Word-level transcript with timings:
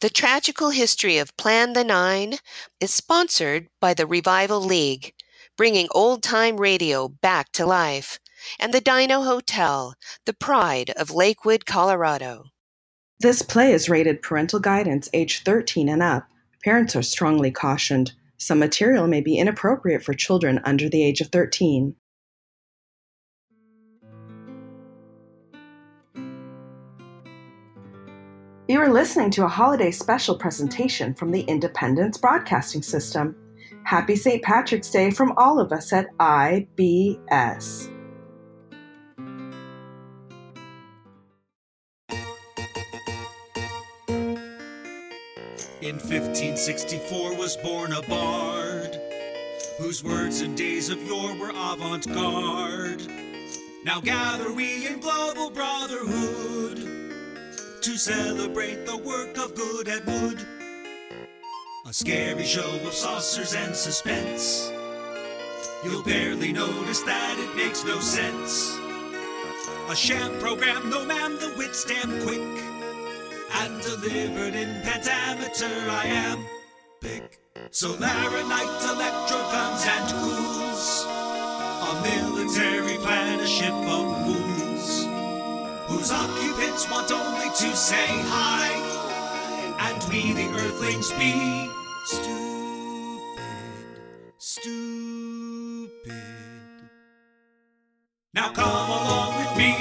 The 0.00 0.10
Tragical 0.10 0.70
History 0.70 1.18
of 1.18 1.36
Plan 1.36 1.72
the 1.72 1.82
Nine 1.82 2.34
is 2.78 2.94
sponsored 2.94 3.66
by 3.80 3.94
the 3.94 4.06
Revival 4.06 4.60
League, 4.60 5.12
bringing 5.56 5.88
old 5.90 6.22
time 6.22 6.56
radio 6.56 7.08
back 7.08 7.50
to 7.54 7.66
life, 7.66 8.20
and 8.60 8.72
the 8.72 8.80
Dino 8.80 9.22
Hotel, 9.22 9.94
the 10.24 10.34
pride 10.34 10.90
of 10.90 11.10
Lakewood, 11.10 11.66
Colorado. 11.66 12.44
This 13.18 13.42
play 13.42 13.72
is 13.72 13.88
rated 13.88 14.22
parental 14.22 14.60
guidance 14.60 15.08
age 15.12 15.42
13 15.42 15.88
and 15.88 16.00
up. 16.00 16.28
Parents 16.62 16.94
are 16.94 17.02
strongly 17.02 17.50
cautioned. 17.50 18.12
Some 18.36 18.60
material 18.60 19.08
may 19.08 19.20
be 19.20 19.36
inappropriate 19.36 20.04
for 20.04 20.14
children 20.14 20.60
under 20.62 20.88
the 20.88 21.02
age 21.02 21.20
of 21.20 21.32
13. 21.32 21.96
You 28.68 28.82
are 28.82 28.92
listening 28.92 29.30
to 29.30 29.46
a 29.46 29.48
holiday 29.48 29.90
special 29.90 30.36
presentation 30.36 31.14
from 31.14 31.30
the 31.30 31.40
Independence 31.40 32.18
Broadcasting 32.18 32.82
System. 32.82 33.34
Happy 33.84 34.14
St. 34.14 34.42
Patrick's 34.42 34.90
Day 34.90 35.10
from 35.10 35.32
all 35.38 35.58
of 35.58 35.72
us 35.72 35.90
at 35.90 36.14
IBS. 36.18 37.90
In 45.80 45.94
1564 45.94 47.36
was 47.36 47.56
born 47.56 47.94
a 47.94 48.02
bard, 48.02 49.00
whose 49.78 50.04
words 50.04 50.42
in 50.42 50.54
days 50.54 50.90
of 50.90 51.02
yore 51.04 51.34
were 51.36 51.52
avant 51.54 52.06
garde. 52.12 53.02
Now 53.82 54.02
gather 54.02 54.52
we 54.52 54.86
in 54.86 55.00
global 55.00 55.48
brotherhood 55.48 56.87
to 57.88 57.96
celebrate 57.96 58.84
the 58.84 58.98
work 58.98 59.38
of 59.38 59.54
good 59.54 59.88
Ed 59.88 60.04
Wood. 60.04 60.46
A 61.86 61.92
scary 61.94 62.44
show 62.44 62.70
of 62.86 62.92
saucers 62.92 63.54
and 63.54 63.74
suspense. 63.74 64.70
You'll 65.82 66.02
barely 66.02 66.52
notice 66.52 67.00
that 67.04 67.36
it 67.38 67.56
makes 67.56 67.86
no 67.86 67.98
sense. 67.98 68.76
A 69.88 69.96
sham 69.96 70.38
program, 70.38 70.90
no 70.90 71.02
ma'am, 71.06 71.38
the 71.40 71.54
wit's 71.56 71.82
damn 71.86 72.20
quick. 72.26 72.62
And 73.54 73.80
delivered 73.80 74.54
in 74.54 74.82
pentameter, 74.82 75.72
I 75.88 76.04
am 76.08 76.44
big. 77.00 77.22
Solaronite, 77.70 78.82
electrogons, 78.92 79.86
and 79.94 80.10
ghouls. 80.12 81.06
A 81.88 82.02
military 82.02 82.98
plan, 82.98 83.40
a 83.40 83.46
ship 83.46 83.72
of 83.72 84.26
fools. 84.26 84.67
Whose 85.88 86.12
occupants 86.12 86.88
want 86.90 87.10
only 87.10 87.48
to 87.48 87.76
say 87.76 88.06
hi. 88.06 88.68
And 89.80 90.02
we, 90.10 90.32
the 90.32 90.48
earthlings, 90.54 91.10
be 91.12 91.70
stupid, 92.04 93.42
stupid. 94.38 95.88
Now 98.34 98.52
come 98.52 98.90
along 98.90 99.36
with 99.38 99.56
me, 99.56 99.72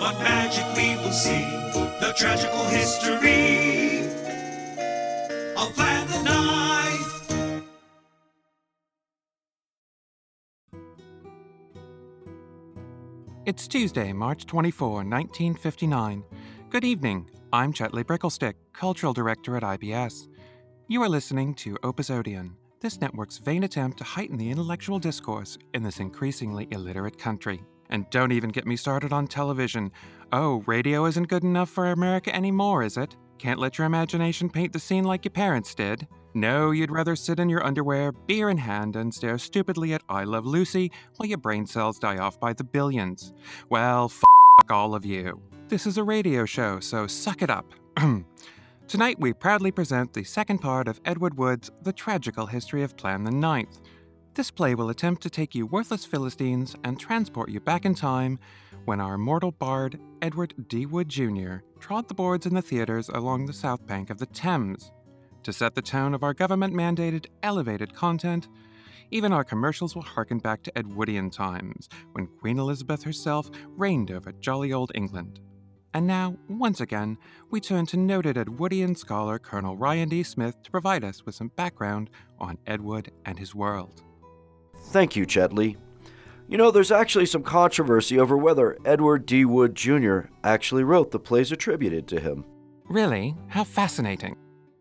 what 0.00 0.18
magic 0.20 0.64
we 0.76 0.96
will 1.02 1.12
see. 1.12 1.44
The 2.00 2.14
tragical 2.16 2.64
history 2.64 4.00
of 5.56 5.74
Plan 5.74 6.07
It's 13.48 13.66
Tuesday, 13.66 14.12
March 14.12 14.44
24, 14.44 14.88
1959. 14.90 16.22
Good 16.68 16.84
evening. 16.84 17.30
I'm 17.50 17.72
Chetley 17.72 18.06
Bricklestick, 18.06 18.56
Cultural 18.74 19.14
Director 19.14 19.56
at 19.56 19.62
IBS. 19.62 20.28
You 20.86 21.02
are 21.02 21.08
listening 21.08 21.54
to 21.54 21.76
Opusodian, 21.76 22.50
this 22.82 23.00
network's 23.00 23.38
vain 23.38 23.64
attempt 23.64 23.96
to 23.96 24.04
heighten 24.04 24.36
the 24.36 24.50
intellectual 24.50 24.98
discourse 24.98 25.56
in 25.72 25.82
this 25.82 25.98
increasingly 25.98 26.68
illiterate 26.72 27.18
country. 27.18 27.62
And 27.88 28.04
don't 28.10 28.32
even 28.32 28.50
get 28.50 28.66
me 28.66 28.76
started 28.76 29.14
on 29.14 29.26
television. 29.26 29.92
Oh, 30.30 30.62
radio 30.66 31.06
isn't 31.06 31.28
good 31.28 31.42
enough 31.42 31.70
for 31.70 31.86
America 31.86 32.34
anymore, 32.36 32.82
is 32.82 32.98
it? 32.98 33.16
Can't 33.38 33.58
let 33.58 33.78
your 33.78 33.86
imagination 33.86 34.50
paint 34.50 34.74
the 34.74 34.78
scene 34.78 35.04
like 35.04 35.24
your 35.24 35.32
parents 35.32 35.74
did. 35.74 36.06
No, 36.34 36.70
you'd 36.70 36.90
rather 36.90 37.16
sit 37.16 37.40
in 37.40 37.48
your 37.48 37.64
underwear, 37.64 38.12
beer 38.12 38.50
in 38.50 38.58
hand, 38.58 38.96
and 38.96 39.12
stare 39.12 39.38
stupidly 39.38 39.94
at 39.94 40.02
I 40.08 40.24
Love 40.24 40.46
Lucy 40.46 40.92
while 41.16 41.28
your 41.28 41.38
brain 41.38 41.66
cells 41.66 41.98
die 41.98 42.18
off 42.18 42.38
by 42.38 42.52
the 42.52 42.64
billions. 42.64 43.32
Well, 43.70 44.06
f 44.06 44.22
all 44.70 44.94
of 44.94 45.04
you. 45.04 45.40
This 45.68 45.86
is 45.86 45.96
a 45.96 46.04
radio 46.04 46.44
show, 46.44 46.80
so 46.80 47.06
suck 47.06 47.42
it 47.42 47.50
up. 47.50 47.74
Tonight, 48.88 49.18
we 49.18 49.32
proudly 49.32 49.70
present 49.70 50.12
the 50.12 50.24
second 50.24 50.58
part 50.58 50.88
of 50.88 51.00
Edward 51.04 51.36
Wood's 51.36 51.70
The 51.82 51.92
Tragical 51.92 52.46
History 52.46 52.82
of 52.82 52.96
Plan 52.96 53.24
the 53.24 53.30
Ninth. 53.30 53.80
This 54.34 54.50
play 54.50 54.74
will 54.74 54.90
attempt 54.90 55.22
to 55.22 55.30
take 55.30 55.54
you 55.54 55.66
worthless 55.66 56.04
Philistines 56.04 56.76
and 56.84 56.98
transport 56.98 57.50
you 57.50 57.60
back 57.60 57.84
in 57.84 57.94
time 57.94 58.38
when 58.84 59.00
our 59.00 59.18
mortal 59.18 59.52
bard, 59.52 59.98
Edward 60.22 60.54
D. 60.68 60.86
Wood 60.86 61.08
Jr., 61.08 61.56
trod 61.80 62.08
the 62.08 62.14
boards 62.14 62.46
in 62.46 62.54
the 62.54 62.62
theaters 62.62 63.08
along 63.08 63.46
the 63.46 63.52
south 63.52 63.86
bank 63.86 64.10
of 64.10 64.18
the 64.18 64.26
Thames. 64.26 64.92
To 65.48 65.52
set 65.54 65.74
the 65.74 65.80
tone 65.80 66.12
of 66.12 66.22
our 66.22 66.34
government 66.34 66.74
mandated 66.74 67.24
elevated 67.42 67.94
content, 67.94 68.48
even 69.10 69.32
our 69.32 69.44
commercials 69.44 69.94
will 69.94 70.02
harken 70.02 70.40
back 70.40 70.62
to 70.64 70.78
Edwardian 70.78 71.30
times, 71.30 71.88
when 72.12 72.26
Queen 72.26 72.58
Elizabeth 72.58 73.02
herself 73.02 73.50
reigned 73.68 74.10
over 74.10 74.30
jolly 74.32 74.74
old 74.74 74.92
England. 74.94 75.40
And 75.94 76.06
now, 76.06 76.36
once 76.50 76.82
again, 76.82 77.16
we 77.50 77.62
turn 77.62 77.86
to 77.86 77.96
noted 77.96 78.36
Edwardian 78.36 78.94
scholar 78.94 79.38
Colonel 79.38 79.74
Ryan 79.74 80.10
D. 80.10 80.22
Smith 80.22 80.62
to 80.64 80.70
provide 80.70 81.02
us 81.02 81.24
with 81.24 81.34
some 81.34 81.48
background 81.56 82.10
on 82.38 82.58
Edward 82.66 83.10
and 83.24 83.38
his 83.38 83.54
world. 83.54 84.02
Thank 84.88 85.16
you, 85.16 85.24
Chetley. 85.24 85.78
You 86.46 86.58
know, 86.58 86.70
there's 86.70 86.92
actually 86.92 87.24
some 87.24 87.42
controversy 87.42 88.20
over 88.20 88.36
whether 88.36 88.76
Edward 88.84 89.24
D. 89.24 89.46
Wood 89.46 89.74
Jr. 89.74 90.24
actually 90.44 90.84
wrote 90.84 91.10
the 91.10 91.18
plays 91.18 91.50
attributed 91.50 92.06
to 92.08 92.20
him. 92.20 92.44
Really? 92.84 93.34
How 93.46 93.64
fascinating. 93.64 94.36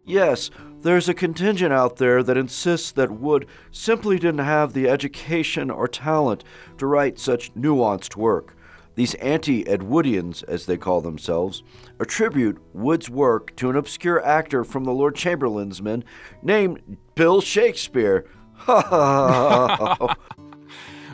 Yes, 0.08 0.50
there's 0.82 1.10
a 1.10 1.14
contingent 1.14 1.74
out 1.74 1.98
there 1.98 2.24
that 2.24 2.38
insists 2.38 2.92
that 2.94 3.12
Wood 3.12 3.46
simply 3.72 4.18
didn't 4.18 4.40
have 4.40 4.72
the 4.72 4.88
education 4.88 5.70
or 5.70 5.88
talent 5.88 6.46
to 6.78 6.88
write 6.88 7.20
such 7.20 7.54
nuanced 7.56 8.16
work. 8.16 8.56
These 8.96 9.16
anti 9.16 9.66
Edwardians, 9.66 10.44
as 10.46 10.66
they 10.66 10.78
call 10.78 11.02
themselves, 11.02 11.62
attribute 12.00 12.58
Wood's 12.74 13.10
work 13.10 13.54
to 13.58 13.70
an 13.70 13.76
obscure 13.76 14.26
actor 14.26 14.64
from 14.64 14.86
the 14.86 14.94
Lord 14.94 15.16
Chamberlain's 15.16 15.82
men 15.82 16.06
named 16.42 16.98
Bill 17.14 17.42
Shakespeare. 17.42 18.26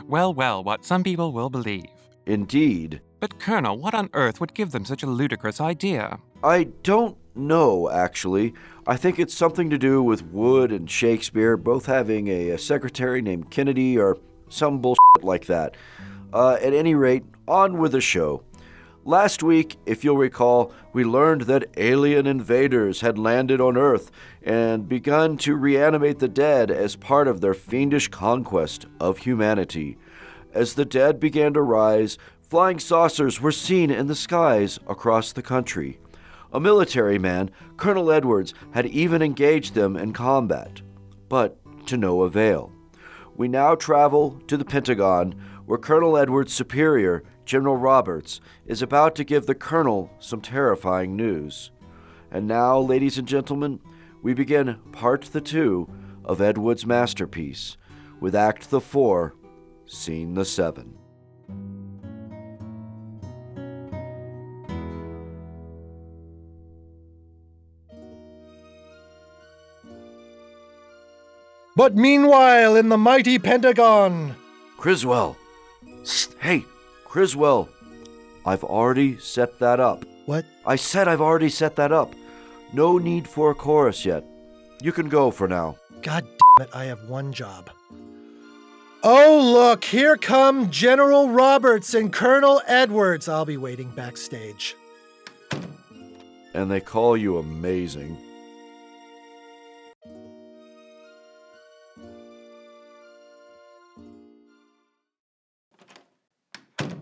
Well, 0.06 0.34
well, 0.34 0.62
what 0.62 0.84
some 0.84 1.02
people 1.02 1.32
will 1.32 1.48
believe. 1.48 1.86
Indeed. 2.26 3.00
But, 3.20 3.38
Colonel, 3.40 3.78
what 3.78 3.94
on 3.94 4.10
earth 4.12 4.38
would 4.38 4.52
give 4.52 4.70
them 4.70 4.84
such 4.84 5.02
a 5.02 5.06
ludicrous 5.06 5.60
idea? 5.60 6.18
I 6.42 6.64
don't 6.82 7.16
know, 7.34 7.90
actually. 7.90 8.52
I 8.86 8.98
think 8.98 9.18
it's 9.18 9.32
something 9.32 9.70
to 9.70 9.78
do 9.78 10.02
with 10.02 10.26
Wood 10.26 10.70
and 10.70 10.90
Shakespeare 10.90 11.56
both 11.56 11.86
having 11.86 12.28
a, 12.28 12.50
a 12.50 12.58
secretary 12.58 13.22
named 13.22 13.50
Kennedy 13.50 13.96
or 13.96 14.18
some 14.50 14.82
bullshit 14.82 15.22
like 15.22 15.46
that. 15.46 15.74
Uh, 16.34 16.58
at 16.60 16.74
any 16.74 16.94
rate, 16.94 17.24
on 17.48 17.78
with 17.78 17.92
the 17.92 18.02
show. 18.02 18.42
Last 19.06 19.42
week, 19.42 19.78
if 19.86 20.04
you'll 20.04 20.18
recall, 20.18 20.70
we 20.92 21.02
learned 21.02 21.42
that 21.42 21.70
alien 21.78 22.26
invaders 22.26 23.00
had 23.00 23.16
landed 23.18 23.58
on 23.58 23.78
Earth 23.78 24.10
and 24.42 24.86
begun 24.86 25.38
to 25.38 25.56
reanimate 25.56 26.18
the 26.18 26.28
dead 26.28 26.70
as 26.70 26.94
part 26.94 27.26
of 27.26 27.40
their 27.40 27.54
fiendish 27.54 28.08
conquest 28.08 28.84
of 29.00 29.18
humanity. 29.18 29.96
As 30.52 30.74
the 30.74 30.84
dead 30.84 31.18
began 31.18 31.54
to 31.54 31.62
rise, 31.62 32.18
flying 32.40 32.78
saucers 32.78 33.40
were 33.40 33.52
seen 33.52 33.90
in 33.90 34.08
the 34.08 34.14
skies 34.14 34.78
across 34.86 35.32
the 35.32 35.42
country. 35.42 35.98
A 36.54 36.60
military 36.60 37.18
man, 37.18 37.50
Colonel 37.76 38.12
Edwards, 38.12 38.54
had 38.70 38.86
even 38.86 39.22
engaged 39.22 39.74
them 39.74 39.96
in 39.96 40.12
combat, 40.12 40.82
but 41.28 41.58
to 41.88 41.96
no 41.96 42.22
avail. 42.22 42.70
We 43.36 43.48
now 43.48 43.74
travel 43.74 44.40
to 44.46 44.56
the 44.56 44.64
Pentagon, 44.64 45.34
where 45.66 45.78
Colonel 45.78 46.16
Edwards' 46.16 46.52
superior, 46.52 47.24
General 47.44 47.76
Roberts, 47.76 48.40
is 48.66 48.82
about 48.82 49.16
to 49.16 49.24
give 49.24 49.46
the 49.46 49.56
colonel 49.56 50.10
some 50.20 50.40
terrifying 50.40 51.16
news. 51.16 51.72
And 52.30 52.46
now, 52.46 52.78
ladies 52.78 53.18
and 53.18 53.26
gentlemen, 53.26 53.80
we 54.22 54.32
begin 54.32 54.78
part 54.92 55.22
the 55.22 55.40
two 55.40 55.88
of 56.24 56.40
Edward's 56.40 56.86
masterpiece 56.86 57.76
with 58.20 58.36
Act 58.36 58.70
the 58.70 58.80
Four, 58.80 59.34
Scene 59.86 60.34
the 60.34 60.44
Seven. 60.44 60.98
But 71.76 71.96
meanwhile, 71.96 72.76
in 72.76 72.88
the 72.88 72.98
mighty 72.98 73.38
Pentagon, 73.38 74.36
Criswell! 74.78 75.36
Hey, 76.40 76.64
Criswell! 77.04 77.68
I've 78.46 78.62
already 78.62 79.18
set 79.18 79.58
that 79.58 79.80
up. 79.80 80.04
what? 80.26 80.44
I 80.66 80.76
said 80.76 81.08
I've 81.08 81.20
already 81.20 81.48
set 81.48 81.76
that 81.76 81.90
up. 81.92 82.14
No 82.72 82.98
need 82.98 83.26
for 83.26 83.50
a 83.50 83.54
chorus 83.54 84.04
yet. 84.04 84.24
You 84.82 84.92
can 84.92 85.08
go 85.08 85.30
for 85.30 85.48
now. 85.48 85.76
God 86.02 86.24
damn 86.24 86.66
it, 86.66 86.74
I 86.74 86.84
have 86.84 87.08
one 87.08 87.32
job. 87.32 87.70
Oh, 89.02 89.40
look, 89.52 89.84
here 89.84 90.16
come 90.16 90.70
General 90.70 91.28
Roberts 91.28 91.94
and 91.94 92.12
Colonel 92.12 92.62
Edwards. 92.66 93.28
I'll 93.28 93.44
be 93.44 93.56
waiting 93.56 93.90
backstage. 93.90 94.76
And 96.54 96.70
they 96.70 96.80
call 96.80 97.16
you 97.16 97.38
amazing. 97.38 98.16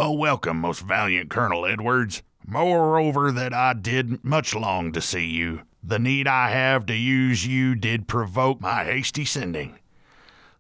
Oh, 0.05 0.11
welcome, 0.11 0.57
most 0.57 0.81
valiant 0.81 1.31
Colonel 1.31 1.65
Edwards. 1.65 2.25
Moreover, 2.45 3.31
that 3.31 3.55
I 3.55 3.73
did 3.73 4.25
much 4.25 4.53
long 4.53 4.91
to 4.91 5.01
see 5.01 5.27
you. 5.27 5.63
The 5.81 6.01
need 6.01 6.27
I 6.27 6.51
have 6.51 6.87
to 6.87 6.97
use 6.97 7.47
you 7.47 7.77
did 7.77 8.09
provoke 8.09 8.61
my 8.61 8.83
hasty 8.83 9.25
sending. 9.25 9.79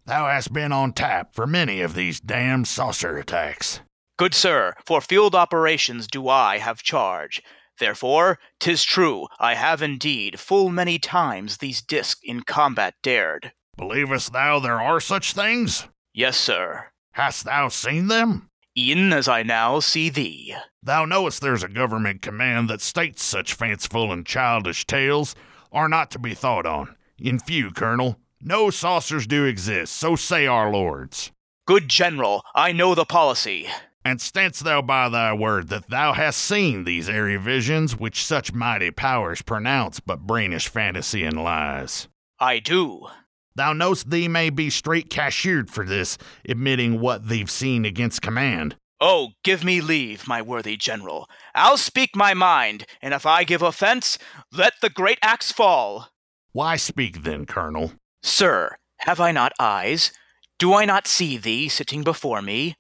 Thou 0.06 0.28
hast 0.28 0.52
been 0.52 0.70
on 0.70 0.92
tap 0.92 1.34
for 1.34 1.44
many 1.44 1.80
of 1.80 1.96
these 1.96 2.20
damned 2.20 2.68
saucer 2.68 3.18
attacks. 3.18 3.80
Good 4.16 4.32
sir, 4.32 4.74
for 4.86 5.00
field 5.00 5.34
operations 5.34 6.06
do 6.06 6.28
I 6.28 6.58
have 6.58 6.84
charge. 6.84 7.42
Therefore, 7.80 8.38
'tis 8.60 8.84
true, 8.84 9.26
I 9.40 9.56
have 9.56 9.82
indeed 9.82 10.38
full 10.38 10.68
many 10.68 11.00
times 11.00 11.56
these 11.56 11.82
discs 11.82 12.20
in 12.22 12.44
combat 12.44 12.94
dared. 13.02 13.50
Believest 13.76 14.32
thou 14.32 14.60
there 14.60 14.80
are 14.80 15.00
such 15.00 15.32
things? 15.32 15.88
Yes, 16.14 16.36
sir. 16.36 16.92
Hast 17.14 17.44
thou 17.44 17.66
seen 17.70 18.06
them? 18.06 18.48
E'en 18.76 19.12
as 19.12 19.28
I 19.28 19.42
now 19.42 19.80
see 19.80 20.08
thee. 20.08 20.54
Thou 20.82 21.04
knowest 21.04 21.42
there's 21.42 21.62
a 21.62 21.69
government 21.69 22.22
command 22.22 22.70
that 22.70 22.80
states 22.80 23.22
such 23.22 23.54
fanciful 23.54 24.10
and 24.10 24.24
childish 24.24 24.86
tales 24.86 25.34
are 25.70 25.88
not 25.88 26.10
to 26.12 26.19
be 26.19 26.34
thought 26.34 26.64
on. 26.64 26.96
In 27.19 27.38
few, 27.38 27.70
Colonel. 27.70 28.19
No 28.40 28.70
saucers 28.70 29.26
do 29.26 29.44
exist, 29.44 29.94
so 29.94 30.16
say 30.16 30.46
our 30.46 30.70
lords. 30.70 31.30
Good 31.66 31.88
general, 31.88 32.42
I 32.54 32.72
know 32.72 32.94
the 32.94 33.04
policy. 33.04 33.69
And 34.04 34.19
standst 34.19 34.64
thou 34.64 34.82
by 34.82 35.08
thy 35.08 35.32
word 35.32 35.68
that 35.68 35.88
thou 35.88 36.14
hast 36.14 36.40
seen 36.40 36.82
these 36.82 37.08
airy 37.08 37.36
visions 37.36 37.96
which 37.96 38.25
such 38.25 38.52
mighty 38.52 38.90
powers 38.90 39.42
pronounce 39.42 40.00
but 40.00 40.26
brainish 40.26 40.66
fantasy 40.66 41.22
and 41.22 41.40
lies? 41.40 42.08
I 42.40 42.58
do. 42.58 43.06
Thou 43.54 43.72
knowst 43.72 44.10
thee 44.10 44.28
may 44.28 44.50
be 44.50 44.70
straight 44.70 45.10
cashiered 45.10 45.70
for 45.70 45.84
this, 45.84 46.19
admitting 46.49 47.00
what 47.00 47.28
thee've 47.28 47.50
seen 47.50 47.84
against 47.84 48.22
command. 48.22 48.76
Oh, 49.00 49.31
give 49.43 49.64
me 49.64 49.81
leave, 49.81 50.28
my 50.28 50.40
worthy 50.40 50.76
general. 50.76 51.28
I'll 51.54 51.76
speak 51.76 52.14
my 52.14 52.34
mind, 52.34 52.87
and 53.02 53.12
if 53.12 53.26
I 53.26 53.43
give 53.44 53.60
offense, 53.60 54.16
let 54.52 54.75
the 54.81 54.90
great 54.90 55.19
axe 55.22 55.50
fall. 55.50 56.08
Why 56.52 56.76
speak 56.76 57.25
then, 57.25 57.44
Colonel? 57.44 57.93
Sir, 58.22 58.76
have 58.99 59.19
I 59.19 59.32
not 59.32 59.52
eyes? 59.58 60.12
Do 60.58 60.75
I 60.75 60.84
not 60.84 61.08
see 61.08 61.37
thee 61.37 61.69
sitting 61.69 62.04
before 62.04 62.40
me? 62.43 62.76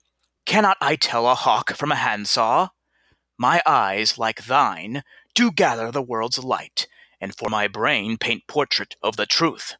Cannot 0.46 0.76
I 0.80 0.94
tell 0.94 1.28
a 1.28 1.34
hawk 1.34 1.72
from 1.72 1.90
a 1.90 1.96
handsaw? 1.96 2.68
My 3.36 3.60
eyes, 3.66 4.18
like 4.18 4.44
thine, 4.44 5.02
do 5.34 5.50
gather 5.50 5.90
the 5.90 6.02
world's 6.02 6.38
light, 6.38 6.86
and 7.20 7.34
for 7.34 7.48
my 7.48 7.66
brain 7.66 8.16
paint 8.16 8.44
portrait 8.46 8.94
of 9.02 9.16
the 9.16 9.26
truth. 9.26 9.74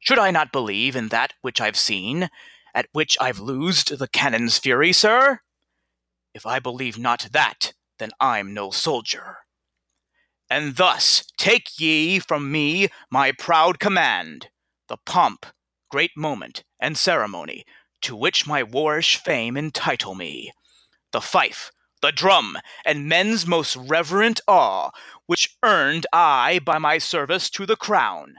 Should 0.00 0.18
I 0.18 0.30
not 0.30 0.50
believe 0.50 0.96
in 0.96 1.08
that 1.08 1.34
which 1.42 1.60
I've 1.60 1.76
seen, 1.76 2.30
at 2.74 2.88
which 2.92 3.16
I've 3.20 3.38
loosed 3.38 3.98
the 3.98 4.08
cannon's 4.08 4.58
fury, 4.58 4.92
sir? 4.92 5.40
If 6.34 6.46
I 6.46 6.58
believe 6.58 6.98
not 6.98 7.28
that, 7.32 7.74
then 7.98 8.10
I'm 8.18 8.54
no 8.54 8.70
soldier. 8.70 9.38
And 10.48 10.76
thus 10.76 11.24
take 11.36 11.78
ye 11.78 12.18
from 12.18 12.50
me 12.50 12.88
my 13.10 13.30
proud 13.30 13.78
command, 13.78 14.48
the 14.88 14.96
pomp, 14.96 15.46
great 15.90 16.16
moment, 16.16 16.64
and 16.80 16.96
ceremony 16.96 17.64
to 18.00 18.16
which 18.16 18.46
my 18.46 18.62
warish 18.62 19.16
fame 19.16 19.56
entitle 19.56 20.14
me, 20.14 20.52
the 21.12 21.20
fife, 21.20 21.70
the 22.00 22.10
drum, 22.10 22.56
and 22.84 23.06
men's 23.06 23.46
most 23.46 23.76
reverent 23.76 24.40
awe, 24.48 24.90
which 25.26 25.56
earned 25.62 26.06
I 26.12 26.60
by 26.64 26.78
my 26.78 26.96
service 26.98 27.50
to 27.50 27.66
the 27.66 27.76
crown. 27.76 28.36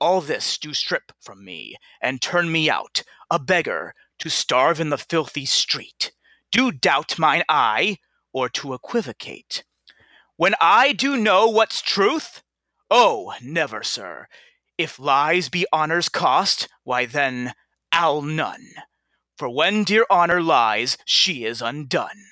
All 0.00 0.20
this 0.20 0.58
do 0.58 0.74
strip 0.74 1.12
from 1.20 1.44
me, 1.44 1.76
and 2.02 2.20
turn 2.20 2.52
me 2.52 2.68
out, 2.68 3.02
a 3.30 3.38
beggar, 3.38 3.94
to 4.18 4.28
starve 4.28 4.80
in 4.80 4.90
the 4.90 4.98
filthy 4.98 5.46
street. 5.46 6.12
Do 6.52 6.70
doubt 6.70 7.18
mine 7.18 7.44
eye, 7.48 7.98
or 8.32 8.48
to 8.50 8.74
equivocate? 8.74 9.64
When 10.36 10.54
I 10.60 10.92
do 10.92 11.16
know 11.16 11.48
what's 11.48 11.80
truth? 11.80 12.42
Oh, 12.90 13.32
never, 13.42 13.82
sir. 13.82 14.28
If 14.76 14.98
lies 14.98 15.48
be 15.48 15.66
honor's 15.72 16.10
cost, 16.10 16.68
why 16.84 17.06
then 17.06 17.54
I'll 17.90 18.20
none. 18.20 18.66
For 19.38 19.48
when 19.48 19.84
dear 19.84 20.04
honor 20.10 20.42
lies, 20.42 20.98
she 21.06 21.44
is 21.44 21.62
undone. 21.62 22.24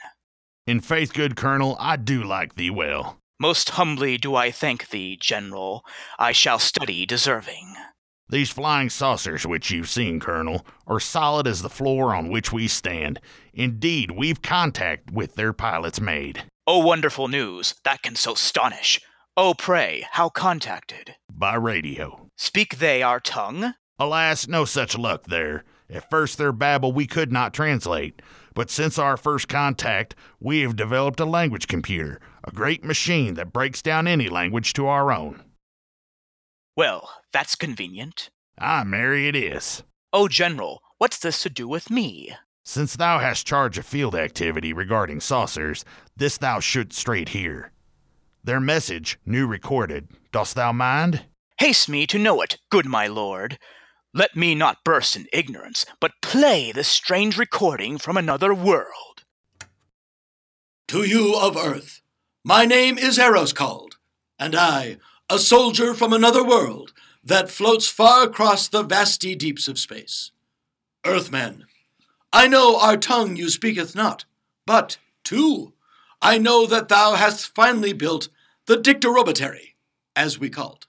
In 0.67 0.81
faith, 0.81 1.13
good 1.13 1.37
Colonel, 1.37 1.77
I 1.79 1.97
do 1.97 2.23
like 2.23 2.55
thee 2.55 2.71
well. 2.71 3.19
Most 3.45 3.69
humbly 3.69 4.17
do 4.17 4.35
I 4.35 4.51
thank 4.51 4.89
thee, 4.89 5.19
General. 5.21 5.85
I 6.19 6.33
shall 6.33 6.59
study 6.59 7.05
deserving. 7.05 7.75
These 8.27 8.49
flying 8.49 8.89
saucers 8.89 9.45
which 9.45 9.71
you've 9.71 9.91
seen, 9.91 10.19
Colonel, 10.19 10.65
are 10.87 10.99
solid 10.99 11.47
as 11.47 11.61
the 11.61 11.69
floor 11.69 12.15
on 12.15 12.31
which 12.31 12.55
we 12.55 12.69
stand. 12.69 13.21
Indeed, 13.53 14.13
we've 14.13 14.41
contact 14.41 15.11
with 15.11 15.35
their 15.35 15.53
pilots 15.53 16.01
made. 16.01 16.45
Oh, 16.67 16.79
wonderful 16.79 17.29
news, 17.29 17.75
that 17.85 18.01
can 18.01 18.17
so 18.17 18.33
astonish. 18.33 18.99
Oh, 19.37 19.53
pray, 19.53 20.07
how 20.13 20.31
contacted? 20.31 21.17
By 21.31 21.57
radio. 21.57 22.31
Speak 22.39 22.79
they 22.79 23.03
our 23.03 23.21
tongue? 23.21 23.75
Alas, 23.99 24.49
no 24.49 24.65
such 24.65 24.97
luck 24.97 25.25
there. 25.25 25.65
At 25.91 26.09
first, 26.09 26.39
their 26.39 26.51
babble 26.51 26.93
we 26.93 27.07
could 27.07 27.31
not 27.31 27.53
translate, 27.53 28.23
but 28.55 28.71
since 28.71 28.99
our 28.99 29.19
first 29.19 29.49
contact, 29.49 30.15
we 30.41 30.63
have 30.63 30.77
developed 30.77 31.21
a 31.21 31.27
language 31.27 31.69
computer, 31.69 32.21
a 32.45 32.53
great 32.53 32.85
machine 32.85 33.35
that 33.35 33.53
breaks 33.53 33.83
down 33.83 34.07
any 34.07 34.29
language 34.29 34.73
to 34.75 34.87
our 34.87 35.11
own. 35.11 35.43
Well, 36.77 37.09
that's 37.33 37.57
convenient. 37.57 38.31
Ah, 38.61 38.85
Mary, 38.87 39.29
it 39.29 39.35
is. 39.37 39.83
Oh, 40.13 40.29
General, 40.29 40.81
what's 40.99 41.19
this 41.19 41.43
to 41.43 41.51
do 41.51 41.67
with 41.67 41.91
me? 41.91 42.35
Since 42.65 42.97
thou 42.97 43.19
hast 43.19 43.47
charge 43.47 43.79
of 43.79 43.87
field 43.87 44.15
activity 44.15 44.73
regarding 44.73 45.21
saucers, 45.21 45.85
this 46.17 46.39
thou 46.39 46.61
shouldst 46.61 46.99
straight 46.99 47.31
hear. 47.31 47.73
Their 48.43 48.61
message, 48.61 49.19
new 49.25 49.47
recorded, 49.47 50.09
dost 50.33 50.55
thou 50.55 50.73
mind? 50.73 51.25
Haste 51.59 51.89
me 51.89 52.07
to 52.07 52.19
know 52.19 52.43
it, 52.43 52.59
good 52.71 52.87
my 52.87 53.07
lord. 53.07 53.59
Let 54.13 54.37
me 54.37 54.55
not 54.55 54.85
burst 54.85 55.17
in 55.17 55.27
ignorance, 55.33 55.87
but 56.01 56.13
play 56.23 56.73
this 56.73 56.89
strange 56.89 57.37
recording 57.37 57.99
from 57.99 58.17
another 58.17 58.55
world. 58.55 59.25
To 60.89 61.05
you 61.05 61.37
of 61.37 61.57
Earth, 61.57 62.01
my 62.45 62.67
name 62.67 62.99
is 62.99 63.19
Eros 63.19 63.55
called, 63.55 63.97
and 64.39 64.55
I, 64.55 64.99
a 65.31 65.39
soldier 65.39 65.95
from 65.95 66.13
another 66.13 66.45
world 66.45 66.93
that 67.25 67.51
floats 67.51 67.89
far 67.89 68.25
across 68.25 68.69
the 68.69 68.83
vasty 68.83 69.35
deeps 69.35 69.67
of 69.67 69.79
space. 69.79 70.31
Earthmen, 71.07 71.65
I 72.33 72.47
know 72.47 72.79
our 72.79 72.99
tongue 72.99 73.37
you 73.37 73.49
speaketh 73.49 73.95
not, 73.95 74.27
but, 74.67 74.99
too, 75.25 75.73
I 76.21 76.37
know 76.37 76.67
that 76.67 76.89
thou 76.89 77.15
hast 77.15 77.55
finally 77.55 77.95
built 77.95 78.29
the 78.67 78.77
dictarobatory, 78.77 79.75
as 80.15 80.39
we 80.39 80.51
called, 80.51 80.87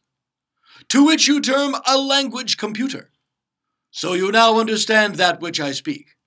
to 0.90 1.06
which 1.06 1.28
you 1.28 1.40
term 1.40 1.76
a 1.88 1.98
language 1.98 2.58
computer. 2.58 3.12
So 3.92 4.12
you 4.12 4.30
now 4.30 4.60
understand 4.60 5.16
that 5.16 5.40
which 5.40 5.62
I 5.62 5.72
speak. 5.72 6.18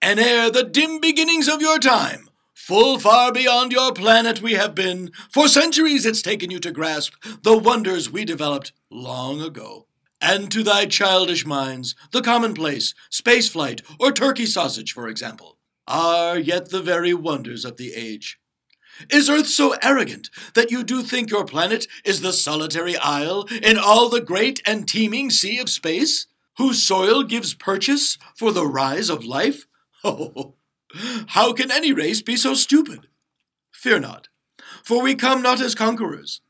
And 0.00 0.20
ere 0.20 0.48
the 0.48 0.62
dim 0.62 1.00
beginnings 1.00 1.48
of 1.48 1.60
your 1.60 1.80
time, 1.80 2.23
full 2.64 2.98
far 2.98 3.30
beyond 3.30 3.72
your 3.72 3.92
planet 3.92 4.40
we 4.40 4.54
have 4.54 4.74
been, 4.74 5.10
for 5.30 5.48
centuries 5.48 6.06
it's 6.06 6.22
taken 6.22 6.50
you 6.50 6.58
to 6.58 6.70
grasp 6.70 7.12
the 7.42 7.56
wonders 7.56 8.10
we 8.10 8.24
developed 8.24 8.72
long 8.90 9.42
ago. 9.42 9.86
And 10.18 10.50
to 10.50 10.62
thy 10.62 10.86
childish 10.86 11.44
minds, 11.44 11.94
the 12.10 12.22
commonplace, 12.22 12.94
spaceflight, 13.12 13.82
or 14.00 14.12
turkey 14.12 14.46
sausage, 14.46 14.92
for 14.92 15.08
example, 15.08 15.58
are 15.86 16.38
yet 16.38 16.70
the 16.70 16.80
very 16.80 17.12
wonders 17.12 17.66
of 17.66 17.76
the 17.76 17.92
age. 17.92 18.38
Is 19.10 19.28
Earth 19.28 19.48
so 19.48 19.74
arrogant 19.82 20.30
that 20.54 20.70
you 20.70 20.84
do 20.84 21.02
think 21.02 21.28
your 21.28 21.44
planet 21.44 21.86
is 22.02 22.22
the 22.22 22.32
solitary 22.32 22.96
isle 22.96 23.46
in 23.62 23.76
all 23.76 24.08
the 24.08 24.22
great 24.22 24.62
and 24.64 24.88
teeming 24.88 25.28
sea 25.28 25.58
of 25.58 25.68
space, 25.68 26.28
whose 26.56 26.82
soil 26.82 27.24
gives 27.24 27.52
purchase 27.52 28.16
for 28.34 28.52
the 28.52 28.66
rise 28.66 29.10
of 29.10 29.26
life? 29.26 29.66
Oh, 30.06 30.54
how 31.28 31.52
can 31.52 31.70
any 31.70 31.92
race 31.92 32.22
be 32.22 32.36
so 32.36 32.54
stupid? 32.54 33.08
Fear 33.72 34.00
not, 34.00 34.28
for 34.82 35.02
we 35.02 35.14
come 35.14 35.42
not 35.42 35.60
as 35.60 35.74
conquerors. 35.74 36.40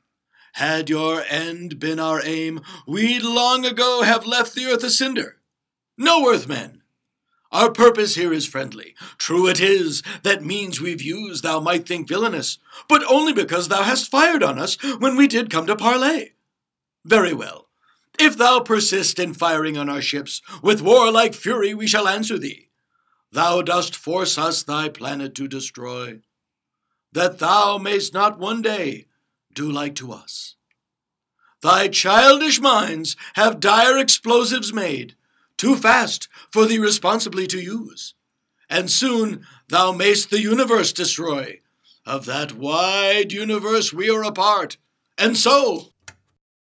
Had 0.54 0.88
your 0.88 1.24
end 1.28 1.80
been 1.80 1.98
our 1.98 2.20
aim, 2.24 2.60
we'd 2.86 3.22
long 3.22 3.64
ago 3.66 4.02
have 4.02 4.24
left 4.24 4.54
the 4.54 4.66
earth 4.66 4.84
a 4.84 4.90
cinder. 4.90 5.38
No, 5.98 6.28
Earthmen! 6.32 6.82
Our 7.50 7.70
purpose 7.70 8.16
here 8.16 8.32
is 8.32 8.46
friendly. 8.46 8.96
True 9.16 9.46
it 9.46 9.60
is, 9.60 10.02
that 10.24 10.44
means 10.44 10.80
we've 10.80 11.02
used 11.02 11.44
thou 11.44 11.60
might 11.60 11.86
think 11.86 12.08
villainous, 12.08 12.58
but 12.88 13.04
only 13.08 13.32
because 13.32 13.68
thou 13.68 13.84
hast 13.84 14.10
fired 14.10 14.42
on 14.42 14.58
us 14.58 14.76
when 14.98 15.16
we 15.16 15.28
did 15.28 15.50
come 15.50 15.66
to 15.68 15.76
parley. 15.76 16.34
Very 17.04 17.32
well. 17.32 17.68
If 18.18 18.36
thou 18.36 18.60
persist 18.60 19.18
in 19.18 19.34
firing 19.34 19.76
on 19.76 19.88
our 19.88 20.02
ships, 20.02 20.42
with 20.62 20.82
warlike 20.82 21.34
fury 21.34 21.74
we 21.74 21.86
shall 21.86 22.08
answer 22.08 22.38
thee. 22.38 22.70
Thou 23.34 23.62
dost 23.62 23.96
force 23.96 24.38
us 24.38 24.62
thy 24.62 24.88
planet 24.88 25.34
to 25.34 25.48
destroy, 25.48 26.20
that 27.10 27.40
thou 27.40 27.78
mayst 27.78 28.14
not 28.14 28.38
one 28.38 28.62
day 28.62 29.06
do 29.52 29.68
like 29.68 29.96
to 29.96 30.12
us. 30.12 30.54
Thy 31.60 31.88
childish 31.88 32.60
minds 32.60 33.16
have 33.34 33.58
dire 33.58 33.98
explosives 33.98 34.72
made, 34.72 35.16
too 35.56 35.74
fast 35.74 36.28
for 36.52 36.66
thee 36.66 36.78
responsibly 36.78 37.48
to 37.48 37.58
use. 37.58 38.14
And 38.70 38.88
soon 38.88 39.44
thou 39.68 39.90
mayst 39.90 40.30
the 40.30 40.40
universe 40.40 40.92
destroy. 40.92 41.60
Of 42.06 42.26
that 42.26 42.52
wide 42.52 43.32
universe 43.32 43.92
we 43.92 44.08
are 44.10 44.22
a 44.22 44.30
part. 44.30 44.76
And 45.18 45.36
so. 45.36 45.88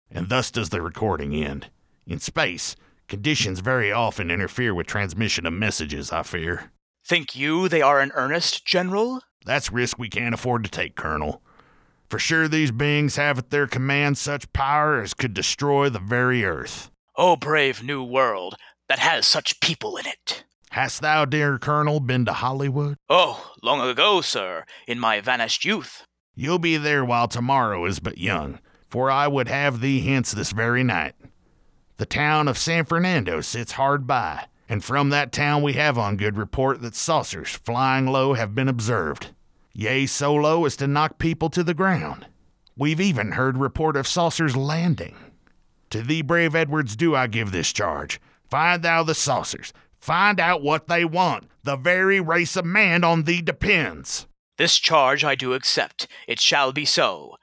And 0.10 0.30
thus 0.30 0.50
does 0.50 0.70
the 0.70 0.82
recording 0.82 1.36
end. 1.36 1.68
In 2.08 2.20
space, 2.20 2.78
conditions 3.12 3.60
very 3.60 3.92
often 3.92 4.32
interfere 4.32 4.74
with 4.74 4.88
transmission 4.88 5.46
of 5.46 5.52
messages, 5.52 6.14
I 6.14 6.24
fear. 6.24 6.72
Think 7.06 7.36
you 7.36 7.68
they 7.68 7.82
are 7.82 8.02
in 8.02 8.12
earnest, 8.14 8.66
General? 8.66 9.22
That's 9.46 9.72
risk 9.72 10.00
we 10.00 10.10
can't 10.10 10.34
afford 10.34 10.64
to 10.64 10.72
take, 10.72 10.96
Colonel. 10.96 11.42
For 12.10 12.20
sure, 12.20 12.48
these 12.48 12.72
beings 12.72 13.18
have 13.18 13.38
at 13.38 13.50
their 13.50 13.68
command 13.68 14.18
such 14.18 14.52
power 14.54 15.02
as 15.02 15.14
could 15.14 15.34
destroy 15.34 15.90
the 15.90 16.00
very 16.00 16.46
earth. 16.46 16.90
O 17.18 17.36
brave 17.36 17.84
new 17.84 18.02
world 18.02 18.56
that 18.88 19.00
has 19.00 19.28
such 19.28 19.60
people 19.60 19.98
in 19.98 20.06
it. 20.08 20.46
Hast 20.70 21.02
thou, 21.02 21.26
dear 21.26 21.60
Colonel, 21.60 22.00
been 22.00 22.24
to 22.24 22.34
Hollywood? 22.34 22.96
Oh, 23.10 23.52
long 23.62 23.82
ago, 23.82 24.22
sir, 24.22 24.64
in 24.88 25.00
my 25.00 25.20
vanished 25.20 25.66
youth. 25.66 26.06
You'll 26.34 26.60
be 26.60 26.78
there 26.78 27.04
while 27.04 27.28
tomorrow 27.28 27.84
is 27.84 28.00
but 28.00 28.18
young, 28.18 28.60
for 28.88 29.12
I 29.12 29.28
would 29.28 29.50
have 29.50 29.82
thee 29.82 30.00
hence 30.00 30.32
this 30.32 30.54
very 30.54 30.82
night. 30.82 31.16
The 32.02 32.08
town 32.08 32.48
of 32.48 32.58
San 32.58 32.86
Fernando 32.86 33.42
sits 33.42 33.74
hard 33.74 34.08
by, 34.08 34.48
and 34.68 34.84
from 34.84 35.10
that 35.12 35.32
town 35.32 35.62
we 35.62 35.74
have 35.74 36.00
on 36.00 36.18
good 36.18 36.36
report 36.36 36.82
that 36.82 36.96
saucers 36.96 37.50
flying 37.50 38.08
low 38.08 38.34
have 38.34 38.56
been 38.56 38.68
observed. 38.68 39.36
Yea, 39.72 40.08
so 40.08 40.34
low 40.34 40.66
as 40.66 40.76
to 40.78 40.88
knock 40.88 41.20
people 41.20 41.52
to 41.52 41.64
the 41.64 41.76
ground. 41.76 42.26
We've 42.76 43.00
even 43.00 43.34
heard 43.34 43.56
report 43.56 43.96
of 43.96 44.08
saucers 44.08 44.58
landing. 44.58 45.16
To 45.92 46.02
thee, 46.02 46.24
brave 46.24 46.56
Edwards, 46.56 46.96
do 46.96 47.14
I 47.16 47.28
give 47.28 47.52
this 47.52 47.72
charge. 47.72 48.20
Find 48.50 48.82
thou 48.82 49.04
the 49.04 49.14
saucers. 49.14 49.72
Find 50.00 50.40
out 50.40 50.64
what 50.64 50.88
they 50.88 51.06
want. 51.06 51.52
The 51.62 51.78
very 51.78 52.20
race 52.20 52.56
of 52.56 52.66
man 52.66 53.04
on 53.04 53.26
thee 53.26 53.44
depends. 53.44 54.26
This 54.58 54.80
charge 54.80 55.24
I 55.24 55.36
do 55.36 55.54
accept. 55.54 56.08
It 56.28 56.40
shall 56.40 56.72
be 56.72 56.84
so. 56.84 57.36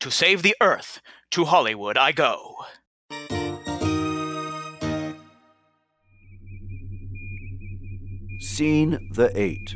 To 0.00 0.10
save 0.10 0.42
the 0.42 0.56
earth, 0.60 1.00
to 1.30 1.44
Hollywood 1.44 1.96
I 1.96 2.10
go. 2.10 2.56
Scene 8.60 9.08
the 9.14 9.32
8. 9.40 9.74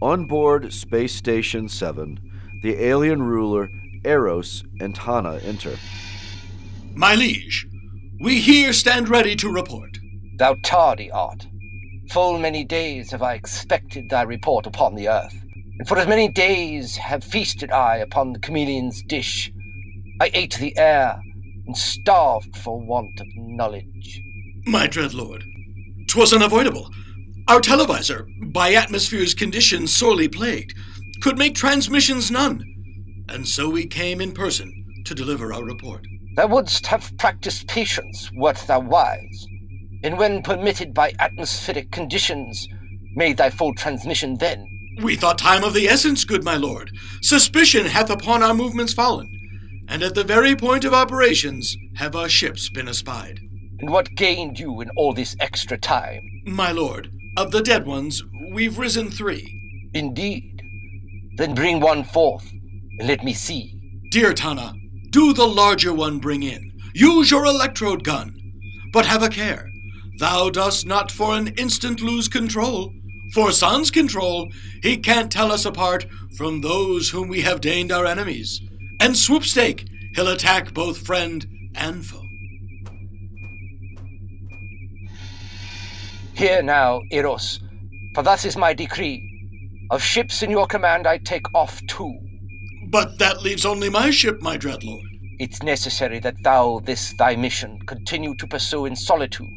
On 0.00 0.26
board 0.26 0.72
Space 0.72 1.12
Station 1.12 1.68
7, 1.68 2.20
the 2.62 2.80
alien 2.80 3.20
ruler 3.20 3.68
Eros 4.04 4.62
and 4.78 4.94
Tana 4.94 5.40
enter. 5.42 5.76
My 6.94 7.16
liege, 7.16 7.66
we 8.20 8.38
here 8.38 8.72
stand 8.72 9.08
ready 9.08 9.34
to 9.34 9.50
report. 9.50 9.98
Thou 10.38 10.54
tardy 10.62 11.10
art. 11.10 11.48
Full 12.12 12.38
many 12.38 12.62
days 12.62 13.10
have 13.10 13.22
I 13.22 13.34
expected 13.34 14.08
thy 14.08 14.22
report 14.22 14.68
upon 14.68 14.94
the 14.94 15.08
earth, 15.08 15.42
and 15.80 15.88
for 15.88 15.98
as 15.98 16.06
many 16.06 16.28
days 16.28 16.94
have 16.94 17.24
feasted 17.24 17.72
I 17.72 17.96
upon 17.96 18.34
the 18.34 18.38
chameleon's 18.38 19.02
dish. 19.02 19.50
I 20.20 20.30
ate 20.32 20.54
the 20.60 20.78
air, 20.78 21.20
and 21.66 21.76
starved 21.76 22.56
for 22.56 22.80
want 22.80 23.18
of 23.18 23.26
knowledge. 23.34 24.22
My 24.64 24.86
dread 24.86 25.12
lord, 25.12 25.42
'twas 26.06 26.32
unavoidable. 26.32 26.88
Our 27.48 27.60
televisor, 27.60 28.26
by 28.52 28.74
atmosphere's 28.74 29.34
conditions 29.34 29.94
sorely 29.94 30.28
plagued, 30.28 30.74
could 31.20 31.38
make 31.38 31.54
transmissions 31.54 32.30
none, 32.30 32.64
and 33.28 33.46
so 33.46 33.68
we 33.68 33.86
came 33.86 34.20
in 34.20 34.32
person 34.32 34.72
to 35.04 35.14
deliver 35.14 35.52
our 35.52 35.64
report. 35.64 36.06
Thou 36.36 36.46
wouldst 36.46 36.86
have 36.86 37.12
practiced 37.18 37.68
patience, 37.68 38.30
wert 38.34 38.62
thou 38.66 38.80
wise, 38.80 39.46
and 40.02 40.18
when 40.18 40.42
permitted 40.42 40.94
by 40.94 41.12
atmospheric 41.18 41.90
conditions, 41.90 42.68
made 43.14 43.36
thy 43.36 43.50
full 43.50 43.74
transmission 43.74 44.38
then. 44.38 44.66
We 45.02 45.16
thought 45.16 45.38
time 45.38 45.64
of 45.64 45.74
the 45.74 45.88
essence, 45.88 46.24
good 46.24 46.44
my 46.44 46.56
lord. 46.56 46.90
Suspicion 47.22 47.86
hath 47.86 48.10
upon 48.10 48.42
our 48.42 48.54
movements 48.54 48.94
fallen, 48.94 49.28
and 49.88 50.02
at 50.02 50.14
the 50.14 50.24
very 50.24 50.54
point 50.54 50.84
of 50.84 50.94
operations 50.94 51.76
have 51.96 52.14
our 52.14 52.28
ships 52.28 52.70
been 52.70 52.88
espied. 52.88 53.40
And 53.80 53.90
what 53.90 54.14
gained 54.14 54.58
you 54.60 54.80
in 54.80 54.90
all 54.96 55.12
this 55.12 55.34
extra 55.40 55.76
time? 55.76 56.20
My 56.46 56.70
lord, 56.72 57.10
of 57.36 57.50
the 57.50 57.62
dead 57.62 57.86
ones, 57.86 58.22
we've 58.52 58.78
risen 58.78 59.10
three. 59.10 59.90
Indeed. 59.94 60.62
Then 61.36 61.54
bring 61.54 61.80
one 61.80 62.04
forth, 62.04 62.50
and 62.98 63.08
let 63.08 63.24
me 63.24 63.32
see. 63.32 63.78
Dear 64.10 64.32
Tana, 64.34 64.74
do 65.10 65.32
the 65.32 65.46
larger 65.46 65.92
one 65.94 66.18
bring 66.18 66.42
in. 66.42 66.72
Use 66.94 67.30
your 67.30 67.46
electrode 67.46 68.04
gun. 68.04 68.34
But 68.92 69.06
have 69.06 69.22
a 69.22 69.28
care. 69.28 69.68
Thou 70.18 70.50
dost 70.50 70.86
not 70.86 71.10
for 71.10 71.34
an 71.34 71.48
instant 71.56 72.00
lose 72.00 72.28
control. 72.28 72.92
For 73.32 73.50
Sun's 73.50 73.90
control, 73.90 74.50
he 74.82 74.98
can't 74.98 75.32
tell 75.32 75.50
us 75.50 75.64
apart 75.64 76.06
from 76.36 76.60
those 76.60 77.08
whom 77.08 77.28
we 77.28 77.40
have 77.40 77.62
deigned 77.62 77.90
our 77.90 78.04
enemies. 78.04 78.60
And 79.00 79.14
swoopstake, 79.14 79.88
he'll 80.14 80.28
attack 80.28 80.74
both 80.74 81.06
friend 81.06 81.46
and 81.74 82.04
foe. 82.04 82.21
Hear 86.42 86.60
now, 86.60 87.02
Eros, 87.12 87.60
for 88.16 88.24
thus 88.24 88.44
is 88.44 88.56
my 88.56 88.74
decree. 88.74 89.22
Of 89.92 90.02
ships 90.02 90.42
in 90.42 90.50
your 90.50 90.66
command 90.66 91.06
I 91.06 91.18
take 91.18 91.46
off 91.54 91.80
two. 91.86 92.18
But 92.88 93.16
that 93.20 93.42
leaves 93.42 93.64
only 93.64 93.88
my 93.88 94.10
ship, 94.10 94.42
my 94.42 94.56
dread 94.56 94.82
lord. 94.82 95.04
It's 95.38 95.62
necessary 95.62 96.18
that 96.18 96.42
thou 96.42 96.80
this 96.80 97.12
thy 97.12 97.36
mission 97.36 97.78
continue 97.86 98.34
to 98.34 98.46
pursue 98.48 98.86
in 98.86 98.96
solitude. 98.96 99.56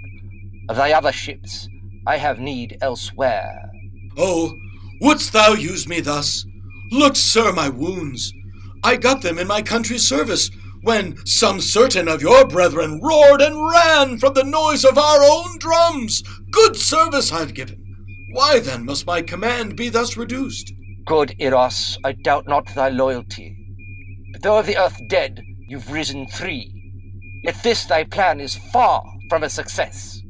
Of 0.69 0.75
thy 0.75 0.91
other 0.91 1.11
ships, 1.11 1.67
I 2.05 2.17
have 2.17 2.37
need 2.39 2.77
elsewhere. 2.81 3.67
Oh, 4.15 4.55
wouldst 5.01 5.33
thou 5.33 5.53
use 5.53 5.87
me 5.87 6.01
thus? 6.01 6.45
Look, 6.91 7.15
sir, 7.15 7.51
my 7.51 7.67
wounds. 7.67 8.31
I 8.83 8.97
got 8.97 9.23
them 9.23 9.39
in 9.39 9.47
my 9.47 9.63
country's 9.63 10.07
service, 10.07 10.51
when 10.85 11.17
some 11.25 11.59
certain 11.59 12.07
of 12.07 12.21
your 12.21 12.47
brethren 12.47 13.01
roared 13.01 13.41
and 13.41 13.67
ran 13.67 14.19
from 14.19 14.35
the 14.35 14.43
noise 14.43 14.85
of 14.85 14.99
our 14.99 15.23
own 15.23 15.57
drums. 15.57 16.23
Good 16.51 16.75
service 16.77 17.31
I've 17.31 17.55
given. 17.55 17.81
Why 18.33 18.59
then 18.59 18.85
must 18.85 19.07
my 19.07 19.23
command 19.23 19.75
be 19.75 19.89
thus 19.89 20.15
reduced? 20.15 20.71
Good 21.07 21.33
Eros, 21.39 21.97
I 22.03 22.11
doubt 22.11 22.47
not 22.47 22.67
thy 22.75 22.89
loyalty. 22.89 23.57
But 24.31 24.43
though 24.43 24.59
of 24.59 24.67
the 24.67 24.77
earth 24.77 25.01
dead, 25.07 25.41
you've 25.67 25.91
risen 25.91 26.27
three. 26.27 26.71
Yet 27.43 27.63
this 27.63 27.85
thy 27.85 28.03
plan 28.03 28.39
is 28.39 28.59
far 28.71 29.03
from 29.27 29.41
a 29.41 29.49
success. 29.49 30.21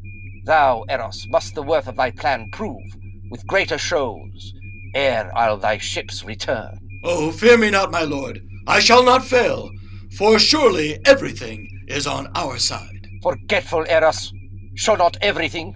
Thou, 0.45 0.85
Eros, 0.89 1.27
must 1.29 1.55
the 1.55 1.63
worth 1.63 1.87
of 1.87 1.97
thy 1.97 2.11
plan 2.11 2.49
prove, 2.51 2.95
with 3.29 3.45
greater 3.45 3.77
shows, 3.77 4.53
ere 4.93 5.29
I'll 5.35 5.57
thy 5.57 5.79
ships 5.79 6.23
return. 6.23 6.79
Oh, 7.03 7.33
fear 7.33 7.57
me 7.57 7.71
not, 7.71 7.91
my 7.91 8.03
lord. 8.03 8.39
I 8.67 8.79
shall 8.79 9.03
not 9.03 9.25
fail, 9.25 9.69
for 10.17 10.39
surely 10.39 10.97
everything 11.05 11.67
is 11.87 12.07
on 12.07 12.27
our 12.35 12.57
side. 12.57 13.07
Forgetful 13.21 13.85
Eros, 13.89 14.31
show 14.75 14.95
not 14.95 15.17
everything, 15.21 15.75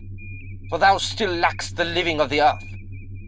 for 0.69 0.79
thou 0.79 0.97
still 0.97 1.31
lackst 1.31 1.75
the 1.75 1.85
living 1.85 2.21
of 2.21 2.29
the 2.29 2.41
earth. 2.41 2.63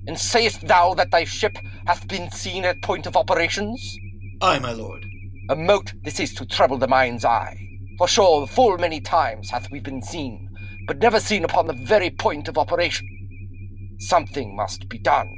And 0.07 0.17
sayest 0.17 0.67
thou 0.67 0.93
that 0.95 1.11
thy 1.11 1.25
ship 1.25 1.57
hath 1.85 2.07
been 2.07 2.31
seen 2.31 2.65
at 2.65 2.81
point 2.81 3.05
of 3.05 3.17
operations? 3.17 3.97
Aye, 4.41 4.59
my 4.59 4.71
lord. 4.71 5.05
A 5.49 5.55
mote 5.55 5.93
this 6.03 6.19
is 6.19 6.33
to 6.35 6.45
trouble 6.45 6.77
the 6.77 6.87
mind's 6.87 7.25
eye. 7.25 7.57
For 7.97 8.07
sure, 8.07 8.47
full 8.47 8.77
many 8.77 9.01
times 9.01 9.49
hath 9.49 9.69
we 9.69 9.79
been 9.79 10.01
seen, 10.01 10.49
but 10.87 10.99
never 10.99 11.19
seen 11.19 11.43
upon 11.43 11.67
the 11.67 11.73
very 11.73 12.09
point 12.09 12.47
of 12.47 12.57
operation. 12.57 13.07
Something 13.99 14.55
must 14.55 14.87
be 14.87 14.97
done. 14.97 15.29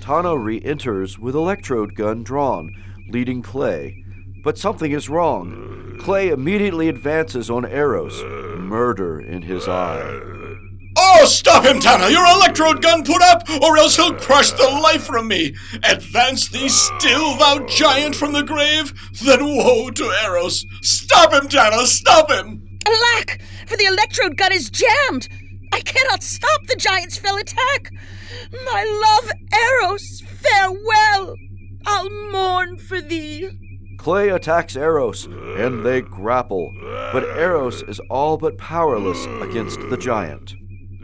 Tana 0.00 0.36
re 0.36 0.60
enters 0.64 1.18
with 1.18 1.36
electrode 1.36 1.94
gun 1.94 2.24
drawn, 2.24 2.74
leading 3.08 3.42
Clay. 3.42 4.04
But 4.42 4.58
something 4.58 4.92
is 4.92 5.08
wrong. 5.08 5.96
Clay 6.00 6.28
immediately 6.30 6.88
advances 6.88 7.50
on 7.50 7.64
Eros, 7.64 8.22
murder 8.58 9.20
in 9.20 9.42
his 9.42 9.68
eye. 9.68 10.20
Oh, 10.96 11.24
stop 11.24 11.64
him, 11.64 11.80
Tana! 11.80 12.10
Your 12.10 12.26
electrode 12.26 12.82
gun 12.82 13.04
put 13.04 13.22
up, 13.22 13.48
or 13.62 13.78
else 13.78 13.96
he'll 13.96 14.14
crush 14.14 14.50
the 14.50 14.64
life 14.82 15.04
from 15.04 15.28
me! 15.28 15.54
Advance 15.84 16.48
thee 16.48 16.68
still, 16.68 17.36
thou 17.36 17.64
giant 17.66 18.14
from 18.14 18.32
the 18.32 18.42
grave! 18.42 18.92
Then 19.22 19.44
woe 19.44 19.90
to 19.90 20.04
Eros! 20.24 20.66
Stop 20.82 21.32
him, 21.32 21.48
Tana! 21.48 21.86
Stop 21.86 22.30
him! 22.30 22.78
Alack! 22.86 23.40
For 23.66 23.76
the 23.76 23.86
electrode 23.86 24.36
gun 24.36 24.52
is 24.52 24.70
jammed! 24.70 25.28
I 25.72 25.80
cannot 25.80 26.22
stop 26.22 26.66
the 26.66 26.76
giant's 26.76 27.16
fell 27.16 27.36
attack. 27.38 27.90
My 28.66 29.20
love, 29.22 29.32
Eros, 29.52 30.22
farewell. 30.26 31.36
I'll 31.86 32.30
mourn 32.30 32.78
for 32.78 33.00
thee. 33.00 33.50
Clay 33.98 34.30
attacks 34.30 34.74
Eros, 34.74 35.26
and 35.26 35.84
they 35.84 36.00
grapple, 36.00 36.74
but 37.12 37.24
Eros 37.38 37.82
is 37.82 38.00
all 38.10 38.36
but 38.36 38.58
powerless 38.58 39.26
against 39.40 39.78
the 39.90 39.96
giant. 39.96 40.54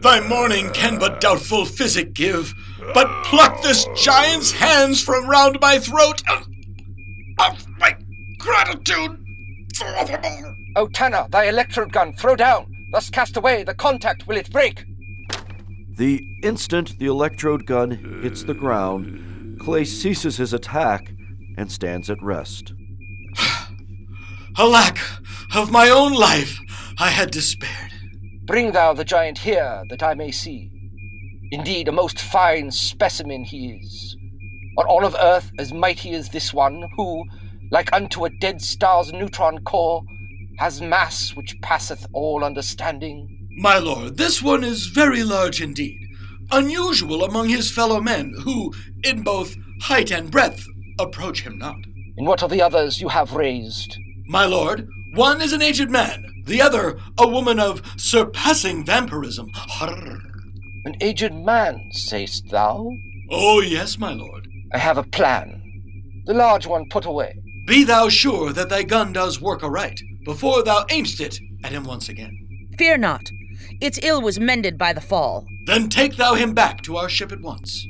Thy 0.01 0.19
mourning 0.27 0.69
can 0.71 0.97
but 0.97 1.21
doubtful 1.21 1.65
physic 1.65 2.13
give, 2.13 2.53
but 2.93 3.07
pluck 3.25 3.61
this 3.61 3.85
giant's 3.95 4.51
hands 4.51 5.01
from 5.01 5.29
round 5.29 5.59
my 5.61 5.79
throat 5.79 6.21
of, 6.29 6.47
of 7.39 7.67
my 7.77 7.95
gratitude 8.37 9.17
forevermore. 9.75 10.55
O 10.75 10.87
Tana, 10.87 11.27
thy 11.29 11.45
electrode 11.45 11.91
gun, 11.91 12.13
throw 12.13 12.35
down. 12.35 12.71
Thus 12.91 13.09
cast 13.09 13.37
away, 13.37 13.63
the 13.63 13.73
contact 13.73 14.27
will 14.27 14.37
it 14.37 14.51
break. 14.51 14.85
The 15.97 16.23
instant 16.43 16.97
the 16.97 17.07
electrode 17.07 17.65
gun 17.65 17.91
hits 18.23 18.43
the 18.43 18.53
ground, 18.53 19.21
Clay 19.59 19.85
ceases 19.85 20.37
his 20.37 20.53
attack 20.53 21.13
and 21.57 21.71
stands 21.71 22.09
at 22.09 22.21
rest. 22.23 22.73
Alack, 24.57 24.99
of 25.53 25.71
my 25.71 25.89
own 25.89 26.13
life 26.13 26.59
I 26.97 27.09
had 27.09 27.31
despaired. 27.31 27.91
Bring 28.45 28.71
thou 28.71 28.93
the 28.93 29.03
giant 29.03 29.39
here, 29.39 29.83
that 29.89 30.01
I 30.01 30.13
may 30.15 30.31
see. 30.31 30.71
Indeed, 31.51 31.87
a 31.87 31.91
most 31.91 32.19
fine 32.19 32.71
specimen 32.71 33.43
he 33.43 33.73
is. 33.73 34.15
On 34.77 34.85
all 34.85 35.05
of 35.05 35.15
earth 35.19 35.51
as 35.59 35.73
mighty 35.73 36.13
as 36.13 36.29
this 36.29 36.53
one, 36.53 36.89
who, 36.95 37.25
like 37.71 37.91
unto 37.93 38.25
a 38.25 38.29
dead 38.29 38.61
star's 38.61 39.11
neutron 39.11 39.63
core, 39.63 40.03
has 40.57 40.81
mass 40.81 41.35
which 41.35 41.59
passeth 41.61 42.05
all 42.13 42.43
understanding. 42.43 43.49
My 43.57 43.77
lord, 43.77 44.17
this 44.17 44.41
one 44.41 44.63
is 44.63 44.87
very 44.87 45.23
large 45.23 45.61
indeed, 45.61 45.99
unusual 46.51 47.23
among 47.23 47.49
his 47.49 47.71
fellow 47.71 48.01
men, 48.01 48.33
who, 48.43 48.73
in 49.03 49.23
both 49.23 49.55
height 49.81 50.11
and 50.11 50.31
breadth, 50.31 50.65
approach 50.99 51.41
him 51.41 51.57
not. 51.57 51.77
And 52.17 52.27
what 52.27 52.43
of 52.43 52.49
the 52.49 52.61
others 52.61 53.01
you 53.01 53.07
have 53.09 53.33
raised? 53.33 53.97
My 54.27 54.45
lord, 54.45 54.87
one 55.13 55.41
is 55.41 55.53
an 55.53 55.61
aged 55.61 55.89
man, 55.89 56.25
the 56.45 56.61
other 56.61 56.99
a 57.17 57.27
woman 57.27 57.59
of 57.59 57.81
surpassing 57.97 58.85
vampirism. 58.85 59.47
Harr. 59.53 60.19
An 60.85 60.95
aged 61.01 61.33
man, 61.33 61.89
sayst 61.91 62.49
thou? 62.49 62.89
Oh, 63.31 63.61
yes, 63.61 63.97
my 63.97 64.13
lord. 64.13 64.47
I 64.73 64.77
have 64.77 64.97
a 64.97 65.03
plan. 65.03 65.61
The 66.25 66.33
large 66.33 66.67
one 66.67 66.89
put 66.89 67.05
away. 67.05 67.41
Be 67.65 67.83
thou 67.83 68.09
sure 68.09 68.51
that 68.53 68.69
thy 68.69 68.83
gun 68.83 69.13
does 69.13 69.41
work 69.41 69.63
aright, 69.63 69.99
before 70.25 70.63
thou 70.63 70.85
aimst 70.89 71.19
it 71.19 71.39
at 71.63 71.71
him 71.71 71.83
once 71.83 72.09
again. 72.09 72.35
Fear 72.77 72.97
not. 72.97 73.29
Its 73.81 73.99
ill 74.03 74.21
was 74.21 74.39
mended 74.39 74.77
by 74.77 74.91
the 74.91 75.01
fall. 75.01 75.47
Then 75.65 75.87
take 75.87 76.17
thou 76.17 76.33
him 76.33 76.53
back 76.53 76.81
to 76.83 76.97
our 76.97 77.07
ship 77.07 77.31
at 77.31 77.41
once. 77.41 77.87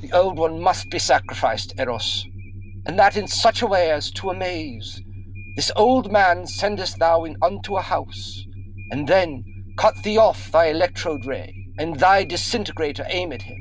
The 0.00 0.12
old 0.12 0.38
one 0.38 0.60
must 0.60 0.88
be 0.88 0.98
sacrificed, 0.98 1.74
Eros, 1.78 2.24
and 2.86 2.98
that 2.98 3.16
in 3.16 3.26
such 3.26 3.60
a 3.60 3.66
way 3.66 3.90
as 3.90 4.10
to 4.12 4.30
amaze. 4.30 5.00
This 5.56 5.72
old 5.76 6.12
man 6.12 6.46
sendest 6.46 6.98
thou 6.98 7.24
in 7.24 7.36
unto 7.42 7.76
a 7.76 7.82
house, 7.82 8.44
and 8.90 9.08
then 9.08 9.44
cut 9.76 10.02
thee 10.02 10.16
off 10.16 10.50
thy 10.52 10.66
electrode 10.66 11.26
ray, 11.26 11.54
and 11.78 11.98
thy 11.98 12.24
disintegrator 12.24 13.04
aim 13.08 13.32
at 13.32 13.42
him. 13.42 13.58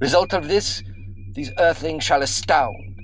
Result 0.00 0.32
of 0.32 0.48
this, 0.48 0.82
these 1.34 1.50
earthlings 1.58 2.04
shall 2.04 2.22
astound, 2.22 2.96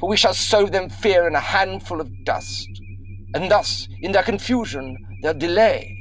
for 0.00 0.08
we 0.08 0.16
shall 0.16 0.34
sow 0.34 0.66
them 0.66 0.88
fear 0.88 1.28
in 1.28 1.34
a 1.34 1.40
handful 1.40 2.00
of 2.00 2.24
dust, 2.24 2.68
and 3.34 3.50
thus, 3.50 3.88
in 4.00 4.12
their 4.12 4.22
confusion, 4.22 4.96
they'll 5.22 5.34
delay. 5.34 5.94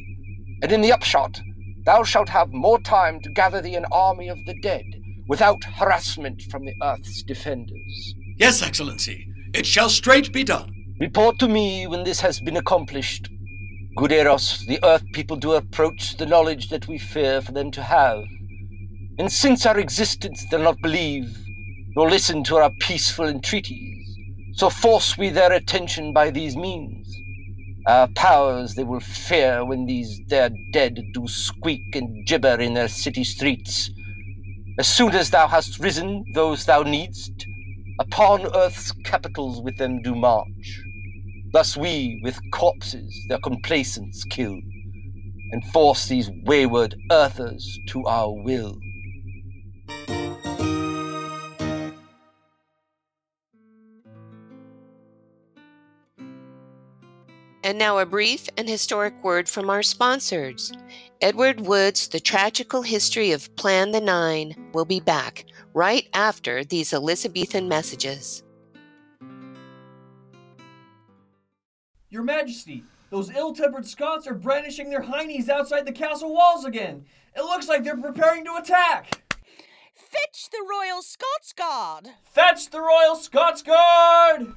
And 0.62 0.72
in 0.72 0.82
the 0.82 0.92
upshot, 0.92 1.42
thou 1.86 2.04
shalt 2.04 2.30
have 2.30 2.52
more 2.52 2.80
time 2.80 3.20
to 3.22 3.30
gather 3.30 3.62
thee 3.62 3.76
an 3.76 3.86
army 3.92 4.28
of 4.28 4.44
the 4.46 4.54
dead, 4.62 4.86
without 5.28 5.64
harassment 5.64 6.42
from 6.44 6.66
the 6.66 6.76
earth's 6.82 7.24
defenders. 7.24 8.16
Yes, 8.38 8.62
Excellency, 8.62 9.28
it 9.54 9.66
shall 9.66 9.90
straight 9.90 10.32
be 10.32 10.44
done. 10.44 10.74
Report 11.00 11.38
to 11.40 11.48
me 11.48 11.86
when 11.88 12.04
this 12.04 12.20
has 12.22 12.40
been 12.40 12.58
accomplished. 12.58 13.30
Good 13.98 14.12
Eros, 14.12 14.66
the 14.68 14.80
earth 14.84 15.04
people 15.14 15.38
do 15.38 15.54
approach 15.54 16.18
the 16.18 16.26
knowledge 16.26 16.70
that 16.70 16.88
we 16.88 16.98
fear 16.98 17.42
for 17.42 17.52
them 17.52 17.72
to 17.72 17.82
have. 17.82 18.24
And 19.20 19.32
since 19.32 19.66
our 19.66 19.80
existence 19.80 20.46
they'll 20.50 20.62
not 20.62 20.82
believe, 20.82 21.36
nor 21.96 22.10
listen 22.10 22.44
to 22.46 22.58
our 22.58 22.72
peaceful 22.80 23.28
entreaties, 23.28 23.97
so 24.58 24.72
force 24.72 25.16
we 25.20 25.30
their 25.30 25.52
attention 25.54 26.12
by 26.14 26.32
these 26.32 26.58
means. 26.58 27.22
Our 27.86 28.08
powers 28.08 28.74
they 28.74 28.84
will 28.84 29.00
fear 29.00 29.64
when 29.64 29.86
these 29.86 30.20
their 30.28 30.50
dead 30.72 31.00
do 31.14 31.28
squeak 31.28 31.96
and 31.96 32.26
gibber 32.26 32.60
in 32.60 32.74
their 32.74 32.88
city 32.88 33.24
streets. 33.24 33.92
As 34.80 34.88
soon 34.88 35.14
as 35.14 35.30
thou 35.30 35.48
hast 35.48 35.80
risen 35.80 36.26
those 36.34 36.66
thou 36.66 36.82
needst, 36.82 37.46
upon 38.00 38.48
earth's 38.56 38.92
capitals 39.04 39.62
with 39.62 39.78
them 39.78 40.02
do 40.02 40.16
march. 40.16 40.82
Thus 41.54 41.78
we, 41.78 42.20
with 42.24 42.40
corpses, 42.52 43.26
their 43.30 43.40
complacence 43.40 44.24
kill, 44.24 44.60
and 45.52 45.64
force 45.72 46.08
these 46.08 46.32
wayward 46.46 46.96
earthers 47.12 47.80
to 47.90 48.06
our 48.06 48.34
will. 48.34 48.76
And 57.68 57.78
now 57.78 58.00
a 58.00 58.06
brief 58.06 58.48
and 58.56 58.70
historic 58.70 59.22
word 59.26 59.50
from 59.50 59.70
our 59.70 59.84
sponsors. 59.84 60.72
Edward 61.20 61.60
Wood's 61.60 62.08
The 62.08 62.22
Tragical 62.22 62.82
History 62.82 63.32
of 63.32 63.54
Plan 63.58 63.92
the 63.92 64.00
Nine 64.00 64.56
will 64.72 64.86
be 64.86 65.02
back 65.02 65.44
right 65.74 66.08
after 66.14 66.64
these 66.64 66.94
Elizabethan 66.94 67.68
messages. 67.68 68.42
Your 72.10 72.24
Majesty, 72.24 72.86
those 73.10 73.36
ill 73.36 73.54
tempered 73.54 73.86
Scots 73.86 74.28
are 74.28 74.34
brandishing 74.34 74.90
their 74.90 75.04
heinies 75.04 75.50
outside 75.50 75.86
the 75.86 75.92
castle 75.92 76.34
walls 76.34 76.64
again. 76.64 77.04
It 77.36 77.42
looks 77.42 77.68
like 77.68 77.84
they're 77.84 77.98
preparing 77.98 78.46
to 78.46 78.56
attack. 78.56 79.24
Fetch 79.94 80.50
the 80.52 80.66
Royal 80.66 81.02
Scots 81.02 81.52
Guard! 81.52 82.08
Fetch 82.32 82.70
the 82.70 82.80
Royal 82.80 83.18
Scots 83.18 83.62
Guard! 83.62 84.56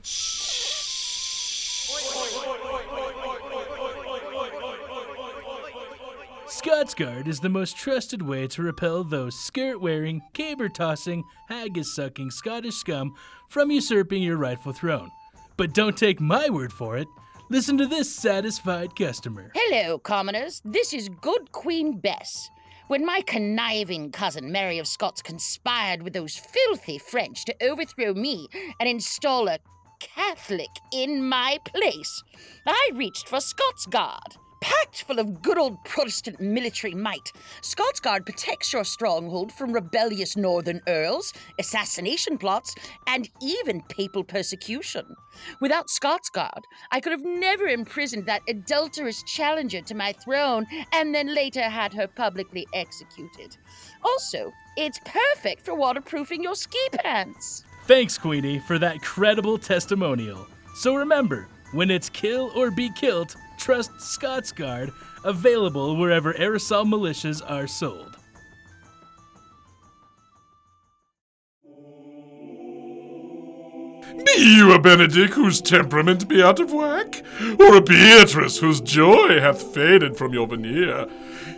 Scotsguard 6.46 7.26
is 7.26 7.40
the 7.40 7.48
most 7.48 7.76
trusted 7.76 8.20
way 8.20 8.46
to 8.48 8.62
repel 8.62 9.02
those 9.02 9.38
skirt 9.38 9.80
wearing, 9.80 10.20
caber 10.34 10.68
tossing, 10.68 11.24
haggis 11.48 11.94
sucking 11.94 12.30
Scottish 12.30 12.74
scum 12.74 13.14
from 13.48 13.70
usurping 13.70 14.22
your 14.22 14.36
rightful 14.36 14.72
throne. 14.72 15.10
But 15.56 15.72
don't 15.72 15.96
take 15.96 16.20
my 16.20 16.48
word 16.50 16.72
for 16.72 16.96
it. 16.96 17.08
Listen 17.48 17.78
to 17.78 17.86
this 17.86 18.14
satisfied 18.14 18.94
customer. 18.94 19.50
Hello, 19.54 19.98
commoners. 19.98 20.60
This 20.64 20.92
is 20.92 21.08
good 21.08 21.50
Queen 21.52 21.98
Bess. 21.98 22.50
When 22.88 23.06
my 23.06 23.22
conniving 23.22 24.10
cousin 24.10 24.52
Mary 24.52 24.78
of 24.78 24.86
Scots 24.86 25.22
conspired 25.22 26.02
with 26.02 26.12
those 26.12 26.36
filthy 26.36 26.98
French 26.98 27.44
to 27.46 27.54
overthrow 27.62 28.14
me 28.14 28.48
and 28.78 28.88
install 28.88 29.48
a 29.48 29.58
Catholic 30.00 30.70
in 30.92 31.28
my 31.28 31.58
place, 31.64 32.22
I 32.66 32.90
reached 32.94 33.28
for 33.28 33.38
Scotsguard. 33.38 34.36
Packed 34.60 35.04
full 35.04 35.18
of 35.18 35.40
good 35.40 35.58
old 35.58 35.82
Protestant 35.84 36.40
military 36.40 36.94
might, 36.94 37.32
Scotsguard 37.62 38.26
protects 38.26 38.72
your 38.72 38.84
stronghold 38.84 39.52
from 39.52 39.72
rebellious 39.72 40.36
northern 40.36 40.80
earls, 40.86 41.32
assassination 41.58 42.36
plots, 42.36 42.74
and 43.06 43.30
even 43.40 43.80
papal 43.88 44.22
persecution. 44.22 45.16
Without 45.60 45.88
Scotsguard, 45.88 46.62
I 46.90 47.00
could 47.00 47.12
have 47.12 47.24
never 47.24 47.66
imprisoned 47.68 48.26
that 48.26 48.42
adulterous 48.48 49.22
challenger 49.22 49.80
to 49.82 49.94
my 49.94 50.12
throne 50.12 50.66
and 50.92 51.14
then 51.14 51.34
later 51.34 51.62
had 51.62 51.94
her 51.94 52.06
publicly 52.06 52.66
executed. 52.74 53.56
Also, 54.02 54.52
it's 54.76 55.00
perfect 55.04 55.64
for 55.64 55.74
waterproofing 55.74 56.42
your 56.42 56.54
ski 56.54 56.86
pants. 56.92 57.64
Thanks, 57.90 58.16
Queenie, 58.16 58.60
for 58.60 58.78
that 58.78 59.02
credible 59.02 59.58
testimonial. 59.58 60.46
So 60.76 60.94
remember, 60.94 61.48
when 61.72 61.90
it's 61.90 62.08
kill 62.08 62.52
or 62.54 62.70
be 62.70 62.88
killed, 62.94 63.34
trust 63.58 63.90
Scotsguard, 63.94 64.92
available 65.24 65.96
wherever 65.96 66.32
aerosol 66.34 66.86
militias 66.86 67.42
are 67.50 67.66
sold. 67.66 68.16
Be 74.24 74.40
you 74.40 74.72
a 74.72 74.78
Benedick 74.78 75.30
whose 75.30 75.60
temperament 75.60 76.28
be 76.28 76.40
out 76.40 76.60
of 76.60 76.72
whack, 76.72 77.24
or 77.58 77.74
a 77.74 77.80
Beatrice 77.80 78.58
whose 78.58 78.80
joy 78.80 79.40
hath 79.40 79.74
faded 79.74 80.16
from 80.16 80.32
your 80.32 80.46
veneer? 80.46 81.08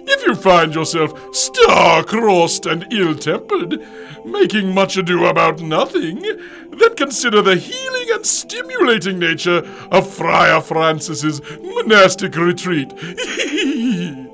If 0.07 0.27
you 0.27 0.35
find 0.35 0.75
yourself 0.75 1.13
star-crossed 1.35 2.67
and 2.67 2.93
ill-tempered, 2.93 3.81
making 4.25 4.75
much 4.75 4.97
ado 4.97 5.27
about 5.27 5.61
nothing, 5.61 6.23
then 6.71 6.95
consider 6.97 7.43
the 7.43 7.57
healing 7.57 8.09
and 8.13 8.27
stimulating 8.27 9.19
nature 9.19 9.63
of 9.91 10.13
Friar 10.13 10.61
Francis's 10.61 11.41
monastic 11.61 12.37
retreat. 12.37 12.93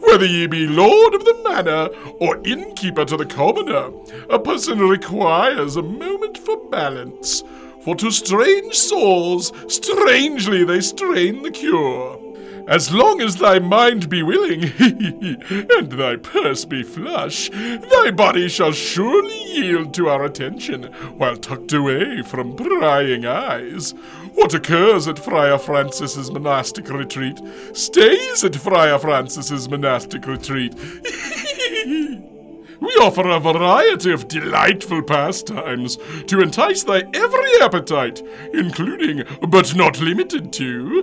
Whether 0.00 0.26
ye 0.26 0.46
be 0.46 0.66
lord 0.68 1.14
of 1.14 1.24
the 1.24 1.40
manor 1.44 1.88
or 2.20 2.40
innkeeper 2.46 3.04
to 3.04 3.16
the 3.16 3.26
commoner, 3.26 3.90
a 4.30 4.38
person 4.38 4.78
requires 4.78 5.76
a 5.76 5.82
moment 5.82 6.38
for 6.38 6.56
balance. 6.70 7.42
For 7.82 7.96
to 7.96 8.10
strange 8.10 8.74
souls, 8.74 9.52
strangely 9.68 10.64
they 10.64 10.80
strain 10.80 11.42
the 11.42 11.50
cure. 11.50 12.25
As 12.66 12.92
long 12.92 13.20
as 13.20 13.36
thy 13.36 13.60
mind 13.60 14.08
be 14.08 14.22
willing, 14.24 14.64
and 14.78 15.92
thy 15.92 16.16
purse 16.16 16.64
be 16.64 16.82
flush, 16.82 17.48
thy 17.50 18.10
body 18.10 18.48
shall 18.48 18.72
surely 18.72 19.40
yield 19.52 19.94
to 19.94 20.08
our 20.08 20.24
attention, 20.24 20.84
while 21.16 21.36
tucked 21.36 21.72
away 21.72 22.22
from 22.22 22.56
prying 22.56 23.24
eyes. 23.24 23.92
What 24.34 24.52
occurs 24.52 25.06
at 25.06 25.18
Friar 25.18 25.58
Francis's 25.58 26.30
monastic 26.30 26.90
retreat 26.90 27.40
stays 27.72 28.42
at 28.42 28.56
Friar 28.56 28.98
Francis's 28.98 29.68
monastic 29.68 30.26
retreat. 30.26 30.74
We 32.78 32.92
offer 33.00 33.26
a 33.26 33.40
variety 33.40 34.12
of 34.12 34.28
delightful 34.28 35.02
pastimes 35.02 35.96
to 36.26 36.40
entice 36.40 36.82
thy 36.82 37.04
every 37.14 37.60
appetite, 37.62 38.22
including, 38.52 39.24
but 39.48 39.74
not 39.74 39.98
limited 39.98 40.52
to, 40.52 41.02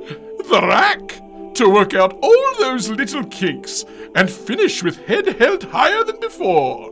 the 0.49 0.61
rack, 0.61 1.22
to 1.55 1.69
work 1.69 1.93
out 1.93 2.17
all 2.21 2.45
those 2.59 2.89
little 2.89 3.23
kinks 3.25 3.85
and 4.15 4.29
finish 4.29 4.83
with 4.83 5.05
head 5.05 5.27
held 5.39 5.63
higher 5.63 6.03
than 6.03 6.19
before. 6.19 6.91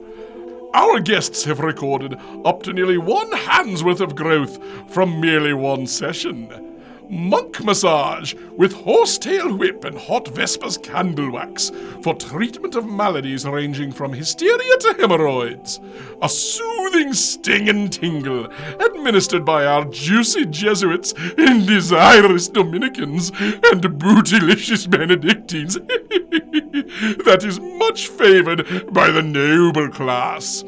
Our 0.74 1.00
guests 1.00 1.44
have 1.44 1.60
recorded 1.60 2.18
up 2.46 2.64
to 2.64 2.74
nearly 2.74 2.98
one 2.98 3.32
hand's 3.32 3.84
worth 3.84 4.00
of 4.00 4.16
growth 4.16 4.58
from 4.90 5.20
merely 5.20 5.54
one 5.54 5.88
session 5.88 6.71
monk 7.12 7.62
massage 7.66 8.34
with 8.56 8.72
horsetail 8.72 9.54
whip 9.58 9.84
and 9.84 9.98
hot 9.98 10.26
Vespers 10.30 10.78
candle 10.82 11.30
wax 11.30 11.70
for 12.02 12.16
treatment 12.16 12.76
of 12.76 12.86
maladies 12.86 13.46
ranging 13.46 13.92
from 13.92 14.14
hysteria 14.14 14.78
to 14.78 14.96
hemorrhoids. 14.98 15.82
A 16.22 16.30
soothing 16.30 17.14
sting 17.14 17.68
and 17.68 17.92
tingle 17.92 18.48
administered 18.80 19.44
by 19.44 19.66
our 19.66 19.84
juicy 19.86 20.46
Jesuits 20.46 21.14
and 21.38 21.68
desirous 21.68 22.48
Dominicans 22.48 23.30
and 23.30 23.82
bootylicious 23.82 24.90
Benedictines 24.90 25.74
that 27.26 27.44
is 27.44 27.60
much 27.60 28.08
favored 28.08 28.94
by 28.94 29.12
the 29.12 29.22
noble 29.22 29.90
class. 29.90 30.64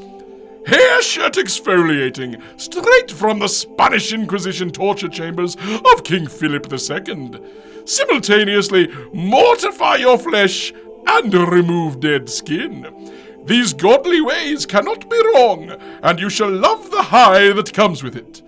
Hair 0.65 1.01
shirt 1.01 1.33
exfoliating, 1.33 2.41
straight 2.59 3.11
from 3.11 3.39
the 3.39 3.49
Spanish 3.49 4.13
Inquisition 4.13 4.71
torture 4.71 5.09
chambers 5.09 5.57
of 5.93 6.03
King 6.03 6.27
Philip 6.27 6.71
II. 6.71 7.41
Simultaneously 7.85 8.87
mortify 9.11 9.97
your 9.97 10.17
flesh 10.17 10.73
and 11.05 11.33
remove 11.33 11.99
dead 11.99 12.29
skin. 12.29 13.11
These 13.45 13.73
godly 13.73 14.21
ways 14.21 14.65
cannot 14.65 15.09
be 15.09 15.21
wrong, 15.33 15.69
and 16.01 16.19
you 16.19 16.29
shall 16.29 16.49
love 16.49 16.91
the 16.91 17.03
high 17.03 17.51
that 17.51 17.73
comes 17.73 18.01
with 18.01 18.15
it. 18.15 18.41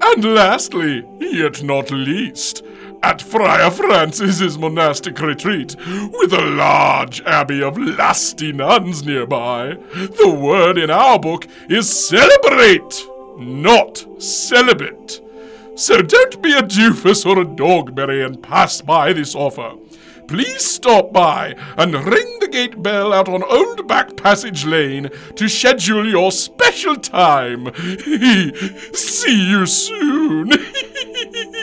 And 0.00 0.34
lastly, 0.34 1.04
yet 1.20 1.62
not 1.62 1.90
least, 1.90 2.64
at 3.02 3.22
Friar 3.22 3.70
Francis's 3.70 4.58
monastic 4.58 5.20
retreat, 5.20 5.76
with 6.12 6.32
a 6.32 6.44
large 6.44 7.22
abbey 7.22 7.62
of 7.62 7.78
lusty 7.78 8.52
nuns 8.52 9.04
nearby, 9.04 9.76
the 10.18 10.30
word 10.30 10.78
in 10.78 10.90
our 10.90 11.18
book 11.18 11.46
is 11.68 11.88
celebrate, 11.88 13.06
not 13.38 14.04
celibate. 14.22 15.20
So 15.76 16.02
don't 16.02 16.42
be 16.42 16.52
a 16.52 16.62
doofus 16.62 17.24
or 17.24 17.40
a 17.40 17.44
dogberry 17.44 18.24
and 18.24 18.42
pass 18.42 18.82
by 18.82 19.12
this 19.14 19.34
offer. 19.34 19.72
Please 20.30 20.64
stop 20.64 21.12
by 21.12 21.56
and 21.76 21.92
ring 21.92 22.38
the 22.38 22.46
gate 22.46 22.80
bell 22.82 23.12
out 23.12 23.28
on 23.28 23.42
Old 23.42 23.88
Back 23.88 24.16
Passage 24.16 24.64
Lane 24.64 25.10
to 25.34 25.48
schedule 25.48 26.06
your 26.06 26.30
special 26.30 26.94
time. 26.94 27.74
See 28.94 29.50
you 29.50 29.66
soon. 29.66 30.50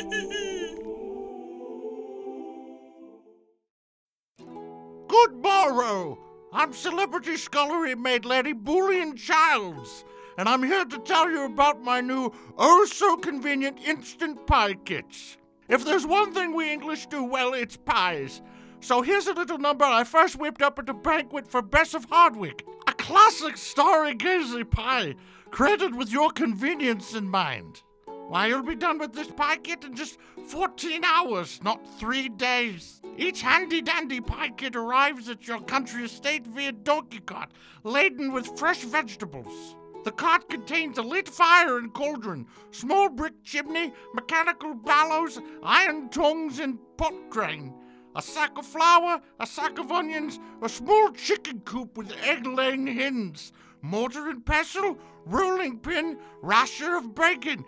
Morrow! 5.77 6.17
I'm 6.51 6.73
celebrity 6.73 7.37
scullery 7.37 7.93
maid 7.93 8.25
Lady 8.25 8.51
Boolean 8.51 9.15
Childs, 9.15 10.05
and 10.35 10.49
I'm 10.49 10.63
here 10.63 10.85
to 10.85 10.97
tell 10.97 11.29
you 11.29 11.45
about 11.45 11.83
my 11.83 12.01
new 12.01 12.33
oh 12.57 12.85
so 12.85 13.15
convenient 13.15 13.77
instant 13.85 14.47
pie 14.47 14.73
kits. 14.73 15.37
If 15.69 15.85
there's 15.85 16.07
one 16.07 16.33
thing 16.33 16.55
we 16.55 16.73
English 16.73 17.05
do 17.05 17.23
well, 17.23 17.53
it's 17.53 17.77
pies. 17.77 18.41
So 18.79 19.03
here's 19.03 19.27
a 19.27 19.33
little 19.33 19.59
number 19.59 19.85
I 19.85 20.03
first 20.03 20.39
whipped 20.39 20.63
up 20.63 20.79
at 20.79 20.89
a 20.89 20.95
banquet 20.95 21.47
for 21.47 21.61
Bess 21.61 21.93
of 21.93 22.05
Hardwick. 22.05 22.65
A 22.87 22.93
classic 22.93 23.55
starry 23.55 24.15
gazy 24.15 24.67
pie, 24.67 25.13
created 25.51 25.93
with 25.93 26.11
your 26.11 26.31
convenience 26.31 27.13
in 27.13 27.29
mind. 27.29 27.83
Why, 28.07 28.47
you'll 28.47 28.63
be 28.63 28.73
done 28.73 28.97
with 28.97 29.13
this 29.13 29.29
pie 29.29 29.57
kit 29.57 29.83
in 29.83 29.95
just 29.95 30.17
14 30.47 31.03
hours, 31.03 31.59
not 31.63 31.85
three 31.99 32.29
days. 32.29 32.99
Each 33.19 33.41
handy 33.41 33.81
dandy 33.81 34.21
pie 34.21 34.49
kit 34.49 34.75
arrives 34.75 35.27
at 35.27 35.47
your 35.47 35.59
country 35.61 36.03
estate 36.03 36.45
via 36.45 36.71
donkey 36.71 37.19
cart, 37.19 37.49
laden 37.83 38.31
with 38.31 38.59
fresh 38.59 38.83
vegetables. 38.83 39.75
The 40.03 40.11
cart 40.11 40.47
contains 40.49 40.99
a 40.99 41.01
lit 41.01 41.27
fire 41.27 41.79
and 41.79 41.91
cauldron, 41.91 42.45
small 42.69 43.09
brick 43.09 43.43
chimney, 43.43 43.91
mechanical 44.13 44.75
bellows, 44.75 45.39
iron 45.63 46.09
tongs, 46.09 46.59
and 46.59 46.77
pot 46.97 47.15
crane. 47.31 47.73
A 48.15 48.21
sack 48.21 48.55
of 48.55 48.67
flour, 48.67 49.19
a 49.39 49.47
sack 49.47 49.79
of 49.79 49.91
onions, 49.91 50.39
a 50.61 50.69
small 50.69 51.11
chicken 51.11 51.61
coop 51.61 51.97
with 51.97 52.15
egg 52.21 52.45
laying 52.45 52.85
hens, 52.85 53.51
mortar 53.81 54.29
and 54.29 54.45
pestle, 54.45 54.95
rolling 55.25 55.79
pin, 55.79 56.19
rasher 56.43 56.95
of 56.95 57.15
bacon, 57.15 57.65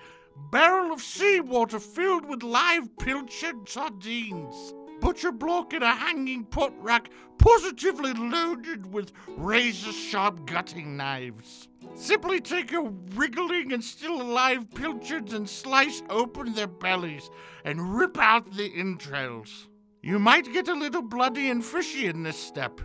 barrel 0.51 0.93
of 0.93 1.01
seawater 1.01 1.79
filled 1.79 2.25
with 2.25 2.43
live 2.43 2.95
pilchard 2.97 3.67
sardines, 3.67 4.73
butcher 4.99 5.31
block 5.31 5.73
in 5.73 5.83
a 5.83 5.93
hanging 5.93 6.43
pot 6.43 6.73
rack 6.81 7.09
positively 7.37 8.13
loaded 8.13 8.91
with 8.91 9.11
razor 9.37 9.91
sharp 9.91 10.45
gutting 10.45 10.97
knives. 10.97 11.67
Simply 11.95 12.39
take 12.41 12.71
your 12.71 12.91
wriggling 13.15 13.71
and 13.73 13.83
still 13.83 14.21
alive 14.21 14.69
pilchards 14.73 15.33
and 15.33 15.49
slice 15.49 16.03
open 16.09 16.53
their 16.53 16.67
bellies 16.67 17.29
and 17.63 17.97
rip 17.97 18.17
out 18.17 18.51
the 18.53 18.71
entrails. 18.75 19.67
You 20.01 20.19
might 20.19 20.53
get 20.53 20.67
a 20.67 20.73
little 20.73 21.01
bloody 21.01 21.49
and 21.49 21.63
fishy 21.63 22.07
in 22.07 22.23
this 22.23 22.37
step. 22.37 22.79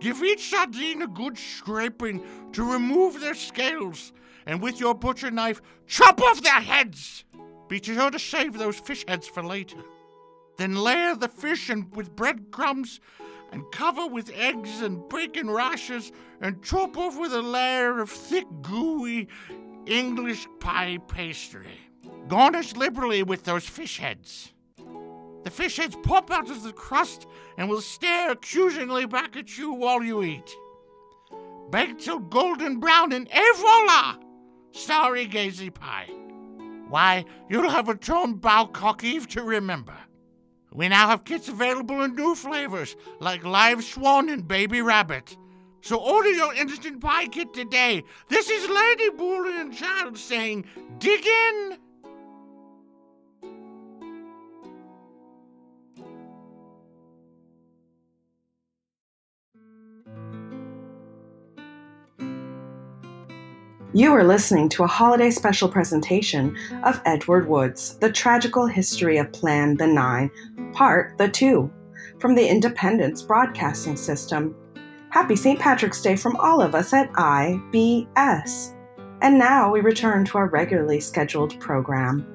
Give 0.00 0.22
each 0.22 0.50
sardine 0.50 1.02
a 1.02 1.06
good 1.06 1.38
scraping 1.38 2.22
to 2.52 2.72
remove 2.72 3.20
their 3.20 3.34
scales 3.34 4.12
and 4.46 4.60
with 4.60 4.80
your 4.80 4.94
butcher 4.94 5.30
knife, 5.30 5.62
chop 5.86 6.20
off 6.20 6.42
their 6.42 6.60
heads. 6.60 7.24
Be 7.68 7.80
sure 7.82 8.10
to 8.10 8.18
save 8.18 8.58
those 8.58 8.78
fish 8.78 9.04
heads 9.06 9.26
for 9.28 9.42
later. 9.42 9.78
Then 10.56 10.74
layer 10.74 11.14
the 11.14 11.28
fish 11.28 11.70
and 11.70 11.94
with 11.94 12.14
breadcrumbs 12.14 13.00
and 13.50 13.70
cover 13.72 14.06
with 14.06 14.30
eggs 14.34 14.80
and 14.80 15.08
bacon 15.08 15.50
rashers 15.50 16.12
and 16.40 16.62
chop 16.62 16.96
off 16.96 17.18
with 17.18 17.32
a 17.32 17.42
layer 17.42 18.00
of 18.00 18.10
thick, 18.10 18.46
gooey 18.62 19.28
English 19.86 20.46
pie 20.60 20.98
pastry. 21.08 21.78
Garnish 22.28 22.74
liberally 22.76 23.22
with 23.22 23.44
those 23.44 23.68
fish 23.68 23.98
heads. 23.98 24.52
The 25.44 25.50
fish 25.50 25.76
heads 25.76 25.96
pop 26.02 26.30
out 26.30 26.50
of 26.50 26.62
the 26.62 26.72
crust 26.72 27.26
and 27.58 27.68
will 27.68 27.80
stare 27.80 28.30
accusingly 28.30 29.06
back 29.06 29.36
at 29.36 29.58
you 29.58 29.72
while 29.72 30.02
you 30.02 30.22
eat. 30.22 30.56
Bake 31.70 31.98
till 31.98 32.20
golden 32.20 32.78
brown 32.78 33.12
and 33.12 33.28
et 33.30 33.56
voila! 33.56 34.16
Starry 34.72 35.26
Gazy 35.26 35.72
Pie. 35.72 36.10
Why, 36.88 37.24
you'll 37.48 37.70
have 37.70 37.88
a 37.88 37.94
Tom 37.94 38.38
Bawcock 38.38 39.02
Eve 39.02 39.26
to 39.28 39.42
remember. 39.42 39.96
We 40.74 40.88
now 40.88 41.08
have 41.08 41.24
kits 41.24 41.48
available 41.48 42.02
in 42.02 42.14
new 42.14 42.34
flavors, 42.34 42.96
like 43.20 43.44
live 43.44 43.84
swan 43.84 44.30
and 44.30 44.48
baby 44.48 44.80
rabbit. 44.80 45.36
So 45.82 45.96
order 45.96 46.30
your 46.30 46.54
instant 46.54 47.00
pie 47.00 47.26
kit 47.26 47.52
today. 47.52 48.04
This 48.28 48.48
is 48.48 48.68
Lady 48.68 49.10
Boolean 49.10 49.76
Child 49.76 50.16
saying, 50.16 50.64
dig 50.98 51.26
in! 51.26 51.78
You 63.94 64.14
are 64.14 64.24
listening 64.24 64.70
to 64.70 64.84
a 64.84 64.86
holiday 64.86 65.30
special 65.30 65.68
presentation 65.68 66.56
of 66.82 67.02
Edward 67.04 67.46
Wood's 67.46 67.98
The 67.98 68.10
Tragical 68.10 68.66
History 68.66 69.18
of 69.18 69.30
Plan 69.32 69.76
the 69.76 69.86
Nine, 69.86 70.30
Part 70.72 71.18
the 71.18 71.28
Two, 71.28 71.70
from 72.18 72.34
the 72.34 72.48
Independence 72.48 73.20
Broadcasting 73.20 73.98
System. 73.98 74.56
Happy 75.10 75.36
St. 75.36 75.60
Patrick's 75.60 76.00
Day 76.00 76.16
from 76.16 76.36
all 76.36 76.62
of 76.62 76.74
us 76.74 76.94
at 76.94 77.12
IBS. 77.12 78.74
And 79.20 79.38
now 79.38 79.70
we 79.70 79.82
return 79.82 80.24
to 80.24 80.38
our 80.38 80.48
regularly 80.48 80.98
scheduled 80.98 81.60
program. 81.60 82.26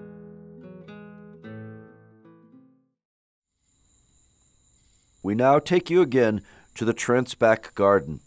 We 5.24 5.34
now 5.34 5.58
take 5.58 5.89
you 5.89 6.04
again 6.04 6.43
to 6.76 6.86
the 6.86 6.93
Trent's 6.93 7.34
back 7.34 7.74
garden. 7.74 8.20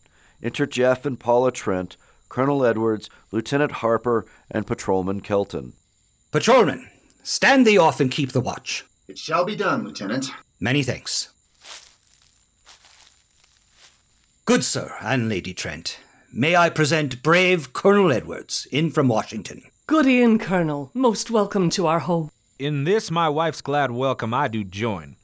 Enter 0.42 0.66
Jeff 0.66 1.06
and 1.06 1.20
Paula 1.20 1.52
Trent, 1.52 1.96
Colonel 2.30 2.64
Edwards, 2.64 3.10
Lieutenant 3.32 3.72
Harper, 3.72 4.24
and 4.50 4.66
Patrolman 4.66 5.20
Kelton. 5.20 5.74
Patrolman, 6.30 6.88
stand 7.22 7.66
thee 7.66 7.76
off 7.76 8.00
and 8.00 8.10
keep 8.10 8.32
the 8.32 8.40
watch. 8.40 8.86
It 9.08 9.18
shall 9.18 9.44
be 9.44 9.56
done, 9.56 9.84
Lieutenant. 9.84 10.30
Many 10.58 10.82
thanks. 10.82 11.28
Good 14.46 14.64
sir 14.64 14.94
and 15.02 15.28
Lady 15.28 15.52
Trent, 15.52 15.98
may 16.32 16.56
I 16.56 16.70
present 16.70 17.22
brave 17.22 17.72
Colonel 17.72 18.12
Edwards, 18.12 18.66
in 18.72 18.90
from 18.90 19.08
Washington. 19.08 19.62
Good 19.86 20.06
e'en, 20.06 20.38
Colonel. 20.38 20.90
Most 20.94 21.30
welcome 21.30 21.68
to 21.70 21.86
our 21.88 21.98
home. 21.98 22.30
In 22.58 22.84
this 22.84 23.10
my 23.10 23.28
wife's 23.28 23.60
glad 23.60 23.90
welcome 23.90 24.32
I 24.32 24.46
do 24.46 24.62
join. 24.62 25.16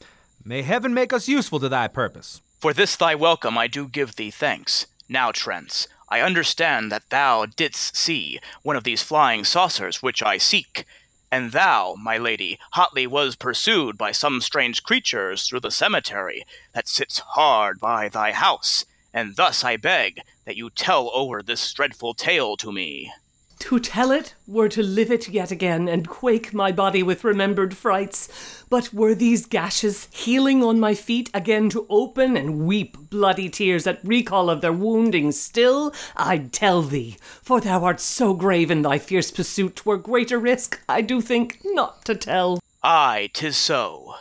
May 0.45 0.63
heaven 0.63 0.93
make 0.93 1.13
us 1.13 1.29
useful 1.29 1.61
to 1.61 1.69
thy 1.69 1.87
purpose. 1.87 2.41
For 2.59 2.73
this 2.73 2.97
thy 2.97 3.15
welcome 3.15 3.57
I 3.57 3.69
do 3.69 3.87
give 3.89 4.17
thee 4.17 4.31
thanks. 4.31 4.87
Now, 5.09 5.31
Trents, 5.31 5.87
I 6.09 6.21
understand 6.21 6.93
that 6.93 7.11
thou 7.11 7.47
didst 7.47 7.97
see 7.97 8.39
one 8.63 8.77
of 8.77 8.85
these 8.85 9.03
flying 9.03 9.45
saucers 9.45 10.03
which 10.03 10.23
I 10.23 10.39
seek, 10.39 10.85
and 11.33 11.51
thou, 11.51 11.97
my 11.99 12.17
lady, 12.17 12.59
hotly 12.73 13.07
was 13.07 13.35
pursued 13.35 13.99
by 13.99 14.13
some 14.13 14.41
strange 14.41 14.85
creatures 14.85 15.49
through 15.49 15.61
the 15.61 15.71
cemetery 15.71 16.45
that 16.73 16.89
sits 16.89 17.19
hard 17.19 17.81
by 17.81 18.09
thy 18.09 18.33
house, 18.33 18.85
and 19.13 19.35
thus 19.35 19.65
I 19.65 19.77
beg 19.77 20.21
that 20.45 20.57
you 20.57 20.71
tell 20.71 21.11
over 21.13 21.43
this 21.43 21.73
dreadful 21.73 22.15
tale 22.15 22.57
to 22.59 22.71
me. 22.71 23.13
To 23.61 23.81
tell 23.81 24.11
it 24.11 24.35
were 24.47 24.69
to 24.69 24.83
live 24.83 25.11
it 25.11 25.29
yet 25.29 25.51
again 25.51 25.89
and 25.89 26.09
quake 26.09 26.53
my 26.53 26.73
body 26.73 27.03
with 27.03 27.25
remembered 27.25 27.77
frights. 27.77 28.65
But 28.69 28.93
were 28.93 29.15
these 29.15 29.47
gashes 29.47 30.09
healing 30.13 30.63
on 30.63 30.79
my 30.79 30.95
feet 30.95 31.31
again 31.33 31.71
to 31.71 31.87
open 31.89 32.37
and 32.37 32.67
weep 32.67 32.97
bloody 33.11 33.49
tears 33.49 33.87
at 33.87 34.05
recall 34.05 34.51
of 34.51 34.61
their 34.61 34.73
wounding 34.73 35.33
still, 35.33 35.95
I'd 36.17 36.53
tell 36.53 36.83
thee, 36.83 37.17
for 37.43 37.61
thou 37.61 37.85
art 37.85 38.01
so 38.01 38.35
grave 38.35 38.71
in 38.71 38.83
thy 38.83 38.99
fierce 38.99 39.31
pursuit, 39.31 39.77
twere 39.77 39.97
greater 39.97 40.39
risk, 40.39 40.81
I 40.89 41.01
do 41.01 41.21
think, 41.21 41.61
not 41.65 42.05
to 42.05 42.15
tell. 42.15 42.61
Aye, 42.83 43.31
'tis 43.33 43.57
so. 43.57 44.15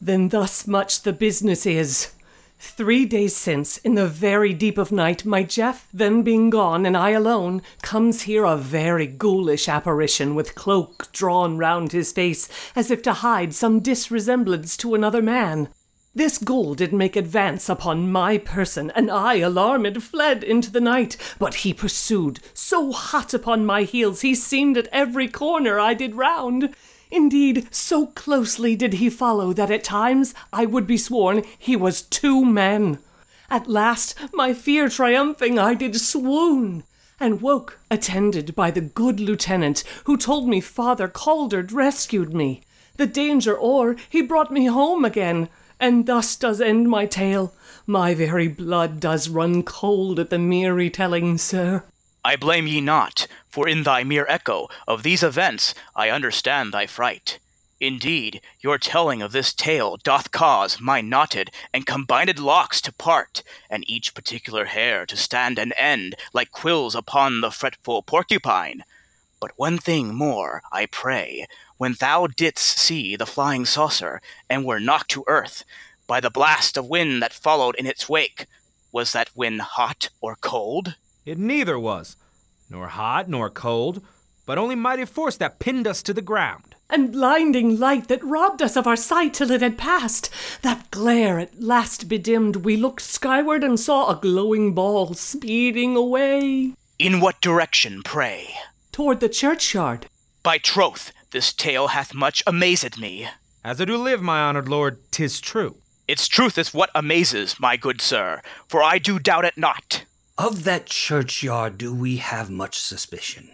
Then 0.00 0.28
thus 0.28 0.66
much 0.66 1.02
the 1.02 1.12
business 1.12 1.64
is. 1.64 2.12
Three 2.68 3.06
days 3.06 3.34
since, 3.34 3.78
in 3.78 3.94
the 3.94 4.08
very 4.08 4.52
deep 4.52 4.76
of 4.76 4.90
night, 4.92 5.24
my 5.24 5.44
Jeff, 5.44 5.88
then 5.94 6.22
being 6.22 6.50
gone, 6.50 6.84
and 6.84 6.96
I 6.96 7.10
alone, 7.10 7.62
comes 7.80 8.22
here 8.22 8.44
a 8.44 8.56
very 8.56 9.06
ghoulish 9.06 9.68
apparition, 9.68 10.34
with 10.34 10.56
cloak 10.56 11.10
drawn 11.12 11.56
round 11.56 11.92
his 11.92 12.12
face, 12.12 12.48
as 12.74 12.90
if 12.90 13.00
to 13.02 13.14
hide 13.14 13.54
some 13.54 13.80
disresemblance 13.80 14.76
to 14.78 14.94
another 14.94 15.22
man. 15.22 15.68
This 16.14 16.38
ghoul 16.38 16.74
did 16.74 16.92
make 16.92 17.14
advance 17.14 17.68
upon 17.68 18.10
my 18.10 18.36
person, 18.36 18.90
and 18.94 19.10
I, 19.10 19.36
alarmed, 19.36 20.02
fled 20.02 20.42
into 20.42 20.70
the 20.70 20.80
night. 20.80 21.16
But 21.38 21.56
he 21.56 21.72
pursued, 21.72 22.40
so 22.52 22.90
hot 22.92 23.32
upon 23.32 23.64
my 23.64 23.84
heels, 23.84 24.22
he 24.22 24.34
seemed 24.34 24.76
at 24.76 24.88
every 24.92 25.28
corner 25.28 25.78
I 25.78 25.94
did 25.94 26.14
round. 26.16 26.74
Indeed, 27.10 27.68
so 27.70 28.06
closely 28.06 28.74
did 28.76 28.94
he 28.94 29.08
follow 29.10 29.52
that 29.52 29.70
at 29.70 29.84
times 29.84 30.34
I 30.52 30.66
would 30.66 30.86
be 30.86 30.96
sworn 30.96 31.42
he 31.58 31.76
was 31.76 32.02
two 32.02 32.44
men. 32.44 32.98
At 33.48 33.68
last, 33.68 34.16
my 34.32 34.52
fear 34.52 34.88
triumphing, 34.88 35.58
I 35.58 35.74
did 35.74 36.00
swoon, 36.00 36.82
and 37.20 37.40
woke, 37.40 37.78
attended 37.90 38.56
by 38.56 38.72
the 38.72 38.80
good 38.80 39.20
lieutenant, 39.20 39.84
who 40.04 40.16
told 40.16 40.48
me 40.48 40.60
Father 40.60 41.06
Calder 41.06 41.62
rescued 41.62 42.34
me. 42.34 42.62
The 42.96 43.06
danger 43.06 43.56
o'er, 43.60 43.96
he 44.10 44.20
brought 44.20 44.50
me 44.50 44.66
home 44.66 45.04
again, 45.04 45.48
and 45.78 46.06
thus 46.06 46.34
does 46.34 46.60
end 46.60 46.88
my 46.88 47.06
tale. 47.06 47.54
My 47.86 48.14
very 48.14 48.48
blood 48.48 48.98
does 48.98 49.28
run 49.28 49.62
cold 49.62 50.18
at 50.18 50.30
the 50.30 50.38
mere 50.38 50.74
retelling, 50.74 51.38
sir. 51.38 51.84
I 52.24 52.34
blame 52.34 52.66
ye 52.66 52.80
not, 52.80 53.28
for 53.56 53.66
in 53.66 53.84
thy 53.84 54.04
mere 54.04 54.26
echo 54.28 54.68
of 54.86 55.02
these 55.02 55.22
events 55.22 55.72
I 55.94 56.10
understand 56.10 56.74
thy 56.74 56.86
fright. 56.86 57.38
Indeed, 57.80 58.42
your 58.60 58.76
telling 58.76 59.22
of 59.22 59.32
this 59.32 59.54
tale 59.54 59.96
doth 59.96 60.30
cause 60.30 60.78
my 60.78 61.00
knotted 61.00 61.50
and 61.72 61.86
combined 61.86 62.38
locks 62.38 62.82
to 62.82 62.92
part, 62.92 63.42
and 63.70 63.82
each 63.88 64.12
particular 64.12 64.66
hair 64.66 65.06
to 65.06 65.16
stand 65.16 65.58
and 65.58 65.72
end 65.78 66.16
like 66.34 66.50
quills 66.50 66.94
upon 66.94 67.40
the 67.40 67.50
fretful 67.50 68.02
porcupine. 68.02 68.84
But 69.40 69.52
one 69.56 69.78
thing 69.78 70.14
more, 70.14 70.60
I 70.70 70.84
pray, 70.84 71.46
when 71.78 71.96
thou 71.98 72.26
didst 72.26 72.76
see 72.78 73.16
the 73.16 73.24
flying 73.24 73.64
saucer, 73.64 74.20
and 74.50 74.66
were 74.66 74.78
knocked 74.78 75.12
to 75.12 75.24
earth 75.26 75.64
by 76.06 76.20
the 76.20 76.28
blast 76.28 76.76
of 76.76 76.84
wind 76.84 77.22
that 77.22 77.32
followed 77.32 77.76
in 77.76 77.86
its 77.86 78.06
wake, 78.06 78.48
was 78.92 79.12
that 79.12 79.34
wind 79.34 79.62
hot 79.62 80.10
or 80.20 80.36
cold? 80.36 80.96
It 81.24 81.38
neither 81.38 81.78
was, 81.78 82.16
nor 82.70 82.88
hot 82.88 83.28
nor 83.28 83.50
cold, 83.50 84.02
but 84.46 84.58
only 84.58 84.74
mighty 84.74 85.04
force 85.04 85.36
that 85.36 85.58
pinned 85.58 85.86
us 85.86 86.02
to 86.02 86.14
the 86.14 86.22
ground. 86.22 86.76
And 86.88 87.10
blinding 87.12 87.80
light 87.80 88.06
that 88.08 88.22
robbed 88.22 88.62
us 88.62 88.76
of 88.76 88.86
our 88.86 88.96
sight 88.96 89.34
till 89.34 89.50
it 89.50 89.60
had 89.60 89.76
passed. 89.76 90.30
That 90.62 90.90
glare 90.92 91.38
at 91.40 91.60
last 91.60 92.08
bedimmed, 92.08 92.56
we 92.56 92.76
looked 92.76 93.02
skyward 93.02 93.64
and 93.64 93.78
saw 93.78 94.08
a 94.08 94.20
glowing 94.20 94.72
ball 94.72 95.14
speeding 95.14 95.96
away. 95.96 96.74
In 96.98 97.20
what 97.20 97.40
direction, 97.40 98.02
pray? 98.04 98.54
Toward 98.92 99.18
the 99.18 99.28
churchyard. 99.28 100.06
By 100.44 100.58
troth, 100.58 101.12
this 101.32 101.52
tale 101.52 101.88
hath 101.88 102.14
much 102.14 102.42
amazed 102.46 102.98
me. 102.98 103.28
As 103.64 103.80
I 103.80 103.84
do 103.84 103.96
live, 103.96 104.22
my 104.22 104.40
honored 104.40 104.68
lord, 104.68 105.00
tis 105.10 105.40
true. 105.40 105.76
Its 106.06 106.28
truth 106.28 106.56
is 106.56 106.72
what 106.72 106.90
amazes, 106.94 107.58
my 107.58 107.76
good 107.76 108.00
sir, 108.00 108.40
for 108.68 108.80
I 108.80 108.98
do 108.98 109.18
doubt 109.18 109.44
it 109.44 109.58
not. 109.58 110.05
Of 110.38 110.64
that 110.64 110.84
churchyard 110.84 111.78
do 111.78 111.94
we 111.94 112.18
have 112.18 112.50
much 112.50 112.78
suspicion. 112.78 113.52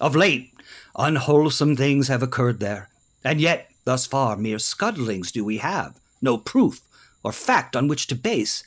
Of 0.00 0.16
late, 0.16 0.54
unwholesome 0.96 1.76
things 1.76 2.08
have 2.08 2.22
occurred 2.22 2.58
there, 2.58 2.88
and 3.22 3.38
yet, 3.38 3.68
thus 3.84 4.06
far, 4.06 4.36
mere 4.36 4.58
scuttlings 4.58 5.30
do 5.30 5.44
we 5.44 5.58
have, 5.58 6.00
no 6.22 6.38
proof 6.38 6.80
or 7.22 7.32
fact 7.32 7.76
on 7.76 7.86
which 7.86 8.06
to 8.06 8.14
base. 8.14 8.66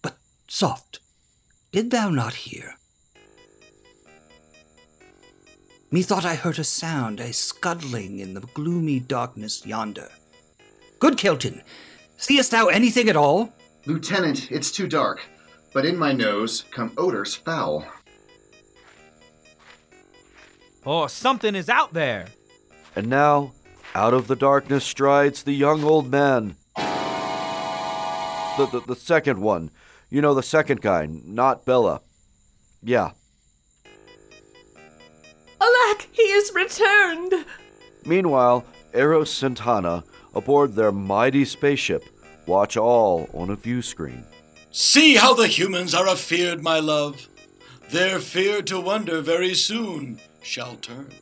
But, 0.00 0.16
soft, 0.46 1.00
did 1.72 1.90
thou 1.90 2.08
not 2.08 2.34
hear? 2.34 2.74
Methought 5.90 6.24
I 6.24 6.36
heard 6.36 6.60
a 6.60 6.64
sound, 6.64 7.18
a 7.18 7.32
scuttling 7.32 8.20
in 8.20 8.34
the 8.34 8.40
gloomy 8.54 9.00
darkness 9.00 9.66
yonder. 9.66 10.10
Good 11.00 11.18
Kelton, 11.18 11.62
seest 12.16 12.52
thou 12.52 12.66
anything 12.66 13.08
at 13.08 13.16
all? 13.16 13.52
Lieutenant, 13.86 14.52
it's 14.52 14.70
too 14.70 14.86
dark, 14.86 15.20
but 15.76 15.84
in 15.84 15.98
my 15.98 16.10
nose 16.10 16.64
come 16.70 16.90
odors 16.96 17.34
foul. 17.34 17.84
Oh, 20.86 21.06
something 21.06 21.54
is 21.54 21.68
out 21.68 21.92
there. 21.92 22.28
And 22.96 23.08
now, 23.08 23.52
out 23.94 24.14
of 24.14 24.26
the 24.26 24.36
darkness 24.36 24.86
strides 24.86 25.42
the 25.42 25.52
young 25.52 25.84
old 25.84 26.10
man. 26.10 26.56
The, 26.76 28.66
the, 28.72 28.84
the 28.86 28.96
second 28.96 29.38
one. 29.38 29.70
You 30.08 30.22
know, 30.22 30.32
the 30.32 30.42
second 30.42 30.80
guy, 30.80 31.08
not 31.10 31.66
Bela. 31.66 32.00
Yeah. 32.82 33.10
Alack, 35.60 36.08
he 36.10 36.22
is 36.22 36.54
returned! 36.54 37.44
Meanwhile, 38.06 38.64
Eros 38.94 39.42
and 39.42 39.54
Tana, 39.54 40.04
aboard 40.34 40.74
their 40.74 40.90
mighty 40.90 41.44
spaceship, 41.44 42.02
watch 42.46 42.78
all 42.78 43.28
on 43.34 43.50
a 43.50 43.56
view 43.56 43.82
screen. 43.82 44.24
See 44.78 45.14
how 45.14 45.32
the 45.32 45.46
humans 45.46 45.94
are 45.94 46.06
afeard, 46.06 46.62
my 46.62 46.80
love. 46.80 47.30
Their 47.88 48.18
fear 48.18 48.60
to 48.64 48.78
wonder 48.78 49.22
very 49.22 49.54
soon 49.54 50.20
shall 50.42 50.76
turn. 50.76 51.14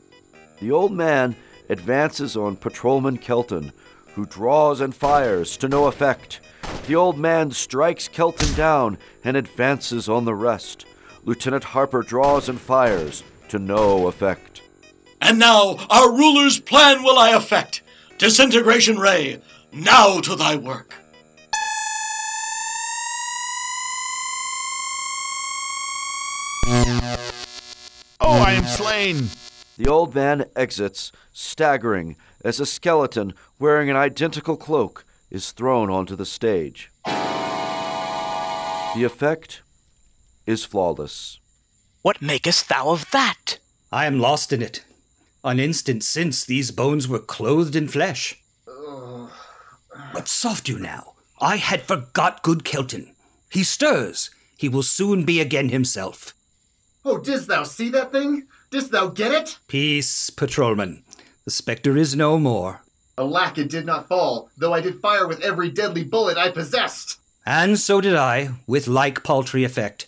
The 0.60 0.72
old 0.72 0.90
man 0.90 1.36
advances 1.68 2.36
on 2.36 2.56
Patrolman 2.56 3.18
Kelton, 3.18 3.70
who 4.14 4.26
draws 4.26 4.80
and 4.80 4.92
fires 4.92 5.56
to 5.58 5.68
no 5.68 5.86
effect. 5.86 6.40
The 6.88 6.96
old 6.96 7.16
man 7.16 7.52
strikes 7.52 8.08
Kelton 8.08 8.52
down 8.56 8.98
and 9.22 9.36
advances 9.36 10.08
on 10.08 10.24
the 10.24 10.34
rest. 10.34 10.84
Lieutenant 11.22 11.62
Harper 11.62 12.02
draws 12.02 12.48
and 12.48 12.60
fires 12.60 13.22
to 13.50 13.60
no 13.60 14.08
effect. 14.08 14.62
And 15.22 15.38
now 15.38 15.76
our 15.90 16.10
ruler's 16.10 16.58
plan 16.58 17.04
will 17.04 17.20
I 17.20 17.30
effect. 17.30 17.82
Disintegration 18.18 18.98
ray, 18.98 19.40
now 19.72 20.18
to 20.22 20.34
thy 20.34 20.56
work. 20.56 21.03
Oh, 28.20 28.40
I 28.40 28.52
am 28.52 28.64
slain! 28.64 29.28
The 29.76 29.88
old 29.88 30.14
man 30.14 30.44
exits, 30.54 31.10
staggering, 31.32 32.16
as 32.44 32.60
a 32.60 32.66
skeleton 32.66 33.34
wearing 33.58 33.90
an 33.90 33.96
identical 33.96 34.56
cloak 34.56 35.04
is 35.30 35.50
thrown 35.52 35.90
onto 35.90 36.14
the 36.14 36.26
stage. 36.26 36.90
The 37.04 39.02
effect 39.02 39.62
is 40.46 40.64
flawless. 40.64 41.40
What 42.02 42.22
makest 42.22 42.68
thou 42.68 42.90
of 42.90 43.10
that? 43.10 43.58
I 43.90 44.06
am 44.06 44.20
lost 44.20 44.52
in 44.52 44.62
it. 44.62 44.84
An 45.42 45.58
instant 45.58 46.04
since 46.04 46.44
these 46.44 46.70
bones 46.70 47.08
were 47.08 47.18
clothed 47.18 47.74
in 47.74 47.88
flesh. 47.88 48.40
But 50.12 50.28
soft 50.28 50.68
you 50.68 50.78
now. 50.78 51.14
I 51.40 51.56
had 51.56 51.82
forgot 51.82 52.42
good 52.42 52.64
Kelton. 52.64 53.14
He 53.50 53.64
stirs. 53.64 54.30
He 54.56 54.68
will 54.68 54.84
soon 54.84 55.24
be 55.24 55.40
again 55.40 55.70
himself. 55.70 56.34
Oh, 57.04 57.18
didst 57.18 57.48
thou 57.48 57.64
see 57.64 57.90
that 57.90 58.12
thing? 58.12 58.46
Didst 58.70 58.90
thou 58.90 59.08
get 59.08 59.32
it? 59.32 59.58
Peace, 59.68 60.30
patrolman. 60.30 61.04
The 61.44 61.50
spectre 61.50 61.96
is 61.98 62.16
no 62.16 62.38
more. 62.38 62.80
Alack, 63.18 63.58
it 63.58 63.68
did 63.68 63.84
not 63.84 64.08
fall, 64.08 64.48
though 64.56 64.72
I 64.72 64.80
did 64.80 65.00
fire 65.00 65.28
with 65.28 65.42
every 65.42 65.70
deadly 65.70 66.02
bullet 66.02 66.38
I 66.38 66.50
possessed. 66.50 67.18
And 67.44 67.78
so 67.78 68.00
did 68.00 68.16
I, 68.16 68.54
with 68.66 68.88
like 68.88 69.22
paltry 69.22 69.64
effect. 69.64 70.06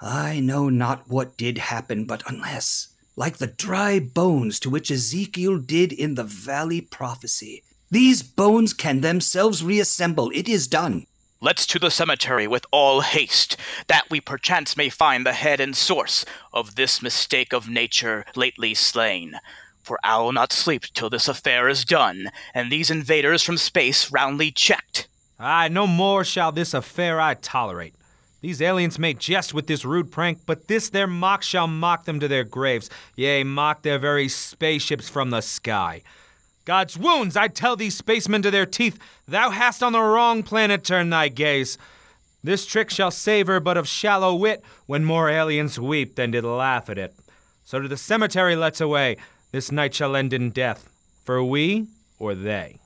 I 0.00 0.40
know 0.40 0.70
not 0.70 1.08
what 1.08 1.36
did 1.36 1.58
happen, 1.58 2.06
but 2.06 2.22
unless, 2.26 2.88
like 3.14 3.36
the 3.36 3.46
dry 3.46 3.98
bones 4.00 4.58
to 4.60 4.70
which 4.70 4.90
Ezekiel 4.90 5.58
did 5.58 5.92
in 5.92 6.14
the 6.14 6.24
valley 6.24 6.80
prophecy, 6.80 7.62
these 7.90 8.22
bones 8.22 8.72
can 8.72 9.02
themselves 9.02 9.62
reassemble, 9.62 10.30
it 10.34 10.48
is 10.48 10.66
done. 10.66 11.06
Let's 11.46 11.64
to 11.68 11.78
the 11.78 11.92
cemetery 11.92 12.48
with 12.48 12.66
all 12.72 13.02
haste, 13.02 13.56
that 13.86 14.10
we 14.10 14.20
perchance 14.20 14.76
may 14.76 14.88
find 14.88 15.24
the 15.24 15.32
head 15.32 15.60
and 15.60 15.76
source 15.76 16.24
of 16.52 16.74
this 16.74 17.00
mistake 17.00 17.52
of 17.52 17.68
nature 17.68 18.24
lately 18.34 18.74
slain. 18.74 19.38
For 19.80 19.96
I'll 20.02 20.32
not 20.32 20.52
sleep 20.52 20.86
till 20.92 21.08
this 21.08 21.28
affair 21.28 21.68
is 21.68 21.84
done, 21.84 22.32
and 22.52 22.72
these 22.72 22.90
invaders 22.90 23.44
from 23.44 23.58
space 23.58 24.10
roundly 24.10 24.50
checked. 24.50 25.06
Aye, 25.38 25.68
no 25.68 25.86
more 25.86 26.24
shall 26.24 26.50
this 26.50 26.74
affair 26.74 27.20
I 27.20 27.34
tolerate. 27.34 27.94
These 28.40 28.60
aliens 28.60 28.98
may 28.98 29.14
jest 29.14 29.54
with 29.54 29.68
this 29.68 29.84
rude 29.84 30.10
prank, 30.10 30.40
but 30.46 30.66
this 30.66 30.90
their 30.90 31.06
mock 31.06 31.44
shall 31.44 31.68
mock 31.68 32.06
them 32.06 32.18
to 32.18 32.26
their 32.26 32.42
graves, 32.42 32.90
yea, 33.14 33.44
mock 33.44 33.82
their 33.82 34.00
very 34.00 34.28
spaceships 34.28 35.08
from 35.08 35.30
the 35.30 35.42
sky. 35.42 36.02
God's 36.66 36.98
wounds, 36.98 37.36
I 37.36 37.46
tell 37.46 37.76
these 37.76 37.96
spacemen 37.96 38.42
to 38.42 38.50
their 38.50 38.66
teeth, 38.66 38.98
thou 39.28 39.50
hast 39.50 39.84
on 39.84 39.92
the 39.92 40.00
wrong 40.00 40.42
planet 40.42 40.82
turned 40.82 41.12
thy 41.12 41.28
gaze. 41.28 41.78
This 42.42 42.66
trick 42.66 42.90
shall 42.90 43.12
savor 43.12 43.60
but 43.60 43.76
of 43.76 43.86
shallow 43.86 44.34
wit, 44.34 44.64
when 44.86 45.04
more 45.04 45.30
aliens 45.30 45.78
weep 45.78 46.16
than 46.16 46.32
did 46.32 46.42
laugh 46.42 46.90
at 46.90 46.98
it. 46.98 47.14
So 47.64 47.78
to 47.78 47.86
the 47.86 47.96
cemetery 47.96 48.56
let's 48.56 48.80
away, 48.80 49.16
this 49.52 49.70
night 49.70 49.94
shall 49.94 50.16
end 50.16 50.32
in 50.32 50.50
death, 50.50 50.90
for 51.24 51.42
we 51.44 51.86
or 52.18 52.34
they. 52.34 52.80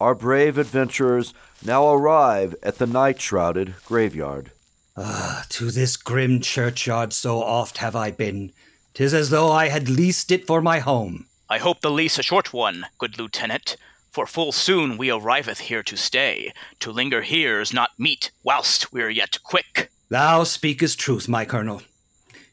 Our 0.00 0.14
brave 0.14 0.56
adventurers 0.56 1.34
now 1.64 1.92
arrive 1.92 2.54
at 2.62 2.78
the 2.78 2.86
night 2.86 3.20
shrouded 3.20 3.74
graveyard. 3.86 4.50
Ah, 4.96 5.46
to 5.48 5.70
this 5.70 5.96
grim 5.96 6.40
churchyard 6.40 7.12
so 7.12 7.42
oft 7.42 7.78
have 7.78 7.96
I 7.96 8.10
been. 8.10 8.52
Tis 8.94 9.14
as 9.14 9.30
though 9.30 9.50
I 9.50 9.68
had 9.68 9.88
leased 9.88 10.30
it 10.30 10.46
for 10.46 10.60
my 10.60 10.80
home. 10.80 11.26
I 11.48 11.58
hope 11.58 11.80
the 11.80 11.90
lease 11.90 12.18
a 12.18 12.22
short 12.22 12.52
one, 12.52 12.86
good 12.98 13.18
lieutenant, 13.18 13.76
for 14.10 14.26
full 14.26 14.52
soon 14.52 14.98
we 14.98 15.08
arriveth 15.10 15.60
here 15.60 15.82
to 15.82 15.96
stay. 15.96 16.52
To 16.80 16.90
linger 16.90 17.22
here's 17.22 17.72
not 17.72 17.90
meet, 17.98 18.30
whilst 18.42 18.92
we're 18.92 19.10
yet 19.10 19.38
quick. 19.42 19.90
Thou 20.08 20.44
speakest 20.44 20.98
truth, 20.98 21.28
my 21.28 21.44
colonel. 21.44 21.82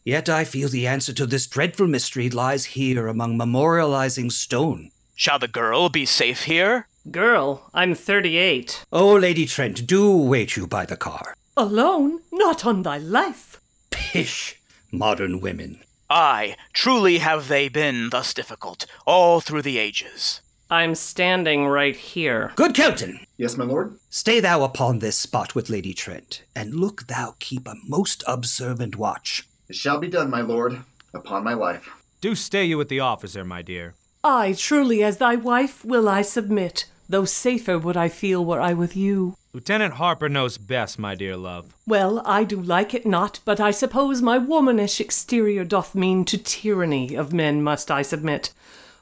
Yet 0.04 0.30
I 0.30 0.44
feel 0.44 0.70
the 0.70 0.88
answer 0.88 1.14
to 1.14 1.26
this 1.26 1.48
dreadful 1.48 1.88
mystery 1.88 2.30
lies 2.30 2.66
here 2.66 3.08
among 3.08 3.38
memorializing 3.38 4.32
stone. 4.32 4.92
Shall 5.16 5.40
the 5.40 5.48
girl 5.48 5.90
be 5.90 6.06
safe 6.06 6.44
here? 6.44 6.88
Girl, 7.10 7.70
I'm 7.74 7.96
38. 7.96 8.86
Oh, 8.92 9.14
Lady 9.14 9.46
Trent, 9.46 9.88
do 9.88 10.16
wait 10.16 10.58
you 10.58 10.68
by 10.68 10.86
the 10.86 10.98
car. 10.98 11.34
Alone? 11.56 12.20
Not 12.32 12.66
on 12.66 12.84
thy 12.84 12.98
life. 12.98 13.60
Pish, 13.90 14.60
modern 14.92 15.40
women. 15.40 15.80
Aye, 16.10 16.56
truly 16.74 17.20
have 17.20 17.48
they 17.48 17.70
been 17.70 18.10
thus 18.10 18.34
difficult, 18.34 18.86
all 19.08 19.40
through 19.40 19.62
the 19.62 19.78
ages. 19.78 20.42
I'm 20.70 20.94
standing 20.94 21.66
right 21.66 21.96
here. 21.96 22.52
Good 22.56 22.76
Kelton! 22.76 23.22
Yes, 23.38 23.58
my 23.58 23.64
lord? 23.66 23.98
Stay 24.10 24.40
thou 24.40 24.64
upon 24.64 25.00
this 25.00 25.18
spot 25.18 25.56
with 25.56 25.70
Lady 25.70 25.94
Trent, 25.94 26.44
and 26.54 26.76
look 26.76 27.08
thou 27.08 27.36
keep 27.40 27.68
a 27.68 27.76
most 27.88 28.24
observant 28.28 28.98
watch. 28.98 29.48
It 29.70 29.76
shall 29.76 30.00
be 30.00 30.10
done, 30.10 30.30
my 30.30 30.42
lord, 30.42 30.82
upon 31.14 31.44
my 31.44 31.54
life. 31.54 31.90
Do 32.22 32.36
stay 32.36 32.66
you 32.66 32.78
with 32.78 32.90
the 32.90 33.00
officer, 33.00 33.46
my 33.46 33.62
dear. 33.62 33.96
I, 34.24 34.54
truly, 34.54 35.02
as 35.02 35.18
thy 35.18 35.36
wife, 35.38 35.86
will 35.86 36.10
I 36.10 36.24
submit, 36.24 36.86
though 37.10 37.26
safer 37.26 37.78
would 37.78 37.98
I 37.98 38.08
feel 38.08 38.46
were 38.46 38.62
I 38.62 38.74
with 38.74 38.96
you. 38.96 39.36
Lieutenant 39.52 39.96
Harper 39.96 40.30
knows 40.30 40.60
best, 40.60 41.00
my 41.00 41.16
dear 41.16 41.36
love. 41.36 41.74
Well, 41.88 42.22
I 42.24 42.44
do 42.44 42.62
like 42.62 42.94
it 42.94 43.06
not, 43.06 43.40
but 43.46 43.60
I 43.60 43.72
suppose 43.72 44.22
my 44.22 44.38
womanish 44.38 45.02
exterior 45.02 45.66
doth 45.66 45.96
mean 45.96 46.24
to 46.26 46.38
tyranny 46.38 47.16
of 47.16 47.34
men 47.34 47.64
must 47.64 47.90
I 47.90 48.04
submit. 48.04 48.54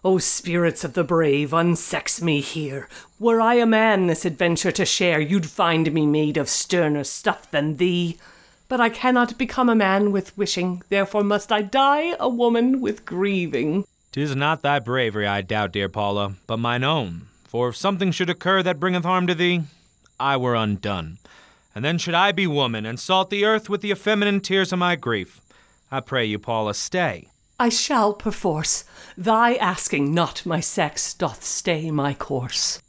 O 0.06 0.20
spirits 0.20 0.86
of 0.86 0.93
the 0.93 1.04
brave, 1.04 1.52
unsex 1.52 2.22
me 2.22 2.39
here. 2.39 2.88
Were 3.20 3.41
I 3.41 3.56
a 3.56 3.65
man 3.65 4.08
this 4.08 4.24
adventure 4.24 4.72
to 4.72 4.86
share, 4.86 5.20
you'd 5.20 5.50
find 5.50 5.91
me 5.91 6.06
made 6.06 6.38
of 6.38 6.48
sterner 6.48 7.04
stuff 7.04 7.52
than 7.52 7.76
thee. 7.76 8.17
But 8.70 8.80
I 8.80 8.88
cannot 8.88 9.38
become 9.38 9.67
a 9.67 9.76
man 9.76 10.13
with 10.13 10.38
wishing, 10.38 10.82
therefore 10.88 11.24
must 11.24 11.52
I 11.52 11.62
die 11.62 12.15
a 12.22 12.30
woman 12.30 12.80
with 12.80 13.06
grieving. 13.06 13.86
Tis 14.13 14.34
not 14.34 14.62
thy 14.62 14.80
bravery, 14.80 15.28
I 15.28 15.41
doubt, 15.41 15.74
dear 15.74 15.89
Paula, 15.89 16.36
but 16.48 16.58
mine 16.58 16.86
own. 16.86 17.28
For 17.58 17.70
if 17.70 17.76
something 17.76 18.12
should 18.12 18.30
occur 18.30 18.62
that 18.62 18.80
bringeth 18.80 19.04
harm 19.04 19.26
to 19.26 19.34
thee, 19.34 19.63
I 20.20 20.38
were 20.38 20.54
undone. 20.54 21.17
And 21.74 21.84
then 21.84 21.98
should 21.98 22.13
I 22.13 22.32
be 22.32 22.46
woman, 22.46 22.86
and 22.86 23.00
salt 23.00 23.32
the 23.32 23.46
earth 23.46 23.67
with 23.67 23.82
the 23.82 23.89
effeminate 23.89 24.43
tears 24.43 24.72
of 24.72 24.78
my 24.78 24.96
grief. 24.96 25.41
I 25.91 26.02
pray 26.02 26.24
you, 26.26 26.38
Paula, 26.38 26.76
stay. 26.76 27.30
I 27.60 27.70
shall 27.70 28.13
perforce. 28.13 28.84
Thy 29.17 29.56
asking 29.56 30.13
not 30.13 30.46
my 30.46 30.60
sex 30.60 31.15
doth 31.15 31.43
stay 31.43 31.89
my 31.89 32.13
course. 32.13 32.80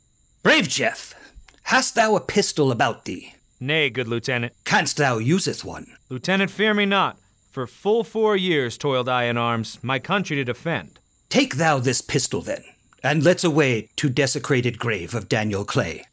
Brave 0.42 0.68
Jeff, 0.68 1.14
hast 1.62 1.94
thou 1.94 2.14
a 2.14 2.20
pistol 2.20 2.70
about 2.70 3.06
thee? 3.06 3.36
Nay, 3.58 3.88
good 3.88 4.06
lieutenant. 4.06 4.52
Canst 4.66 4.98
thou 4.98 5.16
useth 5.16 5.64
one? 5.64 5.86
Lieutenant, 6.10 6.50
fear 6.50 6.74
me 6.74 6.84
not. 6.84 7.16
For 7.50 7.66
full 7.66 8.04
four 8.04 8.36
years 8.36 8.76
toiled 8.76 9.08
I 9.08 9.24
in 9.24 9.38
arms, 9.38 9.78
my 9.80 9.98
country 9.98 10.36
to 10.36 10.44
defend. 10.44 10.98
Take 11.30 11.56
thou 11.56 11.78
this 11.78 12.02
pistol 12.02 12.42
then, 12.42 12.64
and 13.02 13.22
let's 13.22 13.44
away 13.44 13.88
to 13.96 14.08
desecrated 14.08 14.78
grave 14.78 15.14
of 15.14 15.28
Daniel 15.28 15.64
Clay. 15.64 16.04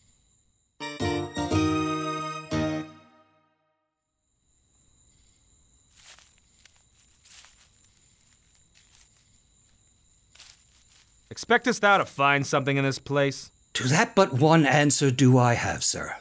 Expectest 11.30 11.82
thou 11.82 11.98
to 11.98 12.06
find 12.06 12.48
something 12.48 12.78
in 12.78 12.86
this 12.86 12.98
place? 12.98 13.52
To 13.74 13.88
that 13.90 14.16
but 14.16 14.34
one 14.34 14.66
answer 14.66 15.12
do 15.12 15.38
I 15.38 15.54
have, 15.54 15.84
sir. 15.84 16.16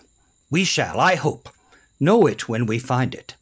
We 0.50 0.64
shall, 0.64 0.98
I 0.98 1.14
hope, 1.14 1.48
know 2.00 2.26
it 2.26 2.48
when 2.48 2.66
we 2.66 2.78
find 2.78 3.14
it. 3.14 3.36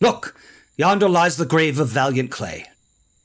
Look, 0.00 0.34
yonder 0.76 1.08
lies 1.08 1.36
the 1.36 1.46
grave 1.46 1.78
of 1.78 1.88
valiant 1.88 2.30
Clay. 2.30 2.66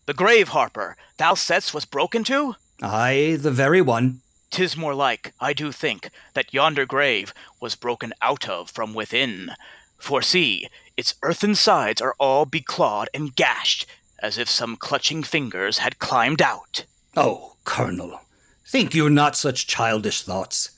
The 0.06 0.14
grave, 0.14 0.50
Harper, 0.50 0.96
thou 1.18 1.34
saidst 1.34 1.74
was 1.74 1.86
broken 1.86 2.24
to? 2.26 2.56
Aye, 2.82 3.38
the 3.40 3.52
very 3.52 3.82
one. 3.82 4.22
Tis 4.50 4.76
more 4.76 4.96
like, 4.96 5.34
I 5.40 5.54
do 5.54 5.72
think, 5.72 6.10
that 6.34 6.54
yonder 6.54 6.86
grave 6.86 7.34
was 7.60 7.76
broken 7.76 8.14
out 8.22 8.50
of 8.50 8.70
from 8.70 8.94
within. 8.94 9.52
For 9.98 10.22
see, 10.22 10.68
its 10.98 11.16
earthen 11.22 11.56
sides 11.56 12.02
are 12.02 12.16
all 12.20 12.46
beclawed 12.46 13.08
and 13.14 13.36
gashed, 13.36 13.86
as 14.20 14.38
if 14.38 14.50
some 14.50 14.76
clutching 14.76 15.24
fingers 15.24 15.78
had 15.78 16.00
climbed 16.00 16.42
out. 16.42 16.86
Oh, 17.16 17.56
Colonel, 17.64 18.22
think 18.66 18.94
you 18.94 19.10
not 19.10 19.36
such 19.36 19.68
childish 19.68 20.24
thoughts? 20.24 20.72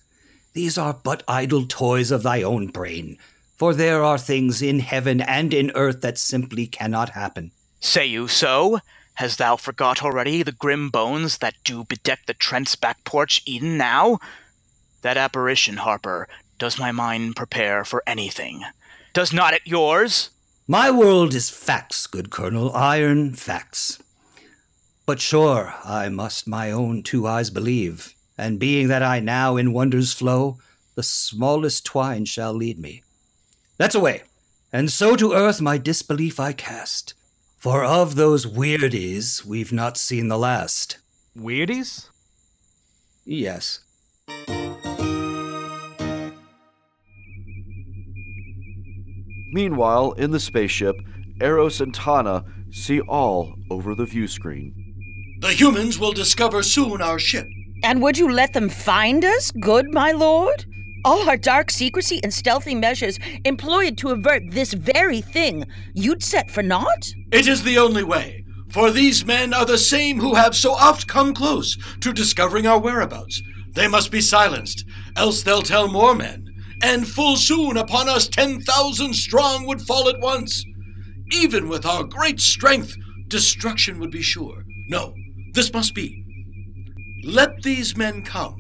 These 0.54 0.78
are 0.78 0.94
but 0.94 1.24
idle 1.28 1.66
toys 1.66 2.12
of 2.12 2.22
thy 2.24 2.44
own 2.44 2.68
brain, 2.68 3.18
for 3.56 3.74
there 3.74 4.04
are 4.04 4.18
things 4.18 4.62
in 4.62 4.82
heaven 4.82 5.22
and 5.22 5.54
in 5.54 5.72
earth 5.74 6.02
that 6.02 6.18
simply 6.18 6.68
cannot 6.68 7.10
happen. 7.10 7.52
Say 7.80 8.06
you 8.06 8.28
so? 8.28 8.80
Hast 9.16 9.38
thou 9.38 9.56
forgot 9.56 10.04
already 10.04 10.42
the 10.42 10.52
grim 10.52 10.90
bones 10.90 11.38
that 11.38 11.56
do 11.64 11.84
bedeck 11.84 12.26
the 12.26 12.34
Trent's 12.34 12.76
back 12.76 13.04
porch 13.04 13.42
Eden 13.46 13.78
now? 13.78 14.20
That 15.02 15.18
apparition, 15.18 15.78
Harper, 15.78 16.28
does 16.58 16.80
my 16.80 16.92
mind 16.92 17.36
prepare 17.36 17.86
for 17.86 18.02
anything. 18.08 18.64
Does 19.14 19.32
not 19.32 19.54
it 19.54 19.62
yours? 19.66 20.30
My 20.68 20.90
world 20.90 21.34
is 21.34 21.50
facts, 21.50 22.08
good 22.08 22.30
Colonel, 22.30 22.74
iron 22.74 23.34
facts. 23.34 24.02
But 25.06 25.20
sure, 25.20 25.76
I 25.84 26.10
must 26.10 26.48
my 26.48 26.72
own 26.72 27.04
two 27.04 27.28
eyes 27.28 27.50
believe, 27.50 28.16
and 28.38 28.60
being 28.60 28.88
that 28.88 29.04
I 29.04 29.20
now 29.20 29.58
in 29.58 29.74
wonders 29.74 30.14
flow, 30.14 30.58
the 30.96 31.04
smallest 31.04 31.86
twine 31.86 32.26
shall 32.26 32.54
lead 32.54 32.80
me. 32.80 33.04
That's 33.78 33.96
away, 33.96 34.24
and 34.72 34.90
so 34.90 35.16
to 35.18 35.34
earth 35.34 35.60
my 35.60 35.78
disbelief 35.78 36.40
I 36.40 36.54
cast. 36.54 37.14
For 37.64 37.86
of 37.86 38.16
those 38.16 38.46
weirdies, 38.46 39.46
we've 39.46 39.72
not 39.72 39.98
seen 39.98 40.28
the 40.28 40.38
last. 40.38 40.98
Weirdies? 41.34 42.10
Yes. 43.24 43.80
Meanwhile, 49.54 50.12
in 50.18 50.32
the 50.32 50.42
spaceship, 50.42 50.98
Eros 51.40 51.80
and 51.80 51.96
Tana 51.96 52.44
see 52.70 53.00
all 53.00 53.56
over 53.72 53.96
the 53.96 54.04
view 54.04 54.28
screen. 54.28 54.76
The 55.40 55.54
humans 55.54 55.98
will 55.98 56.12
discover 56.12 56.64
soon 56.64 57.02
our 57.02 57.18
ship. 57.18 57.48
And 57.82 58.02
would 58.02 58.18
you 58.18 58.30
let 58.30 58.52
them 58.52 58.68
find 58.68 59.24
us, 59.24 59.52
good 59.52 59.90
my 59.94 60.12
lord? 60.12 60.66
All 61.06 61.28
our 61.28 61.36
dark 61.36 61.70
secrecy 61.70 62.22
and 62.24 62.34
stealthy 62.34 62.74
measures 62.74 63.20
employed 63.44 63.98
to 63.98 64.10
avert 64.10 64.44
this 64.52 64.74
very 64.74 65.20
thing 65.20 65.66
you'd 65.94 66.24
set 66.24 66.50
for 66.50 66.64
naught? 66.64 67.12
It 67.32 67.46
is 67.46 67.64
the 67.64 67.78
only 67.78 68.06
way, 68.06 68.46
for 68.70 68.90
these 68.90 69.26
men 69.26 69.54
are 69.54 69.66
the 69.66 69.78
same 69.78 70.22
who 70.22 70.36
have 70.36 70.56
so 70.56 70.72
oft 70.72 71.08
come 71.08 71.34
close 71.34 71.78
to 72.00 72.14
discovering 72.14 72.66
our 72.66 72.80
whereabouts. 72.80 73.42
They 73.76 73.90
must 73.90 74.12
be 74.12 74.22
silenced, 74.22 74.86
else 75.18 75.44
they'll 75.44 75.62
tell 75.62 75.90
more 75.90 76.16
men, 76.16 76.48
and 76.82 77.06
full 77.06 77.36
soon 77.36 77.76
upon 77.76 78.08
us 78.08 78.30
ten 78.30 78.62
thousand 78.62 79.14
strong 79.14 79.68
would 79.68 79.82
fall 79.82 80.08
at 80.08 80.22
once. 80.22 80.64
Even 81.34 81.68
with 81.68 81.86
our 81.86 82.06
great 82.06 82.40
strength, 82.40 82.96
destruction 83.28 84.00
would 84.00 84.12
be 84.12 84.22
sure. 84.22 84.64
No, 84.88 85.14
this 85.54 85.74
must 85.74 85.96
be. 85.96 86.24
Let 87.26 87.62
these 87.64 87.98
men 87.98 88.24
come, 88.24 88.56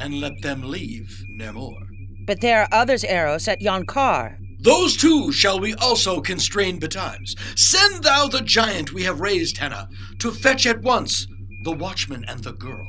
and 0.00 0.20
let 0.20 0.42
them 0.42 0.62
leave 0.62 1.24
no 1.28 1.52
more. 1.52 1.78
But 2.26 2.40
there 2.40 2.62
are 2.62 2.68
others, 2.72 3.04
Eros, 3.04 3.48
at 3.48 3.62
yon 3.62 3.86
car. 3.86 4.38
Those 4.60 4.96
two 4.96 5.30
shall 5.32 5.60
we 5.60 5.74
also 5.74 6.20
constrain 6.20 6.78
betimes. 6.78 7.36
Send 7.54 8.02
thou 8.02 8.26
the 8.26 8.40
giant 8.40 8.92
we 8.92 9.04
have 9.04 9.20
raised, 9.20 9.58
Henna, 9.58 9.88
to 10.18 10.32
fetch 10.32 10.66
at 10.66 10.82
once 10.82 11.26
the 11.62 11.72
watchman 11.72 12.24
and 12.26 12.42
the 12.42 12.52
girl. 12.52 12.86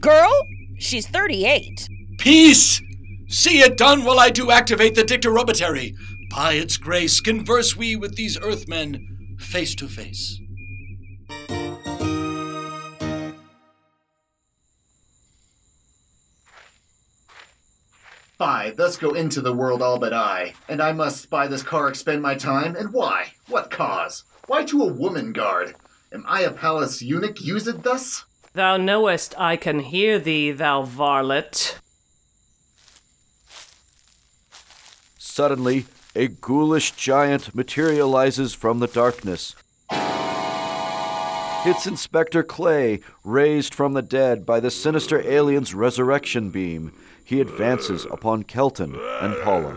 Girl? 0.00 0.46
She's 0.78 1.06
38. 1.06 1.88
Peace! 2.18 2.82
See 3.28 3.60
it 3.60 3.76
done 3.76 4.04
while 4.04 4.20
I 4.20 4.30
do 4.30 4.50
activate 4.50 4.94
the 4.94 5.02
dictarobitary. 5.02 5.94
By 6.30 6.54
its 6.54 6.76
grace, 6.76 7.20
converse 7.20 7.76
we 7.76 7.96
with 7.96 8.16
these 8.16 8.38
earthmen 8.40 9.36
face 9.38 9.74
to 9.76 9.88
face. 9.88 10.38
I 18.66 18.70
thus 18.70 18.96
go 18.96 19.10
into 19.10 19.40
the 19.40 19.54
world 19.54 19.80
all 19.80 19.96
but 19.96 20.12
I, 20.12 20.52
and 20.68 20.82
I 20.82 20.90
must 20.90 21.30
by 21.30 21.46
this 21.46 21.62
car 21.62 21.88
expend 21.88 22.20
my 22.20 22.34
time, 22.34 22.74
and 22.74 22.92
why? 22.92 23.28
What 23.46 23.70
cause? 23.70 24.24
Why 24.48 24.64
to 24.64 24.82
a 24.82 24.92
woman 24.92 25.32
guard? 25.32 25.76
Am 26.12 26.24
I 26.26 26.40
a 26.40 26.50
palace 26.50 27.00
eunuch 27.00 27.40
used 27.40 27.84
thus? 27.84 28.24
Thou 28.54 28.76
knowest 28.76 29.38
I 29.38 29.56
can 29.56 29.78
hear 29.78 30.18
thee, 30.18 30.50
thou 30.50 30.82
varlet. 30.82 31.78
Suddenly, 35.16 35.86
a 36.16 36.26
ghoulish 36.26 36.90
giant 36.96 37.54
materializes 37.54 38.52
from 38.52 38.80
the 38.80 38.88
darkness. 38.88 39.54
It's 41.68 41.86
Inspector 41.86 42.42
Clay, 42.44 42.98
raised 43.22 43.74
from 43.74 43.92
the 43.92 44.02
dead 44.02 44.44
by 44.44 44.58
the 44.58 44.72
sinister 44.72 45.20
alien's 45.20 45.72
resurrection 45.72 46.50
beam. 46.50 46.92
He 47.26 47.40
advances 47.40 48.06
upon 48.12 48.44
Kelton 48.44 48.94
and 49.20 49.34
Paula. 49.42 49.76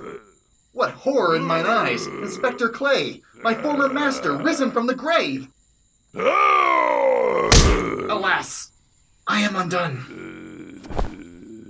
What 0.72 0.92
horror 0.92 1.36
in 1.36 1.44
mine 1.44 1.66
eyes! 1.66 2.06
Inspector 2.06 2.70
Clay, 2.70 3.24
my 3.42 3.56
former 3.56 3.90
master, 3.90 4.38
risen 4.38 4.70
from 4.70 4.86
the 4.86 4.94
grave! 4.94 5.48
Alas, 8.08 8.70
I 9.28 9.42
am 9.42 9.56
undone. 9.56 10.80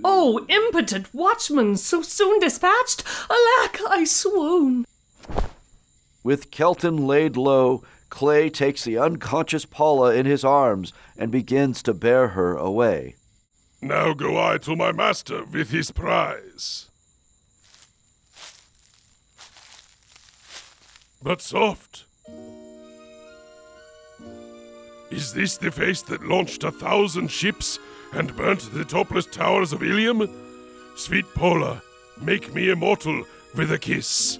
Oh, 0.04 0.44
impotent 0.50 1.14
watchman, 1.14 1.78
so 1.78 2.02
soon 2.02 2.38
dispatched! 2.40 3.02
Alack, 3.30 3.80
I 3.88 4.04
swoon! 4.04 4.84
With 6.22 6.50
Kelton 6.50 7.06
laid 7.06 7.38
low, 7.38 7.82
Clay 8.10 8.50
takes 8.50 8.84
the 8.84 8.98
unconscious 8.98 9.64
Paula 9.64 10.14
in 10.14 10.26
his 10.26 10.44
arms 10.44 10.92
and 11.16 11.32
begins 11.32 11.82
to 11.84 11.94
bear 11.94 12.28
her 12.28 12.54
away. 12.54 13.16
Now 13.82 14.12
go 14.12 14.38
I 14.38 14.58
to 14.58 14.76
my 14.76 14.92
master 14.92 15.44
with 15.44 15.70
his 15.70 15.90
prize. 15.90 16.88
But 21.22 21.40
soft. 21.40 22.04
Is 25.10 25.32
this 25.32 25.56
the 25.56 25.70
face 25.70 26.02
that 26.02 26.22
launched 26.22 26.62
a 26.62 26.70
thousand 26.70 27.30
ships 27.30 27.78
and 28.12 28.36
burnt 28.36 28.72
the 28.72 28.84
topless 28.84 29.26
towers 29.26 29.72
of 29.72 29.82
Ilium? 29.82 30.28
Sweet 30.96 31.26
Paula, 31.34 31.82
make 32.20 32.54
me 32.54 32.68
immortal 32.68 33.24
with 33.56 33.72
a 33.72 33.78
kiss. 33.78 34.38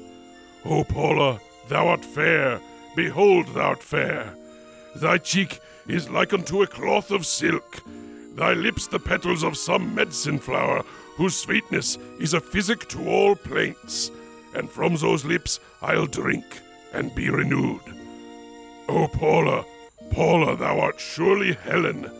O 0.64 0.84
Paula, 0.84 1.40
thou 1.68 1.88
art 1.88 2.04
fair, 2.04 2.60
behold 2.94 3.48
thou 3.48 3.70
art 3.70 3.82
fair. 3.82 4.34
Thy 4.96 5.18
cheek 5.18 5.60
is 5.88 6.10
like 6.10 6.32
unto 6.34 6.62
a 6.62 6.66
cloth 6.66 7.10
of 7.10 7.26
silk, 7.26 7.82
thy 8.34 8.52
lips 8.54 8.86
the 8.86 8.98
petals 8.98 9.42
of 9.42 9.56
some 9.56 9.94
medicine 9.94 10.38
flower, 10.38 10.82
whose 11.16 11.36
sweetness 11.36 11.98
is 12.18 12.34
a 12.34 12.40
physic 12.40 12.88
to 12.88 13.08
all 13.08 13.34
plaints. 13.34 14.10
And 14.54 14.70
from 14.70 14.96
those 14.96 15.24
lips 15.24 15.60
I'll 15.82 16.06
drink 16.06 16.44
and 16.92 17.14
be 17.14 17.30
renewed. 17.30 17.82
O 18.88 19.06
Paula, 19.08 19.64
Paula, 20.10 20.56
thou 20.56 20.80
art 20.80 20.98
surely 20.98 21.52
Helen. 21.52 22.10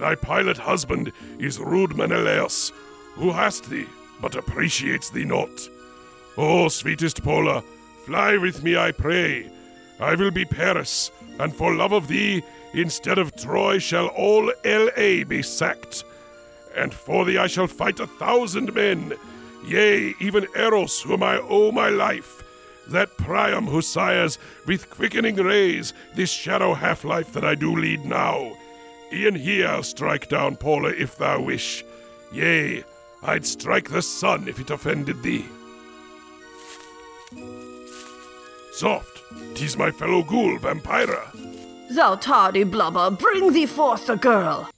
Thy 0.00 0.14
pilot 0.14 0.58
husband 0.58 1.12
is 1.38 1.60
rude 1.60 1.96
Menelaus, 1.96 2.72
who 3.14 3.30
hast 3.30 3.68
thee, 3.70 3.86
but 4.20 4.34
appreciates 4.34 5.10
thee 5.10 5.24
not. 5.24 5.68
O 6.36 6.68
sweetest 6.68 7.22
Paula, 7.22 7.62
fly 8.06 8.36
with 8.36 8.62
me, 8.62 8.76
I 8.76 8.92
pray. 8.92 9.50
I 10.00 10.14
will 10.14 10.30
be 10.30 10.44
Paris, 10.44 11.10
and 11.38 11.54
for 11.54 11.74
love 11.74 11.92
of 11.92 12.08
thee, 12.08 12.42
instead 12.72 13.18
of 13.18 13.36
Troy, 13.36 13.78
shall 13.78 14.08
all 14.08 14.52
L.A. 14.64 15.24
be 15.24 15.42
sacked. 15.42 16.04
And 16.76 16.92
for 16.92 17.24
thee 17.24 17.38
I 17.38 17.46
shall 17.46 17.66
fight 17.66 18.00
a 18.00 18.06
thousand 18.06 18.74
men, 18.74 19.14
yea, 19.66 20.14
even 20.20 20.46
Eros, 20.54 21.00
whom 21.00 21.22
I 21.22 21.38
owe 21.38 21.72
my 21.72 21.88
life, 21.88 22.42
that 22.88 23.16
Priam 23.18 23.66
who 23.66 23.82
sires 23.82 24.38
with 24.66 24.90
quickening 24.90 25.36
rays 25.36 25.92
this 26.14 26.30
shadow 26.30 26.74
half 26.74 27.04
life 27.04 27.32
that 27.32 27.44
I 27.44 27.54
do 27.54 27.76
lead 27.76 28.04
now. 28.04 28.52
E'en 29.12 29.34
here 29.34 29.68
I'll 29.68 29.82
strike 29.82 30.28
down 30.28 30.56
Paula 30.56 30.90
if 30.90 31.16
thou 31.16 31.40
wish. 31.40 31.84
Yea, 32.32 32.84
I'd 33.22 33.46
strike 33.46 33.90
the 33.90 34.02
sun 34.02 34.48
if 34.48 34.60
it 34.60 34.70
offended 34.70 35.22
thee. 35.22 35.46
Soft, 38.72 39.22
tis 39.54 39.76
my 39.76 39.90
fellow 39.90 40.22
ghoul, 40.22 40.58
Vampira. 40.58 41.47
Thou 41.90 42.16
tardy 42.16 42.64
blubber, 42.64 43.10
bring 43.10 43.52
thee 43.52 43.66
forth 43.66 44.06
the 44.06 44.16
girl. 44.16 44.70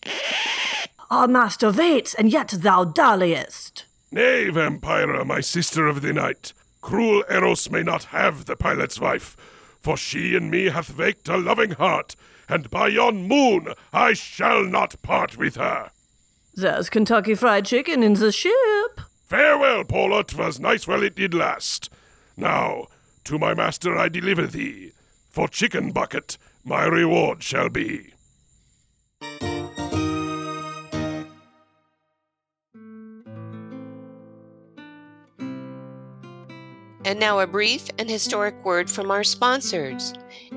Our 1.10 1.26
master 1.26 1.72
waits, 1.72 2.14
and 2.14 2.30
yet 2.30 2.48
thou 2.48 2.84
dalliest. 2.84 3.84
Nay, 4.12 4.48
Vampira, 4.50 5.26
my 5.26 5.40
sister 5.40 5.86
of 5.88 6.02
the 6.02 6.12
night. 6.12 6.52
Cruel 6.80 7.24
Eros 7.28 7.70
may 7.70 7.82
not 7.82 8.04
have 8.04 8.46
the 8.46 8.56
pilot's 8.56 9.00
wife, 9.00 9.36
for 9.80 9.96
she 9.96 10.36
and 10.36 10.50
me 10.50 10.66
hath 10.66 10.96
waked 10.96 11.28
a 11.28 11.36
loving 11.36 11.72
heart, 11.72 12.14
and 12.48 12.70
by 12.70 12.88
yon 12.88 13.26
moon 13.26 13.74
I 13.92 14.12
shall 14.12 14.64
not 14.64 15.02
part 15.02 15.36
with 15.36 15.56
her. 15.56 15.90
There's 16.54 16.90
Kentucky 16.90 17.34
Fried 17.34 17.66
Chicken 17.66 18.02
in 18.02 18.14
the 18.14 18.32
ship. 18.32 19.00
Farewell, 19.26 19.84
Paula, 19.84 20.24
'twas 20.24 20.60
nice 20.60 20.86
while 20.86 21.02
it 21.02 21.16
did 21.16 21.34
last. 21.34 21.90
Now, 22.36 22.86
to 23.24 23.38
my 23.38 23.54
master 23.54 23.96
I 23.96 24.08
deliver 24.08 24.46
thee, 24.46 24.92
for 25.28 25.48
chicken 25.48 25.92
bucket 25.92 26.38
my 26.64 26.84
reward 26.84 27.42
shall 27.42 27.68
be. 27.68 28.12
And 37.10 37.18
now 37.18 37.40
a 37.40 37.46
brief 37.46 37.88
and 37.98 38.08
historic 38.08 38.54
word 38.64 38.90
from 38.90 39.10
our 39.10 39.24
sponsors. 39.24 40.12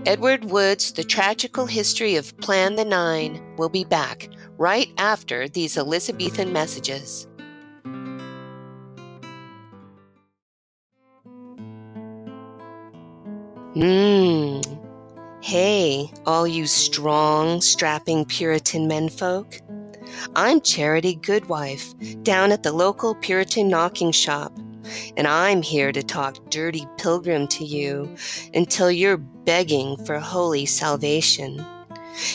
Edward 0.06 0.46
Wood's 0.46 0.92
The 0.92 1.04
Tragical 1.04 1.66
History 1.66 2.16
of 2.16 2.38
Plan 2.38 2.76
the 2.76 2.86
Nine 2.86 3.42
will 3.58 3.70
be 3.70 3.86
back 3.86 4.30
right 4.58 4.90
after 4.98 5.48
these 5.48 5.78
Elizabethan 5.78 6.54
messages. 6.54 7.28
Mmm. 13.76 14.43
Hey, 15.44 16.10
all 16.26 16.48
you 16.48 16.66
strong, 16.68 17.60
strapping 17.60 18.24
Puritan 18.24 18.88
menfolk. 18.88 19.60
I'm 20.38 20.62
Charity 20.62 21.16
Goodwife, 21.16 21.94
down 22.24 22.54
at 22.54 22.64
the 22.64 22.72
local 22.72 23.14
Puritan 23.16 23.68
knocking 23.68 24.14
shop, 24.14 24.58
and 25.18 25.28
I'm 25.28 25.62
here 25.62 25.92
to 25.92 26.02
talk 26.02 26.50
dirty 26.50 26.88
pilgrim 26.98 27.50
to 27.50 27.66
you 27.66 28.16
until 28.54 28.90
you're 28.90 29.18
begging 29.18 29.98
for 30.06 30.18
holy 30.18 30.66
salvation. 30.66 31.64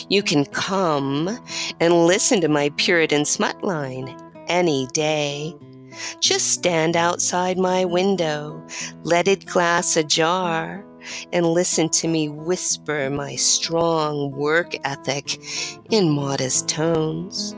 You 0.07 0.21
can 0.21 0.45
come 0.45 1.35
and 1.79 2.05
listen 2.05 2.41
to 2.41 2.47
my 2.47 2.69
Puritan 2.77 3.25
smut 3.25 3.63
line 3.63 4.15
any 4.47 4.85
day. 4.93 5.55
Just 6.19 6.51
stand 6.51 6.95
outside 6.95 7.57
my 7.57 7.85
window, 7.85 8.63
leaded 9.01 9.47
glass 9.47 9.97
ajar, 9.97 10.85
and 11.31 11.45
listen 11.45 11.89
to 11.89 12.07
me 12.07 12.29
whisper 12.29 13.09
my 13.09 13.35
strong 13.35 14.31
work 14.31 14.75
ethic 14.85 15.39
in 15.89 16.09
modest 16.09 16.67
tones. 16.67 17.55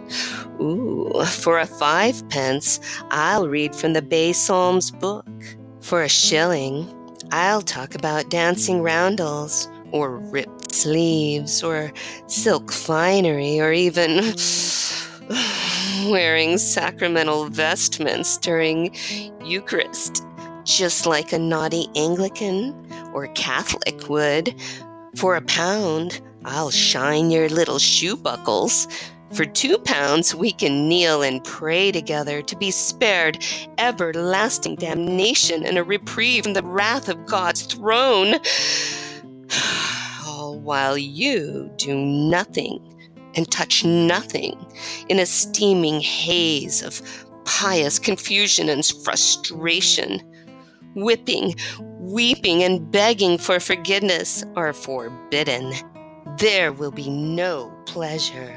Ooh, 0.59 1.23
for 1.25 1.59
a 1.59 1.65
five 1.65 2.27
pence, 2.29 2.79
I'll 3.09 3.47
read 3.47 3.75
from 3.75 3.93
the 3.93 4.01
Bay 4.01 4.33
Psalms 4.33 4.91
book. 4.91 5.27
For 5.81 6.03
a 6.03 6.09
shilling, 6.09 6.87
I'll 7.31 7.61
talk 7.61 7.95
about 7.95 8.29
dancing 8.29 8.81
roundels, 8.81 9.67
or 9.91 10.17
ripped 10.17 10.73
sleeves, 10.73 11.63
or 11.63 11.91
silk 12.27 12.71
finery, 12.71 13.59
or 13.59 13.71
even 13.71 14.33
wearing 16.11 16.57
sacramental 16.57 17.45
vestments 17.45 18.37
during 18.37 18.95
Eucharist, 19.43 20.25
just 20.63 21.05
like 21.05 21.33
a 21.33 21.39
naughty 21.39 21.87
Anglican 21.95 22.75
or 23.13 23.27
Catholic 23.33 24.09
would. 24.09 24.55
For 25.15 25.35
a 25.35 25.41
pound, 25.41 26.21
I'll 26.45 26.71
shine 26.71 27.31
your 27.31 27.49
little 27.49 27.79
shoe 27.79 28.15
buckles. 28.15 28.87
For 29.33 29.45
two 29.45 29.77
pounds, 29.77 30.35
we 30.35 30.51
can 30.51 30.89
kneel 30.89 31.21
and 31.21 31.43
pray 31.43 31.91
together 31.91 32.41
to 32.41 32.55
be 32.57 32.71
spared 32.71 33.43
everlasting 33.77 34.75
damnation 34.75 35.65
and 35.65 35.77
a 35.77 35.83
reprieve 35.83 36.43
from 36.43 36.53
the 36.53 36.63
wrath 36.63 37.07
of 37.07 37.25
God's 37.25 37.61
throne. 37.61 38.35
All 40.25 40.59
while 40.59 40.97
you 40.97 41.71
do 41.77 41.95
nothing 41.95 42.79
and 43.35 43.49
touch 43.49 43.85
nothing 43.85 44.65
in 45.07 45.19
a 45.19 45.25
steaming 45.25 46.01
haze 46.01 46.81
of 46.81 47.01
pious 47.45 47.99
confusion 47.99 48.69
and 48.69 48.85
frustration. 48.85 50.21
Whipping, 50.95 51.55
weeping, 51.99 52.63
and 52.63 52.91
begging 52.91 53.37
for 53.37 53.59
forgiveness 53.59 54.43
are 54.55 54.73
forbidden. 54.73 55.73
There 56.37 56.71
will 56.71 56.91
be 56.91 57.09
no 57.09 57.71
pleasure. 57.85 58.53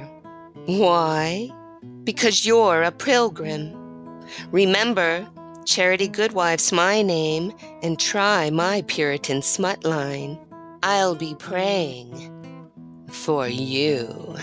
Why? 0.66 1.51
Because 2.05 2.45
you're 2.47 2.82
a 2.82 2.91
pilgrim. 2.93 3.72
Remember, 4.51 5.26
Charity 5.64 6.09
Goodwife's 6.09 6.72
my 6.72 7.03
name, 7.03 7.53
and 7.82 7.99
try 7.99 8.51
my 8.51 8.82
Puritan 8.87 9.43
smut 9.43 9.85
line. 9.85 10.39
I'll 10.82 11.14
be 11.14 11.35
praying 11.37 12.30
for 13.09 13.49
you. 13.49 14.37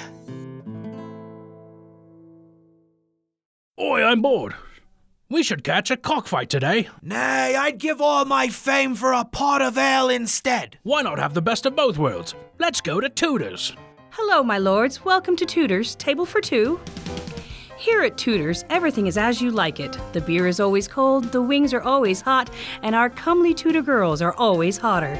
Oi, 3.80 4.04
I'm 4.04 4.22
bored. 4.22 4.56
We 5.32 5.44
should 5.44 5.64
catch 5.64 5.90
a 5.90 5.96
cockfight 5.96 6.50
today. 6.50 6.90
Nay, 7.02 7.56
I'd 7.56 7.78
give 7.78 8.02
all 8.02 8.26
my 8.26 8.50
fame 8.50 8.96
for 8.96 9.14
a 9.14 9.24
pot 9.24 9.62
of 9.62 9.78
ale 9.78 10.10
instead. 10.10 10.78
Why 10.84 11.04
not 11.04 11.20
have 11.20 11.34
the 11.34 11.42
best 11.42 11.66
of 11.66 11.74
both 11.74 11.98
worlds? 11.98 12.36
Let's 12.60 12.82
go 12.82 13.00
to 13.00 13.08
Tudor's. 13.08 13.74
Hello, 14.10 14.44
my 14.44 14.58
lords. 14.58 15.06
Welcome 15.06 15.38
to 15.38 15.46
Tudor's, 15.46 15.96
table 15.96 16.26
for 16.26 16.42
two. 16.42 16.82
Here 17.78 18.02
at 18.02 18.18
Tudor's, 18.18 18.66
everything 18.70 19.08
is 19.08 19.18
as 19.18 19.42
you 19.42 19.52
like 19.52 19.80
it. 19.80 19.98
The 20.12 20.20
beer 20.20 20.48
is 20.48 20.60
always 20.60 20.90
cold, 20.90 21.32
the 21.32 21.42
wings 21.42 21.74
are 21.74 21.82
always 21.82 22.20
hot, 22.20 22.50
and 22.84 22.94
our 22.94 23.10
comely 23.10 23.54
Tudor 23.54 23.84
girls 23.84 24.22
are 24.22 24.34
always 24.34 24.78
hotter. 24.80 25.18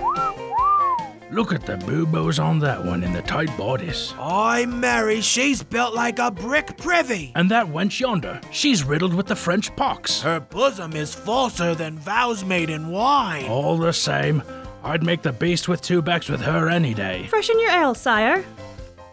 Look 1.32 1.54
at 1.54 1.66
the 1.66 1.78
boobos 1.78 2.44
on 2.44 2.60
that 2.60 2.84
one 2.84 3.06
in 3.06 3.14
the 3.14 3.22
tight 3.22 3.56
bodice. 3.58 4.14
Oi, 4.20 4.66
Mary, 4.68 5.22
she's 5.22 5.64
built 5.64 5.94
like 5.94 6.20
a 6.20 6.30
brick 6.30 6.76
privy. 6.76 7.32
And 7.36 7.50
that 7.52 7.66
wench 7.66 8.02
yonder, 8.02 8.42
she's 8.52 8.84
riddled 8.84 9.14
with 9.14 9.28
the 9.28 9.36
French 9.38 9.74
pox. 9.78 10.22
Her 10.22 10.42
bosom 10.42 10.92
is 10.92 11.16
falser 11.16 11.74
than 11.74 11.98
vows 11.98 12.44
made 12.44 12.70
in 12.70 12.90
wine. 12.90 13.48
All 13.48 13.78
the 13.78 13.94
same, 13.94 14.44
I'd 14.84 15.04
make 15.04 15.22
the 15.22 15.32
beast 15.32 15.70
with 15.70 15.82
two 15.82 16.02
backs 16.02 16.28
with 16.28 16.42
her 16.42 16.68
any 16.68 16.94
day. 16.94 17.28
Freshen 17.28 17.62
your 17.62 17.72
ale, 17.72 17.96
sire. 17.96 18.44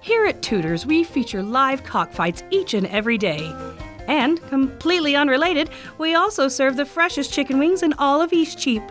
Here 0.00 0.26
at 0.26 0.42
Tudor's, 0.42 0.84
we 0.84 1.04
feature 1.04 1.44
live 1.44 1.84
cockfights 1.84 2.42
each 2.50 2.74
and 2.74 2.88
every 2.88 3.16
day. 3.16 3.54
And, 4.08 4.44
completely 4.48 5.14
unrelated, 5.14 5.70
we 5.98 6.16
also 6.16 6.48
serve 6.48 6.76
the 6.76 6.84
freshest 6.84 7.32
chicken 7.32 7.60
wings 7.60 7.84
in 7.84 7.92
all 7.92 8.20
of 8.20 8.32
Eastcheap. 8.32 8.82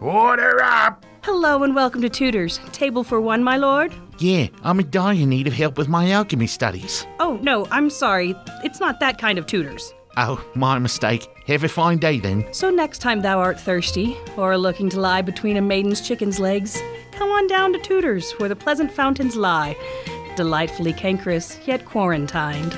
Order 0.00 0.62
up! 0.62 1.04
Hello 1.30 1.62
and 1.62 1.74
welcome 1.74 2.00
to 2.00 2.08
Tudor's. 2.08 2.58
Table 2.72 3.04
for 3.04 3.20
one, 3.20 3.44
my 3.44 3.58
lord? 3.58 3.92
Yeah, 4.18 4.46
I'm 4.64 4.80
in 4.80 4.88
dire 4.88 5.26
need 5.26 5.46
of 5.46 5.52
help 5.52 5.76
with 5.76 5.86
my 5.86 6.10
alchemy 6.10 6.46
studies. 6.46 7.06
Oh, 7.20 7.38
no, 7.42 7.66
I'm 7.70 7.90
sorry. 7.90 8.34
It's 8.64 8.80
not 8.80 8.98
that 9.00 9.18
kind 9.18 9.38
of 9.38 9.46
Tudor's. 9.46 9.92
Oh, 10.16 10.42
my 10.54 10.78
mistake. 10.78 11.28
Have 11.46 11.64
a 11.64 11.68
fine 11.68 11.98
day 11.98 12.18
then. 12.18 12.46
So 12.52 12.70
next 12.70 13.00
time 13.00 13.20
thou 13.20 13.40
art 13.40 13.60
thirsty, 13.60 14.16
or 14.38 14.56
looking 14.56 14.88
to 14.88 15.00
lie 15.00 15.20
between 15.20 15.58
a 15.58 15.60
maiden's 15.60 16.00
chicken's 16.00 16.40
legs, 16.40 16.80
come 17.12 17.28
on 17.28 17.46
down 17.46 17.74
to 17.74 17.78
Tudor's, 17.78 18.32
where 18.38 18.48
the 18.48 18.56
pleasant 18.56 18.90
fountains 18.90 19.36
lie, 19.36 19.76
delightfully 20.34 20.94
cankerous, 20.94 21.58
yet 21.66 21.84
quarantined. 21.84 22.74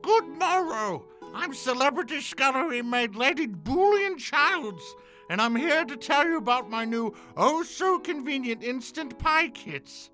Good 0.00 0.28
morrow. 0.38 1.04
I'm 1.34 1.52
celebrity 1.52 2.22
scullery 2.22 2.80
maid 2.82 3.14
Lady 3.14 3.46
Boolean 3.46 4.18
Childs, 4.18 4.96
and 5.30 5.40
I'm 5.40 5.54
here 5.54 5.84
to 5.84 5.96
tell 5.96 6.26
you 6.26 6.38
about 6.38 6.68
my 6.68 6.84
new 6.84 7.14
oh 7.36 7.62
so 7.62 8.00
convenient 8.00 8.64
instant 8.64 9.16
pie 9.16 9.48
kits. 9.48 10.10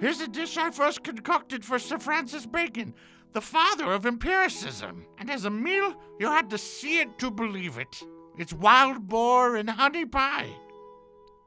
Here's 0.00 0.20
a 0.20 0.28
dish 0.28 0.58
I 0.58 0.70
first 0.70 1.02
concocted 1.02 1.64
for 1.64 1.78
Sir 1.78 1.98
Francis 1.98 2.44
Bacon, 2.44 2.94
the 3.32 3.40
father 3.40 3.90
of 3.90 4.04
empiricism. 4.04 5.06
And 5.16 5.30
as 5.30 5.46
a 5.46 5.50
meal, 5.50 5.94
you 6.20 6.26
had 6.26 6.50
to 6.50 6.58
see 6.58 7.00
it 7.00 7.18
to 7.20 7.30
believe 7.30 7.78
it. 7.78 8.02
It's 8.36 8.52
wild 8.52 9.08
boar 9.08 9.56
and 9.56 9.70
honey 9.70 10.04
pie. 10.04 10.50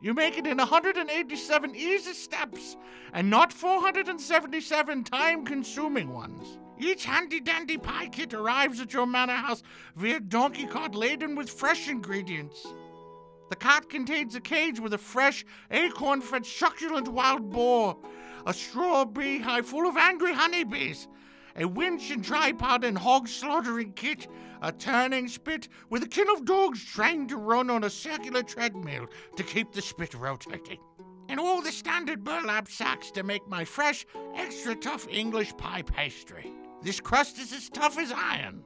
You 0.02 0.16
make 0.16 0.40
it 0.40 0.48
in 0.48 0.58
187 0.58 1.76
easy 1.76 2.14
steps 2.14 2.78
and 3.14 3.30
not 3.30 3.54
477 3.54 5.04
time 5.04 5.46
consuming 5.46 6.12
ones. 6.12 6.58
Each 6.84 7.06
handy 7.06 7.40
dandy 7.40 7.78
pie 7.78 8.08
kit 8.08 8.34
arrives 8.34 8.80
at 8.80 8.92
your 8.92 9.06
manor 9.06 9.36
house 9.36 9.62
via 9.96 10.20
donkey 10.20 10.66
cart 10.66 10.96
laden 10.96 11.36
with 11.36 11.48
fresh 11.48 11.88
ingredients. 11.88 12.66
The 13.52 13.56
cart 13.56 13.88
contains 13.88 14.34
a 14.34 14.42
cage 14.42 14.80
with 14.80 14.96
a 14.96 14.98
fresh, 14.98 15.46
acorn 15.70 16.22
fed, 16.22 16.44
succulent 16.44 17.08
wild 17.08 17.52
boar, 17.52 17.98
a 18.48 18.54
straw 18.54 19.06
beehive 19.06 19.68
full 19.68 19.88
of 19.88 19.96
angry 19.96 20.34
honeybees, 20.34 21.08
a 21.56 21.66
winch 21.66 22.10
and 22.10 22.26
tripod 22.26 22.84
and 22.84 22.98
hog 22.98 23.28
slaughtering 23.28 23.94
kit, 23.94 24.28
a 24.64 24.72
turning 24.72 25.28
spit 25.28 25.68
with 25.92 26.02
a 26.02 26.08
kin 26.08 26.30
of 26.32 26.46
dogs 26.46 26.84
trained 26.84 27.30
to 27.30 27.38
run 27.38 27.70
on 27.70 27.84
a 27.84 27.92
circular 27.92 28.42
treadmill 28.42 29.06
to 29.36 29.44
keep 29.44 29.72
the 29.72 29.84
spit 29.84 30.16
rotating, 30.16 30.80
and 31.30 31.40
all 31.40 31.62
the 31.62 31.72
standard 31.72 32.24
burlap 32.24 32.68
sacks 32.68 33.12
to 33.12 33.22
make 33.22 33.48
my 33.48 33.64
fresh, 33.64 34.04
extra 34.36 34.74
tough 34.74 35.08
English 35.12 35.56
pie 35.58 35.84
pastry. 35.84 36.52
This 36.82 37.00
crust 37.00 37.38
is 37.38 37.54
as 37.54 37.70
tough 37.70 37.98
as 38.00 38.12
iron. 38.12 38.64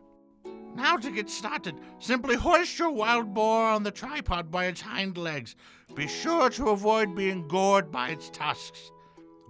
Now 0.76 0.97
to 0.97 1.11
get 1.11 1.30
started, 1.30 1.76
simply 1.99 2.36
hoist 2.36 2.80
your 2.80 2.91
wild 2.91 3.34
boar 3.34 3.68
on 3.68 3.84
the 3.84 3.91
tripod 3.91 4.51
by 4.51 4.66
its 4.66 4.82
hind 4.82 5.18
legs. 5.18 5.55
Be 5.95 6.07
sure 6.07 6.49
to 6.51 6.70
avoid 6.70 7.16
being 7.16 7.47
gored 7.47 7.91
by 7.91 8.09
its 8.09 8.30
tusks. 8.30 8.91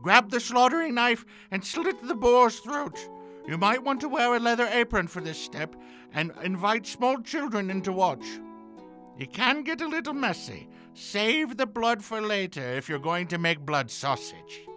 Grab 0.01 0.29
the 0.29 0.39
slaughtering 0.39 0.93
knife 0.93 1.25
and 1.51 1.65
slit 1.65 2.01
the 2.07 2.15
boar's 2.15 2.59
throat. 2.59 3.09
You 3.47 3.57
might 3.57 3.83
want 3.83 4.01
to 4.01 4.09
wear 4.09 4.35
a 4.35 4.39
leather 4.39 4.67
apron 4.71 5.07
for 5.07 5.21
this 5.21 5.39
step 5.39 5.75
and 6.13 6.31
invite 6.43 6.87
small 6.87 7.21
children 7.21 7.69
in 7.69 7.81
to 7.83 7.91
watch. 7.91 8.25
It 9.17 9.33
can 9.33 9.63
get 9.63 9.81
a 9.81 9.87
little 9.87 10.13
messy. 10.13 10.67
Save 10.93 11.57
the 11.57 11.67
blood 11.67 12.03
for 12.03 12.21
later 12.21 12.61
if 12.61 12.89
you're 12.89 12.99
going 12.99 13.27
to 13.27 13.37
make 13.37 13.59
blood 13.59 13.91
sausage. 13.91 14.67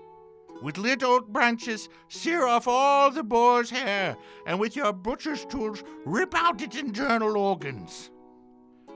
With 0.61 0.77
lit 0.77 1.05
oak 1.05 1.29
branches, 1.29 1.89
sear 2.09 2.45
off 2.45 2.67
all 2.67 3.11
the 3.11 3.23
boar's 3.23 3.71
hair, 3.71 4.17
and 4.45 4.59
with 4.59 4.75
your 4.75 4.93
butcher's 4.93 5.45
tools, 5.45 5.85
rip 6.05 6.35
out 6.35 6.61
its 6.61 6.77
internal 6.77 7.37
organs. 7.37 8.11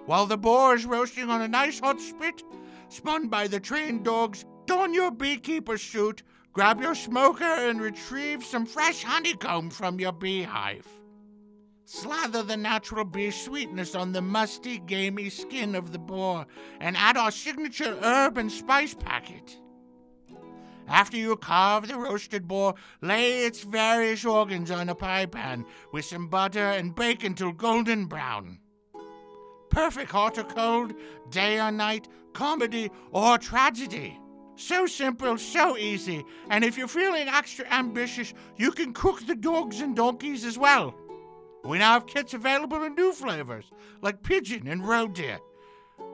While 0.06 0.26
the 0.26 0.36
boar 0.36 0.74
is 0.74 0.84
roasting 0.84 1.30
on 1.30 1.40
a 1.40 1.48
nice 1.48 1.78
hot 1.78 2.00
spit, 2.00 2.42
spun 2.88 3.28
by 3.28 3.46
the 3.46 3.60
trained 3.60 4.04
dogs, 4.04 4.44
don 4.66 4.92
your 4.92 5.12
beekeeper 5.12 5.78
suit, 5.78 6.24
grab 6.52 6.80
your 6.80 6.96
smoker, 6.96 7.44
and 7.44 7.80
retrieve 7.80 8.44
some 8.44 8.66
fresh 8.66 9.04
honeycomb 9.04 9.70
from 9.70 10.00
your 10.00 10.12
beehive. 10.12 10.86
Slather 11.84 12.42
the 12.42 12.56
natural 12.56 13.04
bee 13.04 13.30
sweetness 13.30 13.94
on 13.94 14.12
the 14.12 14.22
musty, 14.22 14.78
gamey 14.78 15.28
skin 15.28 15.76
of 15.76 15.92
the 15.92 15.98
boar, 15.98 16.46
and 16.80 16.96
add 16.96 17.16
our 17.16 17.30
signature 17.30 17.96
herb 18.02 18.38
and 18.38 18.50
spice 18.50 18.94
packet. 18.94 19.58
After 20.92 21.16
you 21.16 21.34
carve 21.36 21.88
the 21.88 21.96
roasted 21.96 22.46
boar, 22.46 22.74
lay 23.00 23.46
its 23.46 23.62
various 23.62 24.26
organs 24.26 24.70
on 24.70 24.90
a 24.90 24.94
pie 24.94 25.24
pan 25.24 25.64
with 25.90 26.04
some 26.04 26.28
butter 26.28 26.60
and 26.60 26.94
bake 26.94 27.24
until 27.24 27.50
golden 27.50 28.04
brown. 28.04 28.58
Perfect 29.70 30.10
hot 30.10 30.36
or 30.36 30.44
cold, 30.44 30.92
day 31.30 31.58
or 31.58 31.72
night, 31.72 32.08
comedy 32.34 32.90
or 33.10 33.38
tragedy. 33.38 34.20
So 34.56 34.84
simple, 34.84 35.38
so 35.38 35.78
easy. 35.78 36.26
And 36.50 36.62
if 36.62 36.76
you're 36.76 36.88
feeling 36.88 37.26
extra 37.26 37.64
ambitious, 37.70 38.34
you 38.58 38.70
can 38.70 38.92
cook 38.92 39.26
the 39.26 39.34
dogs 39.34 39.80
and 39.80 39.96
donkeys 39.96 40.44
as 40.44 40.58
well. 40.58 40.94
We 41.64 41.78
now 41.78 41.94
have 41.94 42.06
kits 42.06 42.34
available 42.34 42.82
in 42.82 42.96
new 42.96 43.14
flavors, 43.14 43.64
like 44.02 44.22
pigeon 44.22 44.68
and 44.68 44.86
roe 44.86 45.08
deer. 45.08 45.38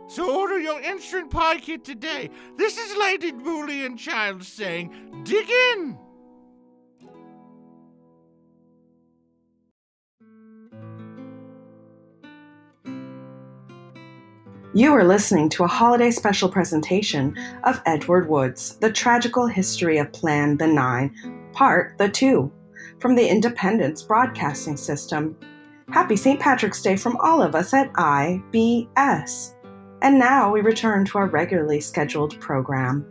So 0.08 0.40
order 0.40 0.58
your 0.58 0.80
instant 0.80 1.30
pie 1.30 1.58
kit 1.58 1.84
today. 1.84 2.30
This 2.56 2.78
is 2.78 2.96
Lady 2.96 3.30
Boolean 3.30 3.98
Child 3.98 4.42
saying, 4.42 5.22
dig 5.22 5.50
in! 5.50 5.98
You 14.72 14.94
are 14.94 15.04
listening 15.04 15.50
to 15.50 15.64
a 15.64 15.68
holiday 15.68 16.10
special 16.10 16.48
presentation 16.48 17.36
of 17.64 17.82
Edward 17.84 18.30
Wood's 18.30 18.76
The 18.76 18.90
Tragical 18.90 19.46
History 19.46 19.98
of 19.98 20.10
Plan 20.12 20.56
the 20.56 20.68
Nine, 20.68 21.50
Part 21.52 21.98
the 21.98 22.08
Two, 22.08 22.50
from 22.98 23.14
the 23.14 23.28
Independence 23.28 24.02
Broadcasting 24.02 24.78
System. 24.78 25.36
Happy 25.90 26.16
St. 26.16 26.40
Patrick's 26.40 26.80
Day 26.80 26.96
from 26.96 27.18
all 27.18 27.42
of 27.42 27.54
us 27.54 27.74
at 27.74 27.92
IBS. 27.92 29.54
And 30.00 30.18
now 30.18 30.52
we 30.52 30.60
return 30.60 31.04
to 31.06 31.18
our 31.18 31.26
regularly 31.26 31.80
scheduled 31.80 32.38
program. 32.40 33.04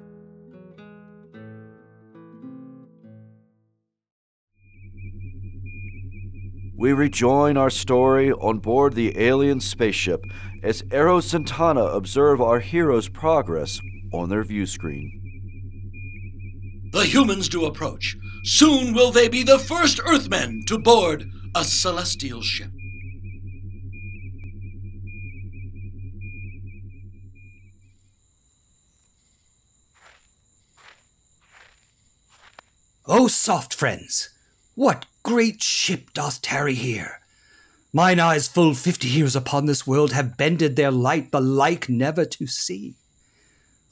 We 6.77 6.93
rejoin 6.93 7.57
our 7.57 7.71
story 7.71 8.31
on 8.31 8.59
board 8.59 8.93
the 8.93 9.17
alien 9.19 9.59
spaceship 9.59 10.21
as 10.63 10.83
Eros 10.91 11.33
and 11.33 11.45
Tana 11.45 11.83
observe 11.83 12.39
our 12.39 12.59
heroes' 12.59 13.09
progress 13.09 13.81
on 14.13 14.29
their 14.29 14.43
view 14.43 14.65
screen. 14.67 15.11
The 16.93 17.03
humans 17.05 17.49
do 17.49 17.65
approach. 17.65 18.15
Soon 18.43 18.93
will 18.93 19.11
they 19.11 19.27
be 19.27 19.43
the 19.43 19.59
first 19.59 19.99
Earthmen 20.05 20.63
to 20.67 20.77
board 20.77 21.25
a 21.55 21.63
celestial 21.63 22.41
ship. 22.41 22.71
O 33.09 33.29
soft 33.29 33.73
friends, 33.73 34.31
what 34.75 35.05
great 35.23 35.63
ship 35.63 36.13
doth 36.13 36.41
tarry 36.41 36.73
here? 36.73 37.21
Mine 37.93 38.19
eyes 38.19 38.49
full 38.49 38.73
fifty 38.73 39.07
years 39.07 39.33
upon 39.33 39.65
this 39.65 39.87
world 39.87 40.11
have 40.11 40.35
bended 40.35 40.75
their 40.75 40.91
light 40.91 41.31
the 41.31 41.39
like 41.39 41.87
never 41.87 42.25
to 42.25 42.47
see. 42.47 42.95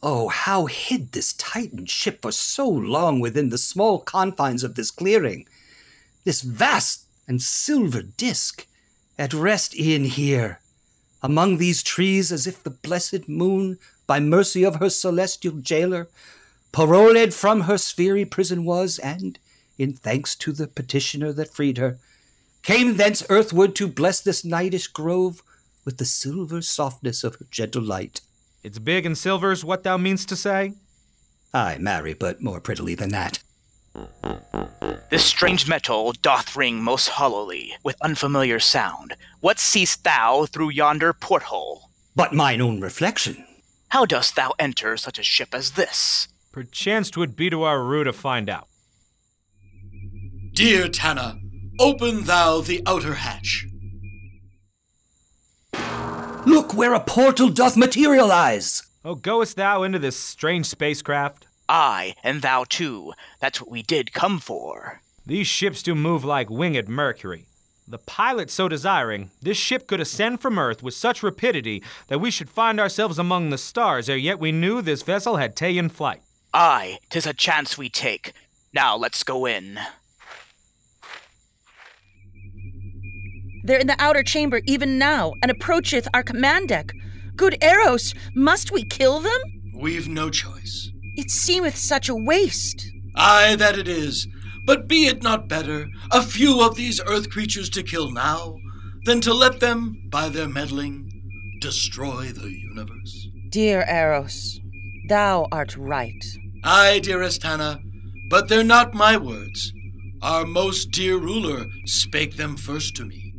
Oh, 0.03 0.27
how 0.27 0.65
hid 0.65 1.13
this 1.13 1.31
Titan 1.31 1.85
ship 1.85 2.21
for 2.21 2.33
so 2.33 2.67
long 2.67 3.21
within 3.21 3.51
the 3.51 3.57
small 3.57 3.99
confines 3.99 4.65
of 4.65 4.75
this 4.75 4.91
clearing? 4.91 5.47
This 6.25 6.41
vast 6.41 7.05
and 7.25 7.41
silver 7.41 8.01
disk, 8.01 8.67
at 9.17 9.33
rest 9.33 9.79
e'en 9.79 10.03
here, 10.03 10.59
among 11.23 11.55
these 11.55 11.81
trees, 11.81 12.33
as 12.33 12.47
if 12.47 12.61
the 12.61 12.69
blessed 12.69 13.29
moon, 13.29 13.79
by 14.07 14.19
mercy 14.19 14.65
of 14.65 14.75
her 14.75 14.89
celestial 14.89 15.53
jailer, 15.53 16.09
paroled 16.75 17.33
from 17.33 17.61
her 17.61 17.77
sphery 17.77 18.25
prison 18.25 18.65
was, 18.65 18.99
and, 18.99 19.39
in 19.77 19.93
thanks 19.93 20.35
to 20.35 20.51
the 20.51 20.67
petitioner 20.67 21.31
that 21.31 21.53
freed 21.53 21.77
her, 21.77 21.97
came 22.63 22.97
thence 22.97 23.23
earthward 23.29 23.73
to 23.73 23.87
bless 23.87 24.19
this 24.19 24.43
nightish 24.43 24.87
grove 24.87 25.41
with 25.85 25.99
the 25.99 26.03
silver 26.03 26.61
softness 26.61 27.23
of 27.23 27.35
her 27.35 27.45
gentle 27.49 27.81
light. 27.81 28.19
It's 28.61 28.77
big 28.77 29.05
and 29.05 29.17
silver's 29.17 29.63
what 29.63 29.83
thou 29.83 29.95
meanst 29.95 30.27
to 30.27 30.35
say? 30.35 30.73
Ay, 31.53 31.77
marry, 31.79 32.13
but 32.13 32.41
more 32.41 32.59
prettily 32.59 32.93
than 32.93 33.11
that. 33.11 33.39
This 35.09 35.23
strange 35.23 35.69
metal 35.69 36.11
doth 36.21 36.57
ring 36.57 36.83
most 36.83 37.07
hollowly, 37.07 37.71
with 37.83 37.95
unfamiliar 38.01 38.59
sound. 38.59 39.15
What 39.39 39.59
seest 39.59 40.03
thou 40.03 40.45
through 40.45 40.71
yonder 40.71 41.13
porthole? 41.13 41.89
But 42.17 42.33
mine 42.33 42.59
own 42.59 42.81
reflection. 42.81 43.45
How 43.87 44.05
dost 44.05 44.35
thou 44.35 44.51
enter 44.59 44.97
such 44.97 45.17
a 45.17 45.23
ship 45.23 45.53
as 45.53 45.71
this? 45.71 46.27
Perchance 46.55 47.09
'twould 47.11 47.35
be 47.35 47.49
to 47.49 47.63
our 47.63 47.83
rue 47.83 48.05
to 48.05 48.13
find 48.13 48.49
out. 48.49 48.69
Dear 50.53 50.87
Tana, 50.87 51.37
open 51.81 52.23
thou 52.23 52.61
the 52.61 52.81
outer 52.85 53.15
hatch. 53.15 53.65
Look 56.45 56.73
where 56.73 56.93
a 56.93 57.01
portal 57.01 57.49
doth 57.49 57.75
materialize! 57.75 58.83
Oh, 59.03 59.15
goest 59.15 59.57
thou 59.57 59.83
into 59.83 59.99
this 59.99 60.15
strange 60.15 60.67
spacecraft? 60.67 61.45
Aye, 61.67 62.15
and 62.23 62.41
thou 62.41 62.63
too. 62.63 63.11
That's 63.41 63.59
what 63.59 63.69
we 63.69 63.81
did 63.81 64.13
come 64.13 64.39
for. 64.39 65.01
These 65.25 65.47
ships 65.47 65.83
do 65.83 65.93
move 65.93 66.23
like 66.23 66.49
winged 66.49 66.87
Mercury. 66.87 67.47
The 67.85 67.97
pilot 67.97 68.49
so 68.49 68.69
desiring, 68.69 69.31
this 69.41 69.57
ship 69.57 69.87
could 69.87 69.99
ascend 69.99 70.39
from 70.39 70.57
Earth 70.57 70.81
with 70.81 70.93
such 70.93 71.21
rapidity 71.21 71.83
that 72.07 72.21
we 72.21 72.31
should 72.31 72.49
find 72.49 72.79
ourselves 72.79 73.19
among 73.19 73.49
the 73.49 73.57
stars 73.57 74.07
ere 74.07 74.15
yet 74.15 74.39
we 74.39 74.53
knew 74.53 74.81
this 74.81 75.01
vessel 75.01 75.35
had 75.35 75.57
ta'en 75.57 75.89
flight. 75.89 76.21
Aye, 76.57 76.99
'tis 77.09 77.25
a 77.25 77.33
chance 77.33 77.77
we 77.77 77.89
take. 77.89 78.31
Now 78.73 78.95
let's 78.95 79.23
go 79.23 79.45
in. 79.45 79.77
They're 83.65 83.79
in 83.79 83.87
the 83.87 83.97
outer 83.99 84.23
chamber 84.23 84.61
even 84.65 84.97
now, 84.97 85.33
and 85.41 85.51
approacheth 85.51 86.07
our 86.13 86.23
command 86.23 86.69
deck. 86.69 86.93
Good 87.35 87.61
Eros, 87.61 88.13
must 88.33 88.71
we 88.71 88.85
kill 88.85 89.19
them? 89.19 89.41
We've 89.75 90.07
no 90.07 90.29
choice. 90.29 90.91
It 91.17 91.29
seemeth 91.29 91.75
such 91.75 92.07
a 92.07 92.15
waste. 92.15 92.89
Aye, 93.17 93.57
that 93.57 93.77
it 93.77 93.89
is. 93.89 94.25
But 94.65 94.87
be 94.87 95.07
it 95.07 95.21
not 95.21 95.49
better 95.49 95.89
a 96.09 96.21
few 96.21 96.61
of 96.61 96.75
these 96.75 97.01
earth 97.05 97.29
creatures 97.29 97.69
to 97.71 97.83
kill 97.83 98.11
now 98.11 98.55
than 99.03 99.19
to 99.21 99.33
let 99.33 99.59
them, 99.59 99.97
by 100.09 100.29
their 100.29 100.47
meddling, 100.47 101.11
destroy 101.59 102.27
the 102.27 102.49
universe? 102.49 103.27
Dear 103.49 103.83
Eros, 103.89 104.61
thou 105.09 105.47
art 105.51 105.75
right. 105.75 106.23
Aye, 106.67 106.99
dearest 106.99 107.43
Hannah, 107.43 107.79
but 108.27 108.49
they're 108.49 108.63
not 108.63 108.95
my 108.95 109.17
words. 109.17 109.71
Our 110.23 110.45
most 110.45 110.89
dear 110.89 111.17
ruler 111.17 111.67
spake 111.85 112.37
them 112.37 112.57
first 112.57 112.95
to 112.95 113.05
me. 113.05 113.33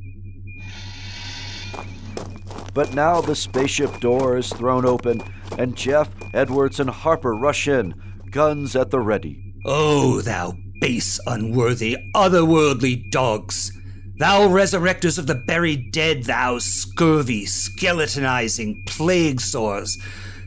But 2.72 2.94
now 2.94 3.20
the 3.20 3.34
spaceship 3.34 3.98
door 3.98 4.36
is 4.36 4.52
thrown 4.52 4.86
open, 4.86 5.22
and 5.58 5.74
Jeff, 5.74 6.10
Edwards, 6.32 6.78
and 6.78 6.88
Harper 6.88 7.34
rush 7.34 7.66
in, 7.66 7.94
guns 8.30 8.76
at 8.76 8.90
the 8.90 9.00
ready. 9.00 9.54
Oh, 9.64 10.20
thou 10.20 10.54
base, 10.80 11.18
unworthy, 11.26 11.96
otherworldly 12.14 13.10
dogs! 13.10 13.72
Thou 14.18 14.46
resurrectors 14.48 15.18
of 15.18 15.26
the 15.26 15.34
buried 15.34 15.90
dead, 15.90 16.24
thou 16.24 16.58
scurvy, 16.58 17.44
skeletonizing 17.44 18.86
plague 18.86 19.40
sores, 19.40 19.98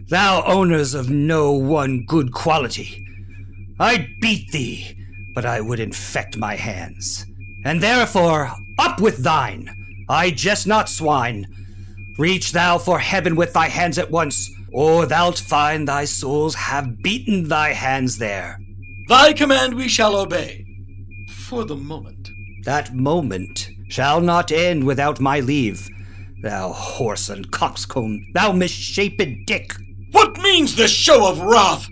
thou 0.09 0.43
owners 0.45 0.93
of 0.93 1.09
no 1.09 1.51
one 1.51 2.03
good 2.05 2.33
quality! 2.33 3.05
I'd 3.79 4.19
beat 4.19 4.51
thee, 4.51 4.95
but 5.33 5.45
I 5.45 5.61
would 5.61 5.79
infect 5.79 6.37
my 6.37 6.55
hands. 6.55 7.25
And 7.63 7.81
therefore, 7.81 8.51
up 8.77 8.99
with 8.99 9.17
thine! 9.23 9.69
I 10.09 10.31
jest 10.31 10.65
not 10.65 10.89
swine. 10.89 11.47
Reach 12.17 12.51
thou 12.51 12.77
for 12.77 12.99
heaven 12.99 13.35
with 13.35 13.53
thy 13.53 13.67
hands 13.67 13.97
at 13.97 14.11
once, 14.11 14.49
or 14.73 15.05
thou'lt 15.05 15.39
find 15.39 15.87
thy 15.87 16.05
souls 16.05 16.55
have 16.55 17.01
beaten 17.01 17.47
thy 17.47 17.73
hands 17.73 18.17
there. 18.17 18.59
Thy 19.07 19.33
command 19.33 19.75
we 19.75 19.87
shall 19.87 20.15
obey. 20.15 20.65
For 21.29 21.63
the 21.63 21.75
moment. 21.75 22.31
That 22.63 22.93
moment 22.93 23.69
shall 23.87 24.19
not 24.21 24.51
end 24.51 24.85
without 24.85 25.19
my 25.19 25.39
leave. 25.39 25.89
Thou 26.41 26.71
horse 26.71 27.29
and 27.29 27.49
coxcomb, 27.51 28.31
thou 28.33 28.51
misshapen 28.51 29.43
dick! 29.45 29.73
What 30.11 30.39
means 30.41 30.75
this 30.75 30.91
show 30.91 31.29
of 31.29 31.41
wrath? 31.41 31.87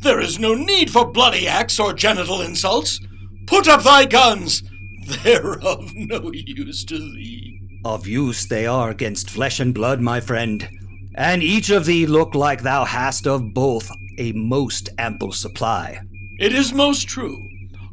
There 0.00 0.20
is 0.20 0.38
no 0.38 0.54
need 0.54 0.90
for 0.90 1.10
bloody 1.10 1.46
acts 1.46 1.78
or 1.78 1.92
genital 1.92 2.40
insults. 2.40 3.00
Put 3.46 3.68
up 3.68 3.82
thy 3.82 4.04
guns. 4.04 4.62
They're 5.22 5.60
of 5.60 5.94
no 5.94 6.30
use 6.32 6.84
to 6.86 6.98
thee. 6.98 7.60
Of 7.84 8.06
use 8.06 8.46
they 8.46 8.66
are 8.66 8.90
against 8.90 9.30
flesh 9.30 9.58
and 9.58 9.74
blood, 9.74 10.00
my 10.00 10.20
friend, 10.20 10.68
and 11.16 11.42
each 11.42 11.70
of 11.70 11.84
thee 11.84 12.06
look 12.06 12.34
like 12.34 12.62
thou 12.62 12.84
hast 12.84 13.26
of 13.26 13.52
both 13.52 13.90
a 14.18 14.32
most 14.32 14.88
ample 14.98 15.32
supply. 15.32 16.00
It 16.38 16.52
is 16.52 16.72
most 16.72 17.08
true. 17.08 17.48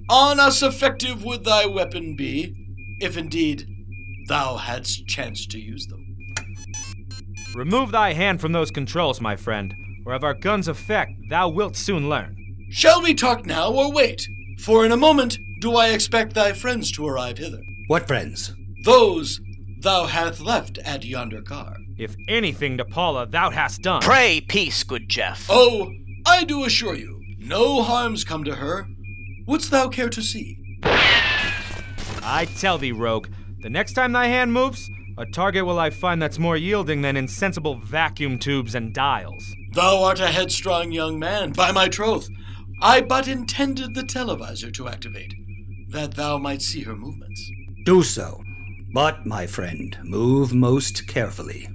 On 0.10 0.40
us 0.40 0.64
effective 0.64 1.24
would 1.24 1.44
thy 1.44 1.66
weapon 1.66 2.16
be, 2.16 2.56
if 3.00 3.18
indeed 3.18 3.68
thou 4.28 4.58
hadst 4.58 5.08
chance 5.08 5.46
to 5.48 5.60
use 5.60 5.88
them. 5.88 6.09
Remove 7.56 7.92
thy 7.92 8.14
hand 8.14 8.40
from 8.40 8.52
those 8.52 8.70
controls, 8.72 9.20
my 9.20 9.36
friend, 9.36 9.76
or 10.06 10.14
of 10.14 10.24
our 10.24 10.34
gun's 10.34 10.68
effect 10.68 11.12
thou 11.30 11.50
wilt 11.50 11.76
soon 11.76 12.08
learn. 12.08 12.36
Shall 12.70 13.02
we 13.02 13.14
talk 13.14 13.46
now 13.46 13.72
or 13.72 13.92
wait? 13.92 14.28
For 14.60 14.86
in 14.86 14.92
a 14.92 14.98
moment 14.98 15.40
do 15.60 15.76
I 15.76 15.90
expect 15.90 16.34
thy 16.34 16.54
friends 16.54 16.92
to 16.94 17.08
arrive 17.08 17.38
hither. 17.38 17.62
What 17.88 18.08
friends? 18.08 18.54
Those 18.86 19.42
thou 19.82 20.06
hast 20.06 20.40
left 20.42 20.78
at 20.80 21.04
yonder 21.04 21.42
car. 21.42 21.78
If 21.98 22.16
anything 22.28 22.78
to 22.78 22.86
Paula 22.86 23.26
thou 23.26 23.50
hast 23.50 23.82
done. 23.82 24.02
Pray 24.02 24.42
peace, 24.42 24.84
good 24.84 25.10
Jeff. 25.10 25.48
Oh, 25.50 25.92
I 26.26 26.44
do 26.44 26.64
assure 26.64 26.96
you, 26.96 27.22
no 27.40 27.82
harms 27.82 28.24
come 28.24 28.44
to 28.44 28.56
her. 28.56 28.88
Wouldst 29.48 29.72
thou 29.72 29.90
care 29.90 30.10
to 30.10 30.22
see? 30.22 30.58
I 30.84 32.48
tell 32.58 32.78
thee, 32.78 32.92
rogue, 32.92 33.28
the 33.62 33.70
next 33.70 33.94
time 33.94 34.12
thy 34.12 34.28
hand 34.28 34.54
moves, 34.54 34.90
a 35.20 35.26
target 35.26 35.66
will 35.66 35.78
I 35.78 35.90
find 35.90 36.22
that's 36.22 36.40
more 36.40 36.56
yielding 36.56 37.02
than 37.02 37.18
insensible 37.18 37.76
vacuum 37.76 38.40
tubes 38.40 38.74
and 38.74 38.94
dials. 38.94 39.54
Thou 39.74 40.02
art 40.02 40.22
a 40.22 40.28
headstrong 40.28 40.94
young 40.94 41.20
man, 41.20 41.52
by 41.52 41.74
my 41.74 41.90
troth. 41.90 42.30
I 42.82 43.02
but 43.02 43.28
intended 43.28 43.94
the 43.94 44.04
televisor 44.04 44.72
to 44.72 44.88
activate, 44.88 45.34
that 45.90 46.16
thou 46.16 46.38
might 46.38 46.62
see 46.62 46.84
her 46.84 46.96
movements. 46.96 47.52
Do 47.84 48.02
so. 48.02 48.42
But, 48.94 49.26
my 49.26 49.46
friend, 49.46 49.98
move 50.04 50.54
most 50.54 51.06
carefully. 51.06 51.68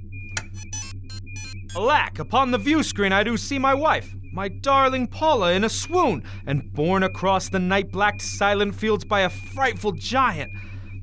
Alack, 1.77 2.19
upon 2.19 2.51
the 2.51 2.59
view 2.59 2.83
screen 2.83 3.13
I 3.13 3.25
do 3.25 3.37
see 3.37 3.59
my 3.59 3.75
wife, 3.75 4.17
my 4.33 4.49
darling 4.49 5.07
Paula, 5.07 5.53
in 5.53 5.65
a 5.65 5.69
swoon, 5.69 6.25
and 6.47 6.73
borne 6.73 7.03
across 7.03 7.51
the 7.51 7.59
night 7.59 7.93
blacked 7.93 8.23
silent 8.23 8.75
fields 8.75 9.05
by 9.05 9.21
a 9.21 9.29
frightful 9.29 9.93
giant. 9.93 10.51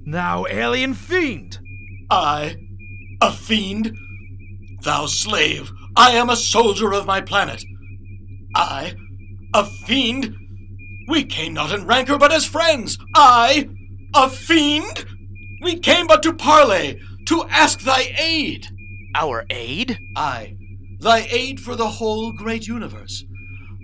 Thou 0.07 0.47
alien 0.49 0.95
fiend! 0.95 1.59
I, 2.11 2.57
a 3.21 3.31
fiend? 3.31 3.97
Thou 4.81 5.05
slave, 5.05 5.71
I 5.95 6.11
am 6.11 6.29
a 6.29 6.35
soldier 6.35 6.93
of 6.93 7.05
my 7.05 7.21
planet. 7.21 7.63
I, 8.53 8.95
a 9.53 9.65
fiend? 9.65 10.35
We 11.07 11.23
came 11.23 11.53
not 11.53 11.71
in 11.71 11.87
rancor 11.87 12.17
but 12.17 12.33
as 12.33 12.45
friends. 12.45 12.97
I, 13.15 13.69
a 14.13 14.29
fiend? 14.29 15.05
We 15.61 15.79
came 15.79 16.05
but 16.05 16.21
to 16.23 16.33
parley, 16.33 16.99
to 17.27 17.45
ask 17.49 17.79
thy 17.79 18.13
aid. 18.19 18.67
Our 19.15 19.45
aid? 19.49 19.97
Aye, 20.17 20.57
thy 20.99 21.27
aid 21.29 21.61
for 21.61 21.77
the 21.77 21.87
whole 21.87 22.33
great 22.33 22.67
universe. 22.67 23.23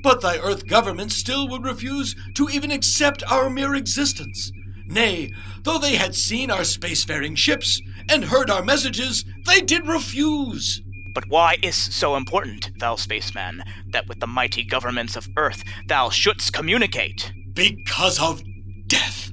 But 0.04 0.20
thy 0.20 0.38
Earth 0.40 0.68
government 0.68 1.14
still 1.14 1.48
would 1.48 1.64
refuse 1.64 2.14
to 2.36 2.50
even 2.50 2.72
accept 2.72 3.24
our 3.32 3.50
mere 3.50 3.76
existence. 3.76 4.52
Nay, 4.88 5.32
though 5.64 5.78
they 5.78 5.96
had 5.96 6.16
seen 6.16 6.50
our 6.50 6.62
spacefaring 6.62 7.38
ships 7.38 7.82
and 8.10 8.26
heard 8.26 8.50
our 8.50 8.64
messages, 8.64 9.26
they 9.46 9.62
did 9.62 9.88
refuse. 9.88 10.82
But 11.14 11.26
why 11.30 11.58
is 11.62 11.76
so 11.76 12.16
important, 12.16 12.72
thou 12.80 12.96
spaceman, 12.96 13.64
that 13.92 14.08
with 14.08 14.20
the 14.20 14.28
mighty 14.28 14.64
governments 14.64 15.16
of 15.16 15.28
Earth 15.36 15.64
thou 15.88 16.10
shouldst 16.10 16.54
communicate? 16.54 17.32
Because 17.54 18.20
of 18.20 18.42
death. 18.88 19.32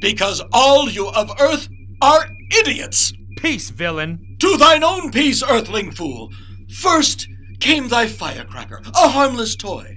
Because 0.00 0.42
all 0.52 0.88
you 0.88 1.08
of 1.08 1.30
Earth 1.40 1.68
are 2.00 2.28
idiots. 2.58 3.12
Peace, 3.36 3.70
villain. 3.70 4.36
To 4.40 4.56
thine 4.56 4.84
own 4.84 5.10
peace, 5.10 5.42
Earthling 5.42 5.90
fool. 5.92 6.30
First 6.70 7.26
came 7.60 7.88
thy 7.88 8.06
firecracker, 8.06 8.82
a 8.94 9.08
harmless 9.08 9.56
toy. 9.56 9.96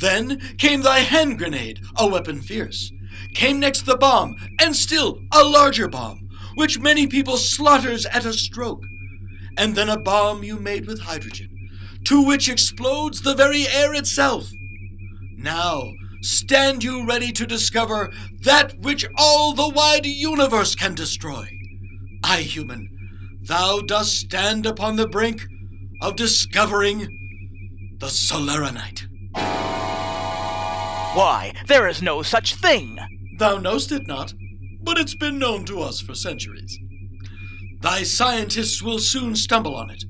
Then 0.00 0.38
came 0.58 0.82
thy 0.82 1.00
hand 1.00 1.38
grenade, 1.38 1.80
a 1.96 2.06
weapon 2.06 2.40
fierce. 2.40 2.92
Came 3.34 3.60
next 3.60 3.86
the 3.86 3.96
bomb, 3.96 4.36
and 4.60 4.74
still 4.76 5.20
a 5.32 5.42
larger 5.42 5.88
bomb, 5.88 6.28
which 6.54 6.78
many 6.78 7.06
people 7.06 7.36
slaughters 7.36 8.06
at 8.06 8.24
a 8.24 8.32
stroke. 8.32 8.82
And 9.56 9.74
then 9.74 9.88
a 9.88 9.98
bomb 9.98 10.42
you 10.42 10.58
made 10.58 10.86
with 10.86 11.00
hydrogen, 11.00 11.48
to 12.04 12.24
which 12.24 12.48
explodes 12.48 13.20
the 13.20 13.34
very 13.34 13.66
air 13.68 13.94
itself. 13.94 14.50
Now 15.36 15.92
stand 16.22 16.84
you 16.84 17.04
ready 17.06 17.32
to 17.32 17.46
discover 17.46 18.12
that 18.42 18.78
which 18.80 19.06
all 19.18 19.52
the 19.52 19.68
wide 19.68 20.06
universe 20.06 20.74
can 20.74 20.94
destroy. 20.94 21.48
I, 22.24 22.38
human, 22.38 22.88
thou 23.42 23.80
dost 23.80 24.16
stand 24.16 24.66
upon 24.66 24.96
the 24.96 25.08
brink 25.08 25.44
of 26.00 26.16
discovering 26.16 27.08
the 27.98 28.06
Solaronite. 28.06 29.08
Why, 31.14 31.52
there 31.66 31.88
is 31.88 32.00
no 32.00 32.22
such 32.22 32.54
thing. 32.54 32.98
Thou 33.38 33.58
knowst 33.58 33.92
it 33.92 34.06
not, 34.06 34.34
but 34.82 34.98
it's 34.98 35.14
been 35.14 35.38
known 35.38 35.64
to 35.66 35.80
us 35.80 36.00
for 36.00 36.14
centuries. 36.14 36.78
Thy 37.80 38.02
scientists 38.02 38.82
will 38.82 38.98
soon 38.98 39.34
stumble 39.34 39.74
on 39.74 39.90
it, 39.90 40.04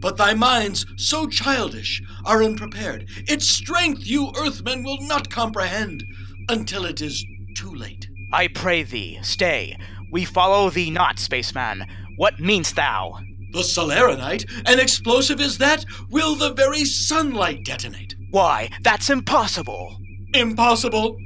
but 0.00 0.16
thy 0.16 0.34
minds, 0.34 0.86
so 0.96 1.26
childish, 1.26 2.02
are 2.24 2.42
unprepared. 2.42 3.06
Its 3.28 3.46
strength 3.46 4.06
you 4.06 4.32
Earthmen 4.38 4.82
will 4.82 5.00
not 5.02 5.30
comprehend 5.30 6.02
until 6.48 6.84
it 6.84 7.00
is 7.00 7.24
too 7.56 7.74
late. 7.74 8.08
I 8.32 8.48
pray 8.48 8.82
thee, 8.82 9.18
stay. 9.22 9.76
We 10.10 10.24
follow 10.24 10.70
thee 10.70 10.90
not, 10.90 11.18
spaceman. 11.18 11.84
What 12.16 12.40
meanst 12.40 12.76
thou? 12.76 13.20
The 13.52 13.60
Solaronite, 13.60 14.48
an 14.66 14.78
explosive 14.78 15.40
is 15.40 15.58
that, 15.58 15.84
will 16.10 16.36
the 16.36 16.52
very 16.52 16.84
sunlight 16.84 17.64
detonate. 17.64 18.14
Why, 18.30 18.70
that's 18.82 19.10
impossible. 19.10 19.98
Impossible? 20.32 21.16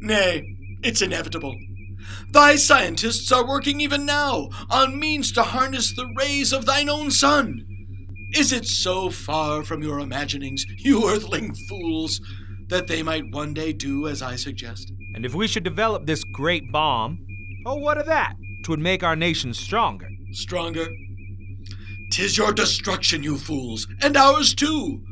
Nay, 0.00 0.56
it's 0.82 1.02
inevitable. 1.02 1.56
Thy 2.30 2.56
scientists 2.56 3.30
are 3.32 3.46
working 3.46 3.80
even 3.80 4.06
now 4.06 4.48
on 4.70 4.98
means 4.98 5.32
to 5.32 5.42
harness 5.42 5.94
the 5.94 6.12
rays 6.16 6.52
of 6.52 6.66
thine 6.66 6.88
own 6.88 7.10
sun. 7.10 7.66
Is 8.32 8.52
it 8.52 8.66
so 8.66 9.10
far 9.10 9.64
from 9.64 9.82
your 9.82 9.98
imaginings, 9.98 10.64
you 10.78 11.08
earthling 11.08 11.54
fools, 11.68 12.20
that 12.68 12.86
they 12.86 13.02
might 13.02 13.32
one 13.32 13.52
day 13.52 13.72
do 13.72 14.06
as 14.06 14.22
I 14.22 14.36
suggest? 14.36 14.92
And 15.14 15.26
if 15.26 15.34
we 15.34 15.48
should 15.48 15.64
develop 15.64 16.06
this 16.06 16.22
great 16.22 16.70
bomb, 16.70 17.18
oh, 17.66 17.74
what 17.74 17.98
of 17.98 18.06
that? 18.06 18.34
Twould 18.62 18.78
make 18.78 19.02
our 19.02 19.16
nation 19.16 19.52
stronger. 19.52 20.08
Stronger? 20.30 20.86
Tis 22.12 22.38
your 22.38 22.52
destruction, 22.52 23.22
you 23.22 23.36
fools, 23.36 23.88
and 24.00 24.16
ours 24.16 24.54
too. 24.54 25.02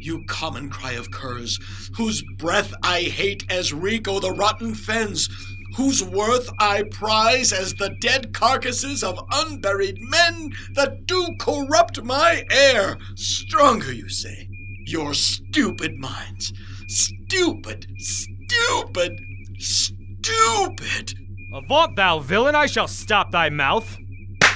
You 0.00 0.24
common 0.24 0.70
cry 0.70 0.92
of 0.92 1.10
curs, 1.10 1.58
whose 1.96 2.22
breath 2.38 2.72
I 2.82 3.02
hate 3.02 3.44
as 3.50 3.74
reek 3.74 4.08
o' 4.08 4.18
the 4.18 4.32
rotten 4.32 4.74
fens, 4.74 5.28
whose 5.76 6.02
worth 6.02 6.48
I 6.58 6.84
prize 6.84 7.52
as 7.52 7.74
the 7.74 7.90
dead 8.00 8.32
carcasses 8.32 9.04
of 9.04 9.20
unburied 9.30 9.98
men 10.00 10.52
that 10.74 11.06
do 11.06 11.28
corrupt 11.38 12.02
my 12.02 12.44
air. 12.50 12.96
Stronger, 13.14 13.92
you 13.92 14.08
say? 14.08 14.48
Your 14.86 15.12
stupid 15.12 15.98
minds. 15.98 16.52
Stupid, 16.88 17.86
stupid, 17.98 19.20
stupid. 19.58 21.14
Avaunt, 21.52 21.94
thou 21.96 22.20
villain! 22.20 22.54
I 22.54 22.66
shall 22.66 22.88
stop 22.88 23.32
thy 23.32 23.50
mouth. 23.50 23.98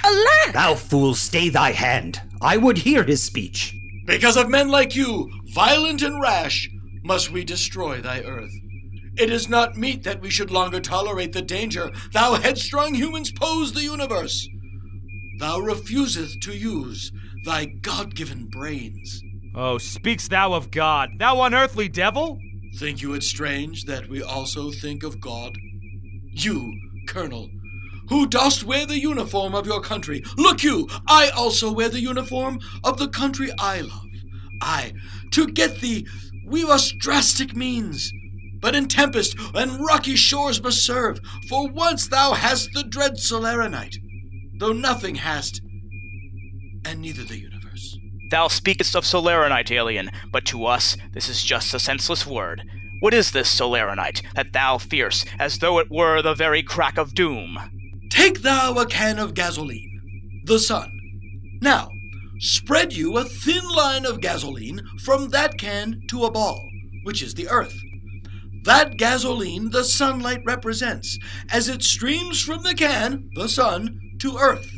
Alack! 0.03 0.55
Thou 0.55 0.75
fool, 0.75 1.15
stay 1.15 1.51
thy 1.51 1.73
hand. 1.73 2.23
I 2.41 2.57
would 2.57 2.79
hear 2.79 3.03
his 3.03 3.23
speech. 3.23 3.77
Because 4.05 4.37
of 4.37 4.51
men 4.51 4.69
like 4.69 4.95
you, 4.95 5.31
violent 5.55 6.03
and 6.03 6.21
rash, 6.21 6.69
must 7.03 7.31
we 7.31 7.45
destroy 7.45 8.01
thy 8.01 8.21
earth. 8.21 8.53
It 9.17 9.31
is 9.31 9.49
not 9.49 9.77
meet 9.77 10.03
that 10.03 10.21
we 10.21 10.31
should 10.31 10.51
longer 10.51 10.81
tolerate 10.81 11.33
the 11.33 11.43
danger 11.43 11.91
thou 12.13 12.35
headstrong 12.35 12.95
humans 12.95 13.31
pose 13.33 13.73
the 13.73 13.83
universe. 13.83 14.49
Thou 15.39 15.61
refuseth 15.61 16.41
to 16.41 16.53
use 16.53 17.13
thy 17.45 17.67
God 17.67 18.15
given 18.15 18.49
brains. 18.49 19.23
Oh, 19.55 19.79
speaks 19.79 20.29
thou 20.29 20.53
of 20.53 20.71
God, 20.71 21.11
thou 21.19 21.43
unearthly 21.43 21.89
devil? 21.89 22.39
Think 22.79 23.03
you 23.03 23.15
it 23.15 23.23
strange 23.23 23.85
that 23.85 24.09
we 24.09 24.23
also 24.23 24.73
think 24.73 25.05
of 25.05 25.21
God? 25.21 25.57
You, 26.33 26.73
Colonel, 27.07 27.49
who 28.09 28.27
dost 28.27 28.65
wear 28.65 28.87
the 28.87 28.99
uniform 28.99 29.55
of 29.55 29.67
your 29.67 29.81
country. 29.81 30.23
Look 30.37 30.63
you, 30.63 30.89
I 31.07 31.31
also 31.31 31.73
wear 31.73 31.89
the 31.89 32.01
uniform 32.01 32.59
of 32.83 32.99
the 32.99 33.09
country 33.09 33.51
I 33.59 33.81
love. 33.81 34.07
I, 34.61 34.93
to 35.33 35.47
get 35.47 35.81
thee, 35.81 36.07
we 36.47 36.65
must 36.65 36.99
drastic 36.99 37.55
means. 37.55 38.13
But 38.61 38.75
in 38.75 38.89
tempest 38.89 39.37
and 39.55 39.85
rocky 39.85 40.17
shores 40.17 40.63
must 40.63 40.85
serve, 40.85 41.21
for 41.49 41.69
once 41.69 42.09
thou 42.09 42.33
hast 42.33 42.71
the 42.73 42.83
dread 42.83 43.17
Solaronite, 43.17 43.97
though 44.59 44.73
nothing 44.73 45.17
hast, 45.17 45.61
and 46.87 47.01
neither 47.01 47.25
the 47.25 47.39
universe. 47.39 47.99
Thou 48.31 48.49
speakest 48.49 48.97
of 48.97 49.05
Solaronite, 49.05 49.71
alien, 49.71 50.11
but 50.33 50.47
to 50.47 50.65
us 50.65 50.97
this 51.13 51.29
is 51.29 51.43
just 51.43 51.75
a 51.75 51.79
senseless 51.79 52.27
word. 52.27 52.63
What 53.01 53.13
is 53.13 53.33
this 53.33 53.55
Solaronite 53.55 54.23
that 54.35 54.53
thou 54.53 54.79
fearst 54.79 55.27
as 55.39 55.59
though 55.59 55.79
it 55.79 55.91
were 55.91 56.23
the 56.23 56.35
very 56.35 56.63
crack 56.63 56.97
of 56.97 57.15
doom? 57.15 57.59
Take 58.25 58.41
thou 58.41 58.73
a 58.79 58.87
can 58.87 59.19
of 59.19 59.35
gasoline, 59.35 60.41
the 60.47 60.59
sun. 60.59 60.99
Now, 61.61 61.91
spread 62.39 62.95
you 62.95 63.19
a 63.19 63.25
thin 63.25 63.63
line 63.69 64.07
of 64.07 64.23
gasoline 64.23 64.81
from 65.05 65.29
that 65.29 65.59
can 65.59 66.01
to 66.09 66.25
a 66.25 66.31
ball, 66.31 66.67
which 67.03 67.23
is 67.23 67.35
the 67.35 67.49
earth. 67.49 67.79
That 68.63 68.97
gasoline 68.97 69.69
the 69.73 69.85
sunlight 69.85 70.41
represents, 70.47 71.19
as 71.53 71.69
it 71.69 71.83
streams 71.83 72.41
from 72.41 72.63
the 72.63 72.73
can, 72.73 73.29
the 73.35 73.47
sun, 73.47 74.01
to 74.21 74.39
earth. 74.39 74.73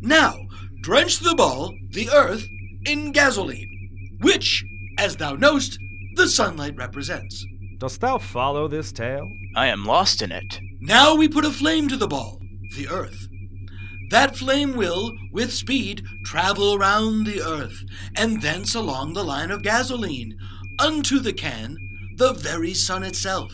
Now, 0.00 0.38
drench 0.80 1.18
the 1.18 1.34
ball, 1.34 1.74
the 1.90 2.08
earth, 2.08 2.48
in 2.86 3.12
gasoline, 3.12 4.16
which, 4.22 4.64
as 4.96 5.16
thou 5.16 5.34
knowest, 5.34 5.78
the 6.14 6.26
sunlight 6.26 6.76
represents. 6.78 7.44
Dost 7.76 8.00
thou 8.00 8.16
follow 8.16 8.66
this 8.66 8.92
tale? 8.92 9.30
I 9.54 9.66
am 9.66 9.84
lost 9.84 10.22
in 10.22 10.32
it. 10.32 10.58
Now 10.80 11.14
we 11.14 11.28
put 11.28 11.44
a 11.44 11.50
flame 11.50 11.86
to 11.88 11.98
the 11.98 12.08
ball, 12.08 12.41
the 12.74 12.88
earth. 12.88 13.28
That 14.10 14.36
flame 14.36 14.76
will, 14.76 15.12
with 15.32 15.52
speed, 15.52 16.04
travel 16.24 16.78
round 16.78 17.26
the 17.26 17.40
earth, 17.40 17.84
and 18.16 18.42
thence 18.42 18.74
along 18.74 19.14
the 19.14 19.24
line 19.24 19.50
of 19.50 19.62
gasoline, 19.62 20.36
unto 20.78 21.18
the 21.18 21.32
can, 21.32 21.76
the 22.16 22.34
very 22.34 22.74
sun 22.74 23.04
itself. 23.04 23.52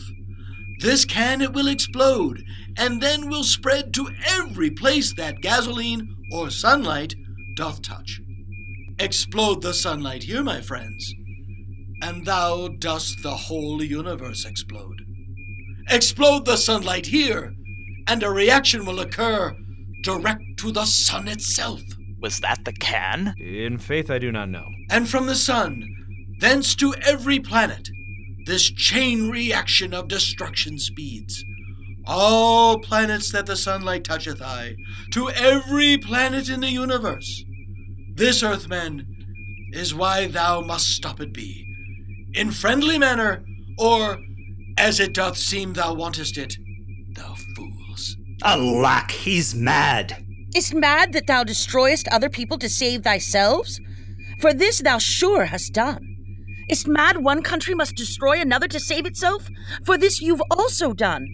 This 0.81 1.05
can 1.05 1.41
it 1.41 1.53
will 1.53 1.67
explode, 1.67 2.43
and 2.77 3.01
then 3.01 3.29
will 3.29 3.43
spread 3.43 3.93
to 3.93 4.09
every 4.25 4.69
place 4.69 5.13
that 5.13 5.41
gasoline 5.41 6.15
or 6.33 6.49
sunlight 6.49 7.15
doth 7.55 7.81
touch. 7.81 8.19
Explode 8.99 9.61
the 9.61 9.73
sunlight 9.73 10.23
here, 10.23 10.43
my 10.43 10.59
friends, 10.59 11.13
and 12.01 12.25
thou 12.25 12.67
dost 12.67 13.23
the 13.23 13.35
whole 13.35 13.81
universe 13.83 14.45
explode. 14.45 15.01
Explode 15.89 16.45
the 16.45 16.57
sunlight 16.57 17.05
here, 17.05 17.53
and 18.09 18.23
a 18.23 18.29
reaction 18.29 18.85
will 18.85 18.99
occur 18.99 19.55
direct 20.01 20.41
to 20.57 20.71
the 20.71 20.85
sun 20.85 21.27
itself. 21.27 21.81
Was 22.19 22.39
that 22.39 22.65
the 22.65 22.73
can? 22.73 23.35
In 23.39 23.77
faith, 23.77 24.09
I 24.09 24.17
do 24.17 24.31
not 24.31 24.49
know. 24.49 24.65
And 24.89 25.07
from 25.07 25.27
the 25.27 25.35
sun, 25.35 25.87
thence 26.39 26.73
to 26.75 26.95
every 26.95 27.39
planet, 27.39 27.87
this 28.45 28.69
chain 28.71 29.29
reaction 29.29 29.93
of 29.93 30.07
destruction 30.07 30.79
speeds. 30.79 31.45
All 32.07 32.79
planets 32.79 33.31
that 33.31 33.45
the 33.45 33.55
sunlight 33.55 34.03
toucheth 34.03 34.41
I, 34.41 34.75
to 35.11 35.29
every 35.29 35.97
planet 35.97 36.49
in 36.49 36.61
the 36.61 36.71
universe. 36.71 37.43
This, 38.15 38.41
Earthman, 38.41 39.05
is 39.71 39.93
why 39.93 40.27
thou 40.27 40.61
must 40.61 40.87
stop 40.87 41.21
it 41.21 41.31
be, 41.31 41.63
in 42.33 42.49
friendly 42.49 42.97
manner, 42.97 43.45
or 43.77 44.17
as 44.77 44.99
it 44.99 45.13
doth 45.13 45.37
seem 45.37 45.73
thou 45.73 45.93
wantest 45.93 46.37
it, 46.37 46.57
thou 46.57 46.57
fools. 46.57 46.68
Alack, 48.43 49.11
he's 49.11 49.53
mad. 49.53 50.25
Is't 50.55 50.73
mad 50.73 51.13
that 51.13 51.27
thou 51.27 51.43
destroyest 51.43 52.07
other 52.07 52.29
people 52.29 52.57
to 52.59 52.69
save 52.69 53.03
thyself? 53.03 53.67
For 54.39 54.53
this 54.53 54.79
thou 54.81 54.97
sure 54.97 55.45
hast 55.45 55.73
done. 55.73 56.15
Is't 56.69 56.87
mad 56.87 57.23
one 57.23 57.43
country 57.43 57.75
must 57.75 57.95
destroy 57.95 58.39
another 58.39 58.67
to 58.69 58.79
save 58.79 59.05
itself? 59.05 59.49
For 59.85 59.97
this 59.97 60.21
you've 60.21 60.41
also 60.49 60.93
done. 60.93 61.27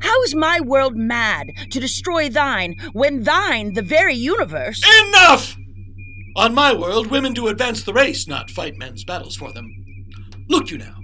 How 0.00 0.22
is 0.22 0.34
my 0.34 0.60
world 0.60 0.96
mad 0.96 1.48
to 1.70 1.80
destroy 1.80 2.28
thine 2.28 2.74
when 2.92 3.24
thine, 3.24 3.74
the 3.74 3.82
very 3.82 4.14
universe. 4.14 4.82
Enough! 5.08 5.56
On 6.36 6.54
my 6.54 6.72
world, 6.72 7.08
women 7.08 7.34
do 7.34 7.48
advance 7.48 7.82
the 7.82 7.92
race, 7.92 8.26
not 8.26 8.50
fight 8.50 8.76
men's 8.76 9.04
battles 9.04 9.36
for 9.36 9.52
them. 9.52 9.72
Look 10.48 10.70
you 10.70 10.78
now. 10.78 10.97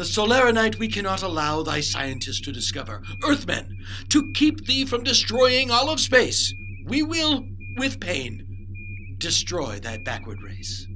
The 0.00 0.06
Solaronite 0.06 0.78
we 0.78 0.88
cannot 0.88 1.22
allow 1.22 1.62
thy 1.62 1.80
scientists 1.80 2.40
to 2.40 2.52
discover. 2.52 3.02
Earthmen, 3.22 3.84
to 4.08 4.32
keep 4.32 4.64
thee 4.64 4.86
from 4.86 5.04
destroying 5.04 5.70
all 5.70 5.90
of 5.90 6.00
space, 6.00 6.54
we 6.86 7.02
will, 7.02 7.44
with 7.76 8.00
pain, 8.00 8.46
destroy 9.18 9.78
thy 9.78 9.98
backward 9.98 10.40
race. 10.40 10.86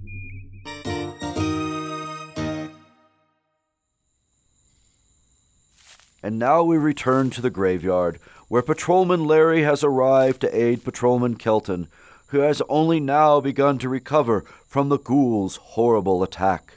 And 6.23 6.39
now 6.39 6.63
we 6.63 6.79
return 6.79 7.29
to 7.29 7.43
the 7.43 7.51
graveyard, 7.51 8.19
where 8.49 8.63
Patrolman 8.63 9.27
Larry 9.27 9.65
has 9.65 9.85
arrived 9.85 10.41
to 10.41 10.59
aid 10.59 10.83
Patrolman 10.83 11.35
Kelton, 11.35 11.89
who 12.29 12.39
has 12.39 12.63
only 12.71 13.01
now 13.01 13.39
begun 13.43 13.77
to 13.81 13.89
recover 13.91 14.47
from 14.67 14.89
the 14.89 14.99
ghoul's 14.99 15.57
horrible 15.57 16.23
attack. 16.23 16.74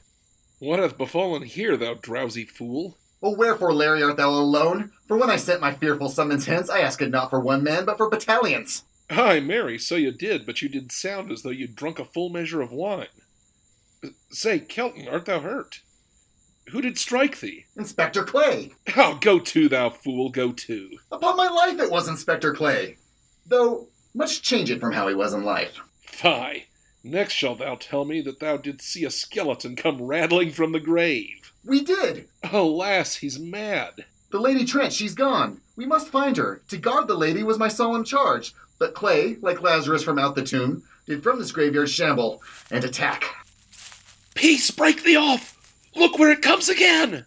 What 0.59 0.79
hath 0.79 0.97
befallen 0.97 1.43
here, 1.43 1.77
thou 1.77 1.93
drowsy 1.95 2.45
fool? 2.45 2.97
Well, 3.21 3.35
wherefore, 3.35 3.73
Larry, 3.73 4.01
art 4.03 4.17
thou 4.17 4.29
alone? 4.29 4.91
For 5.07 5.17
when 5.17 5.29
I 5.29 5.37
sent 5.37 5.61
my 5.61 5.73
fearful 5.73 6.09
summons 6.09 6.45
hence, 6.45 6.69
I 6.69 6.79
asked 6.79 7.01
it 7.01 7.09
not 7.09 7.29
for 7.29 7.39
one 7.39 7.63
man, 7.63 7.85
but 7.85 7.97
for 7.97 8.09
battalions. 8.09 8.83
Ay, 9.09 9.39
Mary, 9.39 9.77
so 9.79 9.95
you 9.95 10.11
did, 10.11 10.45
but 10.45 10.61
you 10.61 10.69
did 10.69 10.91
sound 10.91 11.31
as 11.31 11.41
though 11.41 11.49
you'd 11.49 11.75
drunk 11.75 11.99
a 11.99 12.05
full 12.05 12.29
measure 12.29 12.61
of 12.61 12.71
wine. 12.71 13.07
Say, 14.29 14.59
Kelton, 14.59 15.07
art 15.07 15.25
thou 15.25 15.39
hurt? 15.39 15.81
Who 16.71 16.81
did 16.81 16.97
strike 16.97 17.39
thee? 17.39 17.65
Inspector 17.77 18.21
Clay. 18.25 18.73
Oh, 18.95 19.17
go 19.21 19.39
to, 19.39 19.69
thou 19.69 19.89
fool, 19.89 20.29
go 20.29 20.51
to. 20.51 20.89
Upon 21.11 21.37
my 21.37 21.47
life, 21.47 21.79
it 21.79 21.89
was 21.89 22.09
Inspector 22.09 22.53
Clay. 22.55 22.97
Though 23.45 23.87
much 24.13 24.41
changed 24.41 24.79
from 24.79 24.91
how 24.91 25.07
he 25.07 25.15
was 25.15 25.33
in 25.33 25.43
life. 25.43 25.79
Fie! 26.01 26.65
Next 27.09 27.33
shalt 27.33 27.59
thou 27.59 27.75
tell 27.75 28.03
me 28.03 28.19
that 28.21 28.41
thou 28.41 28.57
didst 28.57 28.89
see 28.89 29.05
a 29.05 29.09
skeleton 29.09 29.77
come 29.77 30.01
rattling 30.01 30.51
from 30.51 30.73
the 30.73 30.79
grave. 30.81 31.53
We 31.63 31.81
did. 31.81 32.27
Alas, 32.51 33.15
he's 33.15 33.39
mad. 33.39 34.03
The 34.29 34.39
Lady 34.39 34.65
Trent, 34.65 34.91
she's 34.91 35.13
gone. 35.15 35.61
We 35.77 35.85
must 35.85 36.09
find 36.09 36.35
her. 36.35 36.61
To 36.67 36.77
guard 36.77 37.07
the 37.07 37.15
lady 37.15 37.43
was 37.43 37.57
my 37.57 37.69
solemn 37.69 38.03
charge. 38.03 38.53
But 38.77 38.93
Clay, 38.93 39.37
like 39.41 39.61
Lazarus 39.61 40.03
from 40.03 40.19
out 40.19 40.35
the 40.35 40.43
tomb, 40.43 40.83
did 41.05 41.23
from 41.23 41.39
this 41.39 41.53
graveyard 41.53 41.89
shamble 41.89 42.43
and 42.69 42.83
attack. 42.83 43.23
Peace, 44.35 44.69
break 44.69 45.03
thee 45.03 45.15
off! 45.15 45.57
Look 45.95 46.19
where 46.19 46.31
it 46.31 46.41
comes 46.41 46.67
again! 46.67 47.23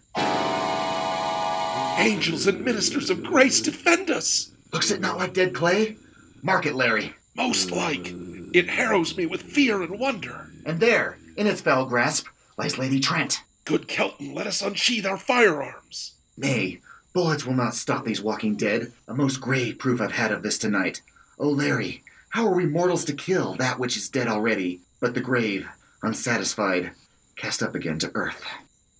Angels 1.97 2.45
and 2.45 2.63
ministers 2.63 3.09
of 3.09 3.23
grace 3.23 3.59
defend 3.61 4.11
us! 4.11 4.51
Looks 4.71 4.91
it 4.91 5.01
not 5.01 5.17
like 5.17 5.33
dead 5.33 5.55
Clay? 5.55 5.97
Mark 6.43 6.67
it, 6.67 6.75
Larry. 6.75 7.15
Most 7.35 7.71
like. 7.71 8.13
It 8.53 8.69
harrows 8.69 9.15
me 9.15 9.25
with 9.25 9.41
fear 9.41 9.81
and 9.81 9.99
wonder. 9.99 10.49
And 10.65 10.79
there, 10.79 11.17
in 11.37 11.47
its 11.47 11.61
foul 11.61 11.85
grasp, 11.85 12.27
lies 12.57 12.77
Lady 12.77 12.99
Trent. 12.99 13.41
Good 13.63 13.87
Kelton, 13.87 14.33
let 14.33 14.47
us 14.47 14.61
unsheathe 14.61 15.05
our 15.05 15.17
firearms. 15.17 16.15
Nay, 16.35 16.81
bullets 17.13 17.45
will 17.45 17.53
not 17.53 17.75
stop 17.75 18.03
these 18.03 18.21
walking 18.21 18.55
dead. 18.55 18.91
A 19.07 19.13
most 19.13 19.37
grave 19.37 19.79
proof 19.79 20.01
I've 20.01 20.11
had 20.11 20.31
of 20.31 20.43
this 20.43 20.57
tonight. 20.57 21.01
Oh, 21.39 21.49
Larry, 21.49 22.03
how 22.29 22.45
are 22.47 22.55
we 22.55 22.65
mortals 22.65 23.05
to 23.05 23.13
kill 23.13 23.55
that 23.55 23.79
which 23.79 23.95
is 23.95 24.09
dead 24.09 24.27
already, 24.27 24.81
but 24.99 25.13
the 25.13 25.21
grave, 25.21 25.67
unsatisfied, 26.01 26.91
cast 27.35 27.63
up 27.63 27.75
again 27.75 27.99
to 27.99 28.11
earth? 28.13 28.43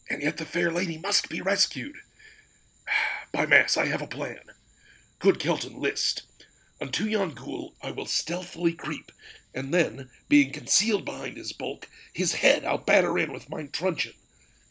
And 0.09 0.21
yet 0.21 0.37
the 0.37 0.45
fair 0.45 0.71
lady 0.71 0.97
must 0.97 1.29
be 1.29 1.41
rescued. 1.41 1.95
By 3.31 3.45
mass, 3.45 3.77
I 3.77 3.85
have 3.87 4.01
a 4.01 4.07
plan. 4.07 4.39
Good 5.19 5.39
Kelton, 5.39 5.79
list. 5.79 6.23
Unto 6.81 7.05
yon 7.05 7.29
ghoul 7.29 7.75
I 7.83 7.91
will 7.91 8.07
stealthily 8.07 8.73
creep, 8.73 9.11
and 9.53 9.71
then, 9.71 10.09
being 10.27 10.51
concealed 10.51 11.05
behind 11.05 11.37
his 11.37 11.53
bulk, 11.53 11.87
his 12.11 12.33
head 12.33 12.65
I'll 12.65 12.79
batter 12.79 13.19
in 13.19 13.31
with 13.31 13.49
mine 13.51 13.69
truncheon. 13.71 14.13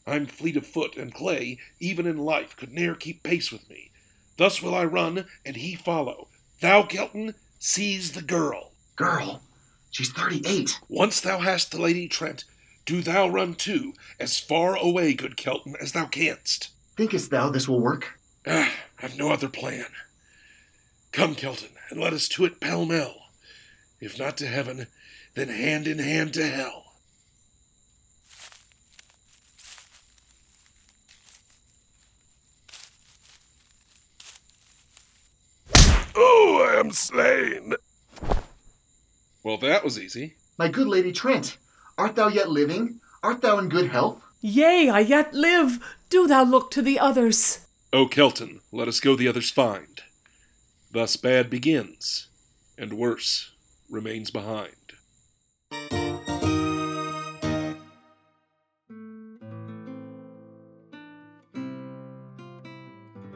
I'm 0.07 0.27
fleet 0.27 0.57
of 0.57 0.67
foot, 0.67 0.97
and 0.97 1.15
Clay, 1.15 1.59
even 1.79 2.07
in 2.07 2.17
life, 2.19 2.57
could 2.57 2.73
ne'er 2.73 2.97
keep 2.97 3.23
pace 3.23 3.53
with 3.53 3.71
me. 3.71 3.93
Thus 4.39 4.61
will 4.61 4.75
I 4.75 4.85
run, 4.85 5.27
and 5.47 5.55
he 5.57 5.77
follow. 5.77 6.27
Thou, 6.61 6.83
Kelton, 6.83 7.35
seize 7.61 8.13
the 8.13 8.23
girl. 8.23 8.73
Girl? 8.97 9.43
She's 9.91 10.11
thirty-eight. 10.11 10.81
Once 10.89 11.21
thou 11.21 11.39
hast 11.39 11.71
the 11.71 11.81
Lady 11.81 12.09
Trent, 12.09 12.45
do 12.87 13.03
thou 13.03 13.29
run 13.29 13.55
too, 13.55 13.95
as 14.19 14.41
far 14.41 14.77
away, 14.77 15.15
good 15.15 15.37
Kelton, 15.37 15.77
as 15.81 15.93
thou 15.93 16.07
canst. 16.07 16.71
Thinkest 16.97 17.31
thou 17.31 17.51
this 17.51 17.69
will 17.69 17.81
work? 17.81 18.19
Ah, 18.47 18.73
I've 19.01 19.17
no 19.17 19.31
other 19.31 19.49
plan. 19.49 19.87
Come, 21.13 21.35
Kelton, 21.35 21.69
and 21.91 22.01
let 22.01 22.13
us 22.13 22.29
to 22.29 22.45
it 22.45 22.61
pell 22.61 22.87
mell. 22.87 23.17
If 24.01 24.19
not 24.19 24.37
to 24.39 24.47
heaven, 24.47 24.87
then 25.35 25.49
hand 25.49 25.87
in 25.87 25.99
hand 25.99 26.35
to 26.35 26.47
hell. 26.47 26.85
Oh, 36.17 36.69
I 36.69 36.81
am 36.81 36.93
slain. 36.93 37.75
Well, 39.43 39.59
that 39.59 39.85
was 39.85 39.99
easy. 39.99 40.35
My 40.59 40.69
good 40.69 40.87
Lady 40.87 41.13
Trent, 41.13 41.57
art 41.99 42.17
thou 42.17 42.29
yet 42.29 42.51
living? 42.51 43.01
Art 43.23 43.41
thou 43.43 43.59
in 43.59 43.69
good 43.69 43.91
health? 43.91 44.23
Yea, 44.41 44.89
I 44.89 45.01
yet 45.01 45.35
live. 45.35 45.79
Do 46.09 46.27
thou 46.27 46.45
look 46.45 46.71
to 46.73 46.83
the 46.83 46.99
others. 46.99 47.67
O 47.93 48.07
Kelton, 48.07 48.61
let 48.73 48.89
us 48.89 49.01
go 49.01 49.17
the 49.17 49.29
others 49.29 49.51
find. 49.51 50.03
Thus 50.93 51.17
bad 51.17 51.51
begins, 51.51 52.27
and 52.77 52.95
worse 52.95 53.53
remains 53.89 54.31
behind. 54.33 54.75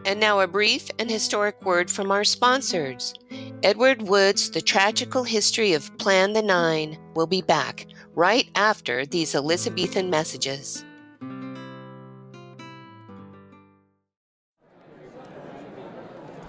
And 0.06 0.20
now 0.20 0.40
a 0.40 0.48
brief 0.48 0.90
and 0.98 1.08
historic 1.08 1.64
word 1.64 1.90
from 1.90 2.10
our 2.10 2.24
sponsors. 2.24 3.14
Edward 3.62 4.02
Wood's 4.02 4.50
The 4.50 4.60
Tragical 4.60 5.22
History 5.22 5.72
of 5.72 5.96
Plan 5.98 6.32
the 6.32 6.42
Nine 6.42 6.98
will 7.14 7.26
be 7.26 7.40
back 7.40 7.86
right 8.14 8.50
after 8.56 9.06
these 9.06 9.34
Elizabethan 9.34 10.10
messages. 10.10 10.84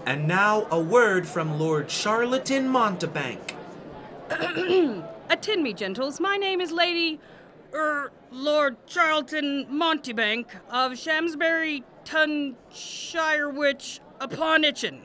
And 0.05 0.27
now 0.27 0.67
a 0.69 0.79
word 0.79 1.27
from 1.27 1.59
Lord 1.59 1.89
Charlatan 1.89 2.67
Montebank. 2.69 3.55
Attend 5.31 5.63
me, 5.63 5.73
gentles. 5.73 6.19
My 6.19 6.37
name 6.37 6.61
is 6.61 6.71
Lady. 6.71 7.19
Er, 7.73 8.11
Lord 8.29 8.77
Charlton 8.85 9.65
Montebank 9.67 10.45
of 10.69 10.91
Shamsbury, 10.91 11.83
Tunshirewich, 12.05 13.99
upon 14.21 14.61
Itchen. 14.61 14.99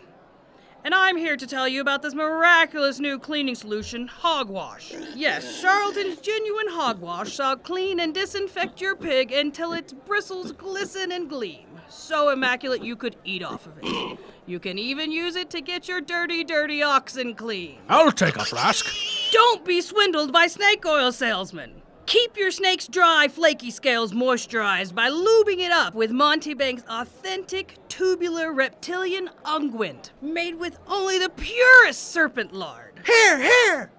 And 0.85 0.95
I'm 0.95 1.17
here 1.17 1.37
to 1.37 1.47
tell 1.47 1.67
you 1.67 1.81
about 1.81 2.03
this 2.03 2.15
miraculous 2.15 3.01
new 3.01 3.19
cleaning 3.19 3.55
solution, 3.55 4.07
Hogwash. 4.07 4.93
Yes, 5.15 5.63
Charlton's 5.63 6.21
genuine 6.21 6.69
hogwash 6.69 7.35
shall 7.35 7.57
clean 7.57 8.01
and 8.01 8.13
disinfect 8.13 8.83
your 8.83 8.97
pig 8.97 9.33
until 9.33 9.73
its 9.73 9.95
bristles 9.95 10.53
glisten 10.53 11.11
and 11.11 11.29
gleam. 11.29 11.67
So 11.89 12.31
immaculate 12.31 12.83
you 12.83 12.97
could 12.97 13.17
eat 13.25 13.43
off 13.43 13.67
of 13.67 13.79
it. 13.83 14.19
You 14.51 14.59
can 14.59 14.79
even 14.79 15.13
use 15.13 15.37
it 15.37 15.49
to 15.51 15.61
get 15.61 15.87
your 15.87 16.01
dirty, 16.01 16.43
dirty 16.43 16.83
oxen 16.83 17.37
clean. 17.37 17.79
I'll 17.89 18.11
take 18.11 18.35
a 18.35 18.45
flask. 18.45 18.85
Don't 19.31 19.65
be 19.65 19.81
swindled 19.81 20.33
by 20.33 20.49
snake 20.49 20.85
oil 20.85 21.13
salesmen. 21.13 21.83
Keep 22.07 22.37
your 22.37 22.51
snake's 22.51 22.89
dry, 22.89 23.29
flaky 23.29 23.71
scales 23.71 24.13
moisturized 24.13 24.93
by 24.93 25.09
lubing 25.09 25.61
it 25.61 25.71
up 25.71 25.95
with 25.95 26.11
Montebank's 26.11 26.83
authentic 26.89 27.77
tubular 27.87 28.53
reptilian 28.53 29.31
unguent, 29.45 30.11
made 30.21 30.57
with 30.57 30.81
only 30.89 31.17
the 31.17 31.29
purest 31.29 32.11
serpent 32.11 32.53
lard. 32.53 33.03
Here, 33.07 33.41
here! 33.41 33.93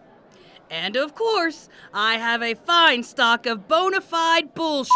And 0.70 0.98
of 0.98 1.16
course, 1.16 1.70
I 1.94 2.16
have 2.18 2.44
a 2.44 2.56
fine 2.56 3.04
stock 3.04 3.46
of 3.46 3.70
bona 3.70 4.02
fide 4.02 4.54
bullshit. 4.54 4.92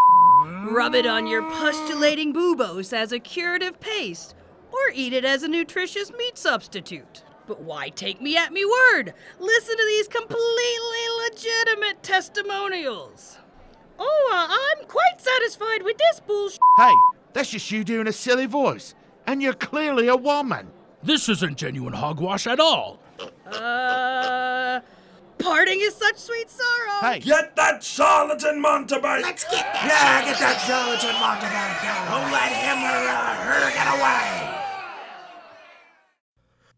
Rub 0.65 0.93
it 0.95 1.05
on 1.05 1.27
your 1.27 1.43
pustulating 1.43 2.33
boobos 2.33 2.91
as 2.91 3.13
a 3.13 3.19
curative 3.19 3.79
paste, 3.79 4.35
or 4.75 4.91
eat 4.93 5.13
it 5.13 5.25
as 5.25 5.43
a 5.43 5.47
nutritious 5.47 6.11
meat 6.11 6.37
substitute. 6.37 7.23
But 7.47 7.61
why 7.61 7.89
take 7.89 8.21
me 8.21 8.35
at 8.35 8.51
me 8.51 8.65
word? 8.65 9.13
Listen 9.39 9.77
to 9.77 9.85
these 9.85 10.07
completely 10.07 11.05
legitimate 11.29 12.01
testimonials. 12.01 13.37
Oh, 13.99 14.29
uh, 14.33 14.47
I'm 14.49 14.87
quite 14.87 15.19
satisfied 15.21 15.83
with 15.83 15.97
this 15.97 16.19
bullshit. 16.19 16.59
Hey, 16.77 16.93
that's 17.33 17.51
just 17.51 17.69
you 17.71 17.83
doing 17.83 18.07
a 18.07 18.11
silly 18.11 18.45
voice. 18.45 18.95
And 19.27 19.41
you're 19.41 19.53
clearly 19.53 20.07
a 20.07 20.15
woman. 20.15 20.71
This 21.01 21.29
isn't 21.29 21.57
genuine 21.57 21.93
hogwash 21.93 22.47
at 22.47 22.59
all. 22.59 22.99
Uh, 23.45 24.81
parting 25.37 25.79
is 25.81 25.95
such 25.95 26.17
sweet 26.17 26.49
sorrow. 26.49 26.99
Hey. 27.01 27.19
Get 27.19 27.55
that 27.55 27.83
charlatan 27.83 28.61
Montebank! 28.61 29.21
Let's 29.21 29.43
get 29.45 29.63
that. 29.63 30.23
Yeah, 30.25 30.31
get 30.31 30.39
that 30.39 30.57
charlatan 30.65 31.15
Montebank! 31.21 31.79
Don't 32.09 32.31
let 32.31 32.51
him 32.51 32.83
or 32.83 33.07
uh, 33.07 33.35
her 33.45 33.71
get 33.71 33.87
away! 33.99 34.44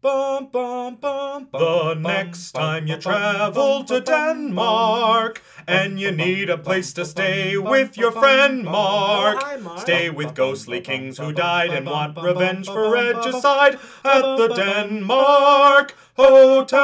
Bum, 0.00 0.46
bum, 0.52 0.94
bum, 0.94 1.48
the 1.50 1.94
next 1.94 2.52
time 2.52 2.86
you 2.86 2.96
travel 2.98 3.82
to 3.82 4.00
Denmark 4.00 5.42
and 5.66 5.98
you 5.98 6.12
need 6.12 6.48
a 6.48 6.56
place 6.56 6.92
to 6.92 7.04
stay 7.04 7.58
with 7.58 7.96
your 7.96 8.12
friend 8.12 8.62
Mark, 8.62 9.42
stay 9.76 10.08
with 10.08 10.36
ghostly 10.36 10.80
kings 10.80 11.18
who 11.18 11.32
died 11.32 11.70
and 11.70 11.86
want 11.86 12.16
revenge 12.16 12.68
for 12.68 12.88
regicide 12.92 13.80
at 14.04 14.36
the 14.36 14.46
Denmark 14.54 15.96
Hotel. 16.16 16.78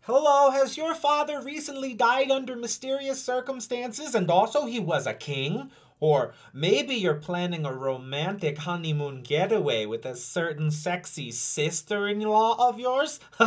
Hello, 0.00 0.50
has 0.50 0.76
your 0.76 0.96
father 0.96 1.40
recently 1.40 1.94
died 1.94 2.32
under 2.32 2.56
mysterious 2.56 3.22
circumstances 3.22 4.16
and 4.16 4.28
also 4.32 4.66
he 4.66 4.80
was 4.80 5.06
a 5.06 5.14
king? 5.14 5.70
Or 5.98 6.34
maybe 6.52 6.94
you're 6.94 7.14
planning 7.14 7.64
a 7.64 7.72
romantic 7.72 8.58
honeymoon 8.58 9.22
getaway 9.22 9.86
with 9.86 10.04
a 10.04 10.14
certain 10.14 10.70
sexy 10.70 11.30
sister 11.30 12.06
in 12.06 12.20
law 12.20 12.68
of 12.68 12.78
yours? 12.78 13.18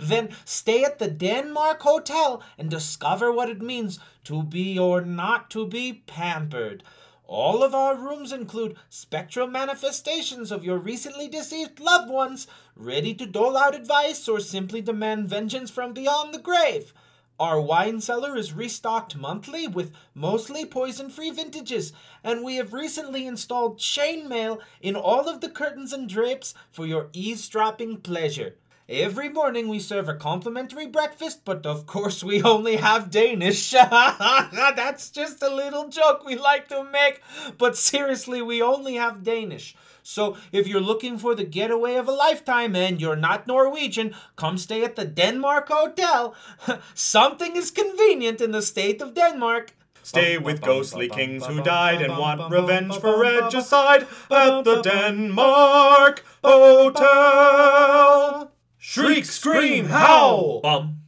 then 0.00 0.28
stay 0.44 0.84
at 0.84 0.98
the 0.98 1.08
Denmark 1.08 1.80
Hotel 1.80 2.42
and 2.58 2.68
discover 2.68 3.32
what 3.32 3.48
it 3.48 3.62
means 3.62 3.98
to 4.24 4.42
be 4.42 4.78
or 4.78 5.00
not 5.00 5.48
to 5.50 5.66
be 5.66 6.02
pampered. 6.06 6.82
All 7.26 7.62
of 7.62 7.74
our 7.74 7.96
rooms 7.96 8.32
include 8.32 8.76
spectral 8.90 9.46
manifestations 9.46 10.52
of 10.52 10.64
your 10.64 10.76
recently 10.76 11.26
deceased 11.26 11.80
loved 11.80 12.10
ones, 12.10 12.46
ready 12.76 13.14
to 13.14 13.24
dole 13.24 13.56
out 13.56 13.74
advice 13.74 14.28
or 14.28 14.40
simply 14.40 14.82
demand 14.82 15.30
vengeance 15.30 15.70
from 15.70 15.94
beyond 15.94 16.34
the 16.34 16.38
grave. 16.38 16.92
Our 17.40 17.60
wine 17.60 18.00
cellar 18.00 18.36
is 18.36 18.52
restocked 18.52 19.16
monthly 19.16 19.66
with 19.66 19.90
mostly 20.14 20.64
poison 20.64 21.10
free 21.10 21.30
vintages, 21.30 21.92
and 22.22 22.44
we 22.44 22.56
have 22.56 22.72
recently 22.72 23.26
installed 23.26 23.80
chainmail 23.80 24.60
in 24.80 24.94
all 24.94 25.28
of 25.28 25.40
the 25.40 25.48
curtains 25.48 25.92
and 25.92 26.08
drapes 26.08 26.54
for 26.70 26.86
your 26.86 27.08
eavesdropping 27.12 28.02
pleasure. 28.02 28.54
Every 28.88 29.30
morning 29.30 29.66
we 29.66 29.80
serve 29.80 30.08
a 30.08 30.14
complimentary 30.14 30.86
breakfast, 30.86 31.40
but 31.44 31.66
of 31.66 31.86
course 31.86 32.22
we 32.22 32.40
only 32.40 32.76
have 32.76 33.10
Danish. 33.10 33.70
That's 33.72 35.10
just 35.10 35.42
a 35.42 35.52
little 35.52 35.88
joke 35.88 36.24
we 36.24 36.36
like 36.36 36.68
to 36.68 36.84
make, 36.84 37.20
but 37.58 37.76
seriously, 37.76 38.42
we 38.42 38.62
only 38.62 38.94
have 38.94 39.24
Danish. 39.24 39.74
So 40.06 40.36
if 40.52 40.68
you're 40.68 40.82
looking 40.82 41.18
for 41.18 41.34
the 41.34 41.44
getaway 41.44 41.94
of 41.94 42.06
a 42.06 42.12
lifetime 42.12 42.76
and 42.76 43.00
you're 43.00 43.16
not 43.16 43.46
Norwegian, 43.46 44.14
come 44.36 44.58
stay 44.58 44.84
at 44.84 44.96
the 44.96 45.06
Denmark 45.06 45.68
Hotel. 45.70 46.34
Something 46.94 47.56
is 47.56 47.70
convenient 47.70 48.42
in 48.42 48.52
the 48.52 48.60
state 48.60 49.00
of 49.00 49.14
Denmark. 49.14 49.74
Stay 50.02 50.36
with 50.36 50.60
ghostly 50.60 51.08
kings 51.08 51.46
who 51.46 51.62
died 51.62 52.02
and 52.02 52.18
want 52.18 52.52
revenge 52.52 52.94
for 52.98 53.18
regicide 53.18 54.02
at 54.30 54.62
the 54.62 54.82
Denmark 54.82 56.22
Hotel. 56.44 58.52
Shriek, 58.76 59.24
scream, 59.24 59.86
howl! 59.86 60.60
Bum. 60.60 60.98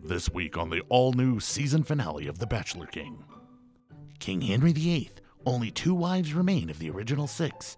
This 0.00 0.30
week 0.30 0.56
on 0.56 0.70
the 0.70 0.82
all 0.88 1.12
new 1.12 1.40
season 1.40 1.82
finale 1.82 2.28
of 2.28 2.38
The 2.38 2.46
Bachelor 2.46 2.86
King. 2.86 3.24
King 4.20 4.42
Henry 4.42 4.72
VIII, 4.72 5.10
only 5.44 5.72
two 5.72 5.94
wives 5.94 6.34
remain 6.34 6.70
of 6.70 6.78
the 6.78 6.90
original 6.90 7.26
six. 7.26 7.76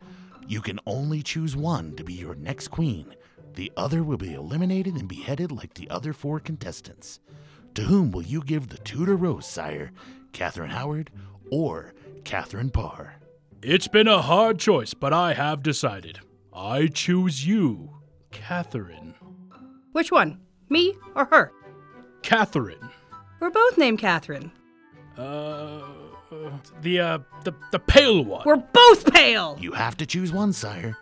You 0.48 0.60
can 0.60 0.78
only 0.86 1.22
choose 1.22 1.56
one 1.56 1.96
to 1.96 2.04
be 2.04 2.14
your 2.14 2.34
next 2.34 2.68
queen. 2.68 3.14
The 3.54 3.72
other 3.76 4.02
will 4.02 4.16
be 4.16 4.34
eliminated 4.34 4.94
and 4.94 5.08
beheaded 5.08 5.50
like 5.50 5.74
the 5.74 5.90
other 5.90 6.12
four 6.12 6.40
contestants. 6.40 7.20
To 7.74 7.82
whom 7.82 8.10
will 8.10 8.22
you 8.22 8.42
give 8.42 8.68
the 8.68 8.78
Tudor 8.78 9.16
Rose, 9.16 9.46
sire? 9.46 9.90
Catherine 10.32 10.70
Howard 10.70 11.10
or 11.50 11.94
Catherine 12.24 12.70
Parr? 12.70 13.16
It's 13.62 13.88
been 13.88 14.08
a 14.08 14.22
hard 14.22 14.58
choice, 14.58 14.94
but 14.94 15.12
I 15.12 15.32
have 15.32 15.62
decided. 15.62 16.20
I 16.52 16.86
choose 16.86 17.46
you, 17.46 17.90
Catherine. 18.30 19.14
Which 19.92 20.12
one? 20.12 20.40
Me 20.68 20.94
or 21.14 21.24
her? 21.26 21.52
Catherine. 22.22 22.90
We're 23.40 23.50
both 23.50 23.78
named 23.78 23.98
Catherine. 23.98 24.52
Uh, 25.16 25.80
the 26.82 27.00
uh, 27.00 27.18
the 27.44 27.52
the 27.72 27.78
pale 27.78 28.24
one. 28.24 28.42
We're 28.46 28.56
both 28.56 29.12
pale. 29.12 29.56
You 29.60 29.72
have 29.72 29.96
to 29.98 30.06
choose 30.06 30.32
one, 30.32 30.52
sire. 30.52 30.96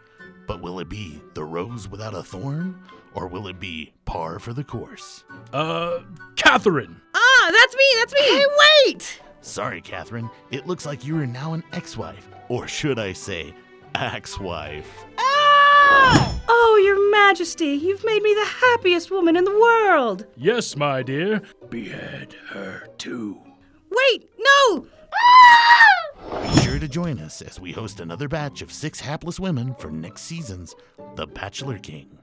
But 0.47 0.61
will 0.61 0.79
it 0.81 0.89
be 0.89 1.21
the 1.35 1.45
rose 1.45 1.89
without 1.89 2.15
a 2.15 2.23
thorn, 2.23 2.79
or 3.15 3.27
will 3.27 3.49
it 3.49 3.59
be 3.59 3.93
par 4.05 4.39
for 4.39 4.53
the 4.53 4.65
course? 4.65 5.25
Uh, 5.53 6.01
Catherine. 6.37 7.01
Ah, 7.15 7.51
that's 7.51 7.75
me. 7.75 7.85
That's 7.99 8.13
me. 8.15 8.21
Hey, 8.21 8.45
wait. 8.87 9.21
Sorry, 9.41 9.81
Catherine. 9.81 10.29
It 10.51 10.67
looks 10.67 10.85
like 10.85 11.05
you 11.05 11.19
are 11.19 11.27
now 11.27 11.55
an 11.55 11.65
ex-wife, 11.73 12.29
or 12.49 12.67
should 12.69 12.99
I 12.99 13.13
say, 13.13 13.55
axe-wife. 13.95 15.05
Ah! 15.19 16.41
Oh, 16.49 16.81
Your 16.85 17.11
Majesty, 17.11 17.69
you've 17.69 18.05
made 18.05 18.23
me 18.23 18.35
the 18.35 18.45
happiest 18.47 19.11
woman 19.11 19.37
in 19.37 19.45
the 19.45 19.59
world. 19.59 20.27
Yes, 20.37 20.77
my 20.77 21.03
dear. 21.03 21.43
Behead 21.71 22.35
her 22.51 22.89
too. 22.99 23.41
Wait, 23.91 24.29
no. 24.39 24.87
Be 26.43 26.61
sure 26.63 26.79
to 26.79 26.89
join 26.89 27.19
us 27.19 27.43
as 27.43 27.61
we 27.61 27.73
host 27.73 28.01
another 28.01 28.29
batch 28.29 28.63
of 28.63 28.73
six 28.73 29.01
hapless 29.01 29.39
women 29.41 29.75
for 29.75 29.91
next 29.91 30.23
season's 30.23 30.75
The 31.17 31.27
Bachelor 31.27 31.79
King. 31.79 32.19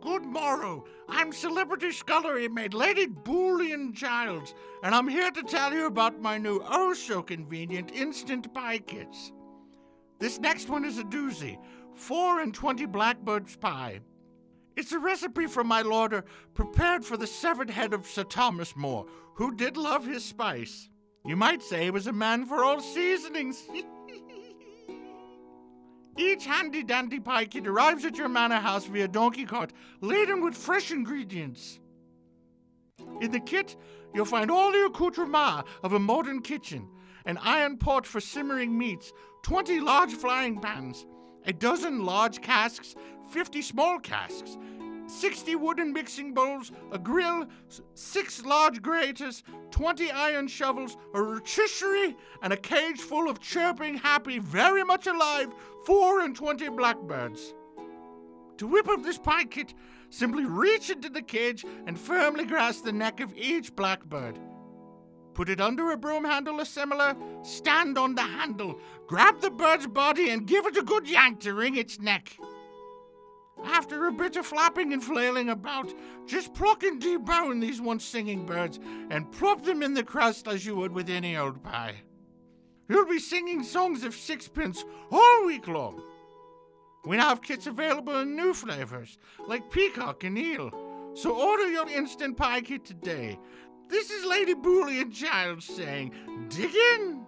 Good 0.00 0.24
morrow. 0.24 0.84
I'm 1.08 1.32
celebrity 1.32 1.90
scullery 1.92 2.48
maid 2.48 2.74
Lady 2.74 3.06
Boolean 3.06 3.94
Childs, 3.94 4.54
and 4.82 4.94
I'm 4.94 5.08
here 5.08 5.30
to 5.30 5.42
tell 5.42 5.72
you 5.72 5.86
about 5.86 6.20
my 6.20 6.38
new 6.38 6.62
oh 6.68 6.94
so 6.94 7.22
convenient 7.22 7.90
instant 7.92 8.52
pie 8.54 8.78
kits. 8.78 9.32
This 10.18 10.38
next 10.38 10.68
one 10.68 10.84
is 10.84 10.98
a 10.98 11.04
doozy 11.04 11.58
four 11.94 12.40
and 12.40 12.54
twenty 12.54 12.86
blackbird's 12.86 13.56
pie. 13.56 14.00
It's 14.76 14.92
a 14.92 14.98
recipe 14.98 15.46
from 15.46 15.66
my 15.66 15.80
lorder, 15.82 16.24
prepared 16.54 17.04
for 17.04 17.16
the 17.16 17.26
severed 17.26 17.70
head 17.70 17.94
of 17.94 18.06
Sir 18.06 18.24
Thomas 18.24 18.76
More, 18.76 19.06
who 19.34 19.54
did 19.54 19.76
love 19.76 20.06
his 20.06 20.24
spice. 20.24 20.90
You 21.24 21.34
might 21.36 21.62
say 21.62 21.84
he 21.84 21.90
was 21.90 22.06
a 22.06 22.12
man 22.12 22.44
for 22.44 22.62
all 22.62 22.80
seasonings. 22.80 23.64
Each 26.18 26.46
handy 26.46 26.82
dandy 26.82 27.20
pie 27.20 27.46
kit 27.46 27.66
arrives 27.66 28.04
at 28.04 28.16
your 28.16 28.28
manor 28.28 28.56
house 28.56 28.86
via 28.86 29.08
donkey 29.08 29.44
cart, 29.44 29.72
laden 30.00 30.42
with 30.42 30.54
fresh 30.54 30.90
ingredients. 30.90 31.80
In 33.20 33.30
the 33.32 33.40
kit, 33.40 33.76
you'll 34.14 34.24
find 34.24 34.50
all 34.50 34.72
the 34.72 34.86
accoutrements 34.86 35.68
of 35.82 35.92
a 35.94 35.98
modern 35.98 36.40
kitchen 36.42 36.88
an 37.26 37.38
iron 37.38 37.76
pot 37.76 38.06
for 38.06 38.20
simmering 38.20 38.78
meats, 38.78 39.12
20 39.42 39.80
large 39.80 40.12
frying 40.12 40.60
pans, 40.60 41.04
a 41.44 41.52
dozen 41.52 42.04
large 42.04 42.40
casks, 42.40 42.94
50 43.30 43.62
small 43.62 43.98
casks, 43.98 44.56
60 45.06 45.54
wooden 45.56 45.92
mixing 45.92 46.34
bowls, 46.34 46.72
a 46.90 46.98
grill, 46.98 47.46
six 47.94 48.44
large 48.44 48.82
graters, 48.82 49.42
20 49.70 50.10
iron 50.10 50.48
shovels, 50.48 50.96
a 51.14 51.22
rotisserie, 51.22 52.16
and 52.42 52.52
a 52.52 52.56
cage 52.56 53.00
full 53.00 53.30
of 53.30 53.40
chirping, 53.40 53.96
happy, 53.96 54.38
very 54.38 54.84
much 54.84 55.06
alive, 55.06 55.52
four 55.84 56.20
and 56.20 56.34
twenty 56.34 56.68
blackbirds. 56.68 57.54
To 58.58 58.66
whip 58.66 58.88
up 58.88 59.02
this 59.02 59.18
pie 59.18 59.44
kit, 59.44 59.74
simply 60.10 60.44
reach 60.44 60.90
into 60.90 61.08
the 61.08 61.22
cage 61.22 61.64
and 61.86 61.98
firmly 61.98 62.44
grasp 62.44 62.84
the 62.84 62.92
neck 62.92 63.20
of 63.20 63.34
each 63.36 63.76
blackbird. 63.76 64.38
Put 65.34 65.50
it 65.50 65.60
under 65.60 65.92
a 65.92 65.98
broom 65.98 66.24
handle 66.24 66.60
or 66.60 66.64
similar, 66.64 67.14
stand 67.42 67.98
on 67.98 68.14
the 68.14 68.22
handle, 68.22 68.80
grab 69.06 69.42
the 69.42 69.50
bird's 69.50 69.86
body, 69.86 70.30
and 70.30 70.46
give 70.46 70.64
it 70.64 70.78
a 70.78 70.82
good 70.82 71.08
yank 71.08 71.40
to 71.40 71.52
wring 71.52 71.76
its 71.76 72.00
neck. 72.00 72.38
After 73.66 74.06
a 74.06 74.12
bit 74.12 74.36
of 74.36 74.46
flapping 74.46 74.92
and 74.92 75.02
flailing 75.02 75.48
about, 75.48 75.92
just 76.24 76.54
pluck 76.54 76.84
and 76.84 77.02
debone 77.02 77.60
these 77.60 77.80
once 77.80 78.04
singing 78.04 78.46
birds 78.46 78.78
and 79.10 79.30
plop 79.32 79.64
them 79.64 79.82
in 79.82 79.92
the 79.92 80.04
crust 80.04 80.46
as 80.46 80.64
you 80.64 80.76
would 80.76 80.92
with 80.92 81.10
any 81.10 81.36
old 81.36 81.62
pie. 81.62 81.96
You'll 82.88 83.06
be 83.06 83.18
singing 83.18 83.64
songs 83.64 84.04
of 84.04 84.14
sixpence 84.14 84.84
all 85.10 85.44
week 85.44 85.66
long. 85.66 86.00
We 87.04 87.16
now 87.16 87.30
have 87.30 87.42
kits 87.42 87.66
available 87.66 88.20
in 88.20 88.36
new 88.36 88.54
flavors, 88.54 89.18
like 89.46 89.70
peacock 89.70 90.22
and 90.24 90.38
eel. 90.38 90.70
So 91.14 91.34
order 91.34 91.68
your 91.68 91.88
instant 91.88 92.36
pie 92.36 92.60
kit 92.60 92.84
today. 92.84 93.38
This 93.88 94.10
is 94.10 94.24
Lady 94.24 94.54
Booley 94.54 95.00
and 95.00 95.12
Giles 95.12 95.64
saying, 95.64 96.12
dig 96.48 96.74
in! 96.74 97.26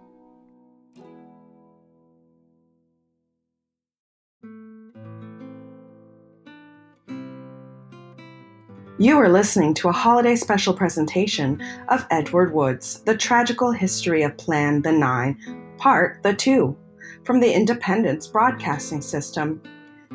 You 9.01 9.17
are 9.17 9.29
listening 9.29 9.73
to 9.75 9.87
a 9.87 9.93
holiday 9.93 10.35
special 10.35 10.73
presentation 10.73 11.63
of 11.87 12.05
Edward 12.11 12.53
Wood's 12.53 12.99
The 13.03 13.15
Tragical 13.15 13.71
History 13.71 14.23
of 14.23 14.35
Plan 14.35 14.81
the 14.81 14.91
Nine, 14.91 15.39
Part 15.77 16.21
the 16.21 16.33
Two, 16.33 16.75
from 17.23 17.39
the 17.39 17.49
Independence 17.49 18.27
Broadcasting 18.27 18.99
System. 18.99 19.61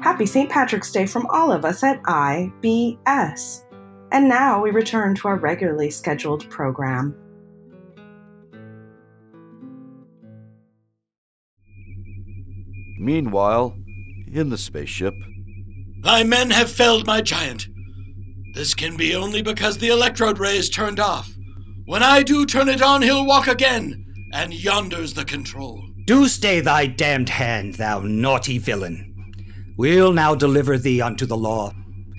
Happy 0.03 0.27
St. 0.27 0.51
Patrick's 0.51 0.93
Day 0.93 1.07
from 1.07 1.25
all 1.31 1.51
of 1.51 1.65
us 1.65 1.83
at 1.83 2.03
IBS. 2.03 3.63
And 4.13 4.29
now 4.29 4.63
we 4.63 4.71
return 4.71 5.15
to 5.15 5.29
our 5.29 5.37
regularly 5.37 5.89
scheduled 5.89 6.51
program. 6.51 7.17
Meanwhile, 12.99 13.75
in 14.31 14.51
the 14.51 14.59
spaceship, 14.59 15.15
Thy 16.03 16.23
men 16.23 16.51
have 16.51 16.71
felled 16.71 17.07
my 17.07 17.23
giant. 17.23 17.69
This 18.55 18.73
can 18.73 18.97
be 18.97 19.17
only 19.17 19.43
because 19.43 19.79
the 19.79 19.89
electrode 19.89 20.39
ray 20.39 20.57
is 20.57 20.71
turned 20.71 21.01
off. 21.01 21.35
When 21.87 22.03
I 22.03 22.23
do 22.23 22.47
turn 22.47 22.69
it 22.69 22.81
on, 22.81 23.03
he'll 23.03 23.27
walk 23.27 23.49
again, 23.49 24.07
and 24.33 24.55
yonder's 24.55 25.13
the 25.13 25.25
control. 25.25 25.83
Do 26.07 26.29
stay 26.29 26.61
thy 26.61 26.87
damned 26.87 27.31
hand, 27.31 27.75
thou 27.75 28.01
naughty 28.01 28.59
villain. 28.59 29.11
We'll 29.77 30.13
now 30.13 30.35
deliver 30.35 30.79
thee 30.79 31.03
unto 31.03 31.27
the 31.27 31.37
law, 31.37 31.73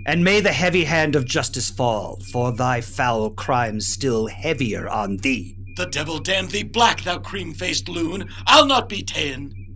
and 0.05 0.23
may 0.23 0.41
the 0.41 0.51
heavy 0.51 0.83
hand 0.83 1.15
of 1.15 1.25
justice 1.25 1.69
fall, 1.69 2.19
for 2.31 2.51
thy 2.51 2.81
foul 2.81 3.29
crimes 3.29 3.87
still 3.87 4.27
heavier 4.27 4.89
on 4.89 5.17
thee. 5.17 5.55
The 5.77 5.85
devil 5.85 6.19
damn 6.19 6.47
thee 6.47 6.63
black, 6.63 7.03
thou 7.03 7.19
cream 7.19 7.53
faced 7.53 7.87
loon. 7.87 8.29
I'll 8.45 8.65
not 8.65 8.89
be 8.89 9.03
ta'en. 9.03 9.75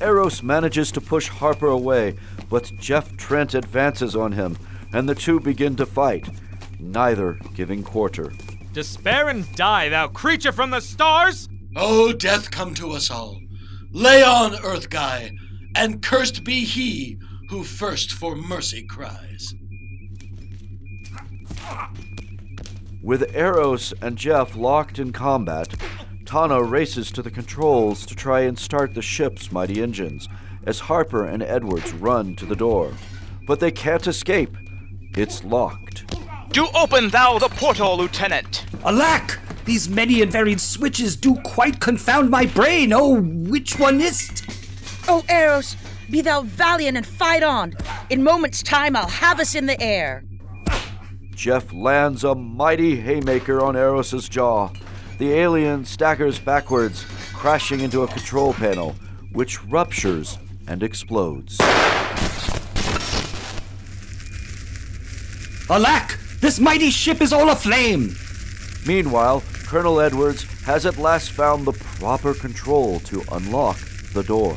Eros 0.00 0.42
manages 0.42 0.90
to 0.92 1.00
push 1.00 1.28
Harper 1.28 1.68
away, 1.68 2.16
but 2.48 2.72
Jeff 2.78 3.16
Trent 3.16 3.54
advances 3.54 4.16
on 4.16 4.32
him, 4.32 4.56
and 4.92 5.08
the 5.08 5.14
two 5.14 5.40
begin 5.40 5.76
to 5.76 5.86
fight, 5.86 6.28
neither 6.78 7.38
giving 7.54 7.82
quarter. 7.82 8.32
Despair 8.72 9.28
and 9.28 9.50
die, 9.54 9.88
thou 9.88 10.08
creature 10.08 10.52
from 10.52 10.70
the 10.70 10.80
stars! 10.80 11.48
Oh, 11.76 12.12
death 12.12 12.50
come 12.50 12.74
to 12.74 12.92
us 12.92 13.10
all. 13.10 13.40
Lay 13.92 14.22
on, 14.22 14.54
Earth 14.64 14.90
Guy, 14.90 15.32
and 15.74 16.02
cursed 16.02 16.44
be 16.44 16.64
he 16.64 17.18
who 17.48 17.64
first 17.64 18.12
for 18.12 18.36
mercy 18.36 18.84
cries. 18.86 19.54
With 23.02 23.34
Eros 23.34 23.94
and 24.02 24.18
Jeff 24.18 24.54
locked 24.54 24.98
in 24.98 25.12
combat, 25.12 25.74
Tana 26.26 26.62
races 26.62 27.10
to 27.12 27.22
the 27.22 27.30
controls 27.30 28.04
to 28.04 28.14
try 28.14 28.40
and 28.40 28.58
start 28.58 28.92
the 28.92 29.00
ship's 29.00 29.50
mighty 29.50 29.82
engines, 29.82 30.28
as 30.64 30.80
Harper 30.80 31.24
and 31.24 31.42
Edwards 31.42 31.94
run 31.94 32.36
to 32.36 32.44
the 32.44 32.56
door. 32.56 32.92
But 33.46 33.60
they 33.60 33.70
can't 33.70 34.06
escape. 34.06 34.54
It's 35.18 35.42
locked. 35.42 36.16
Do 36.50 36.68
open 36.76 37.08
thou 37.08 37.40
the 37.40 37.48
portal, 37.48 37.98
Lieutenant! 37.98 38.66
Alack! 38.84 39.40
These 39.64 39.88
many 39.88 40.22
and 40.22 40.30
varied 40.30 40.60
switches 40.60 41.16
do 41.16 41.34
quite 41.42 41.80
confound 41.80 42.30
my 42.30 42.46
brain. 42.46 42.92
Oh, 42.92 43.20
which 43.20 43.80
one 43.80 44.00
is't? 44.00 44.44
Oh, 45.08 45.24
Eros, 45.28 45.74
be 46.08 46.20
thou 46.20 46.42
valiant 46.42 46.96
and 46.96 47.04
fight 47.04 47.42
on. 47.42 47.74
In 48.10 48.22
moments' 48.22 48.62
time, 48.62 48.94
I'll 48.94 49.08
have 49.08 49.40
us 49.40 49.56
in 49.56 49.66
the 49.66 49.82
air. 49.82 50.22
Jeff 51.34 51.72
lands 51.72 52.22
a 52.22 52.36
mighty 52.36 52.94
haymaker 52.94 53.60
on 53.60 53.74
Eros's 53.74 54.28
jaw. 54.28 54.70
The 55.18 55.32
alien 55.32 55.84
staggers 55.84 56.38
backwards, 56.38 57.04
crashing 57.32 57.80
into 57.80 58.04
a 58.04 58.06
control 58.06 58.54
panel, 58.54 58.94
which 59.32 59.64
ruptures 59.64 60.38
and 60.68 60.84
explodes. 60.84 61.58
Alack! 65.70 66.18
This 66.40 66.58
mighty 66.58 66.90
ship 66.90 67.20
is 67.20 67.32
all 67.32 67.50
aflame! 67.50 68.16
Meanwhile, 68.86 69.42
Colonel 69.66 70.00
Edwards 70.00 70.44
has 70.62 70.86
at 70.86 70.96
last 70.96 71.32
found 71.32 71.66
the 71.66 71.72
proper 71.72 72.32
control 72.32 73.00
to 73.00 73.22
unlock 73.32 73.76
the 74.14 74.22
door. 74.22 74.56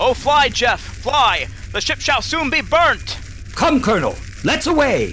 Oh, 0.00 0.14
fly, 0.14 0.48
Jeff, 0.48 0.80
fly! 0.80 1.46
The 1.72 1.80
ship 1.82 2.00
shall 2.00 2.22
soon 2.22 2.48
be 2.48 2.62
burnt! 2.62 3.18
Come, 3.54 3.82
Colonel, 3.82 4.16
let's 4.44 4.66
away! 4.66 5.12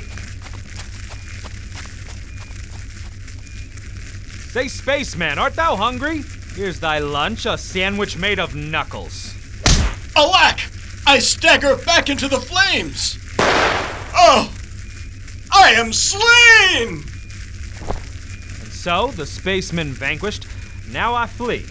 Say, 4.52 4.70
spaceman, 4.70 5.40
art 5.40 5.56
thou 5.56 5.76
hungry? 5.76 6.24
Here's 6.56 6.80
thy 6.80 7.00
lunch, 7.00 7.46
a 7.46 7.58
sandwich 7.58 8.18
made 8.18 8.40
of 8.40 8.56
knuckles. 8.56 9.34
Alack! 10.16 10.62
I 11.06 11.20
stagger 11.20 11.76
back 11.76 12.10
into 12.10 12.30
the 12.30 12.40
flames! 12.40 13.21
Oh! 14.14 14.54
I 15.52 15.72
am 15.72 15.94
slain! 15.94 17.04
And 18.62 18.72
so, 18.72 19.08
the 19.12 19.26
spaceman 19.26 19.94
vanquished, 19.94 20.48
now 20.90 21.14
I 21.14 21.28
flee. 21.28 21.66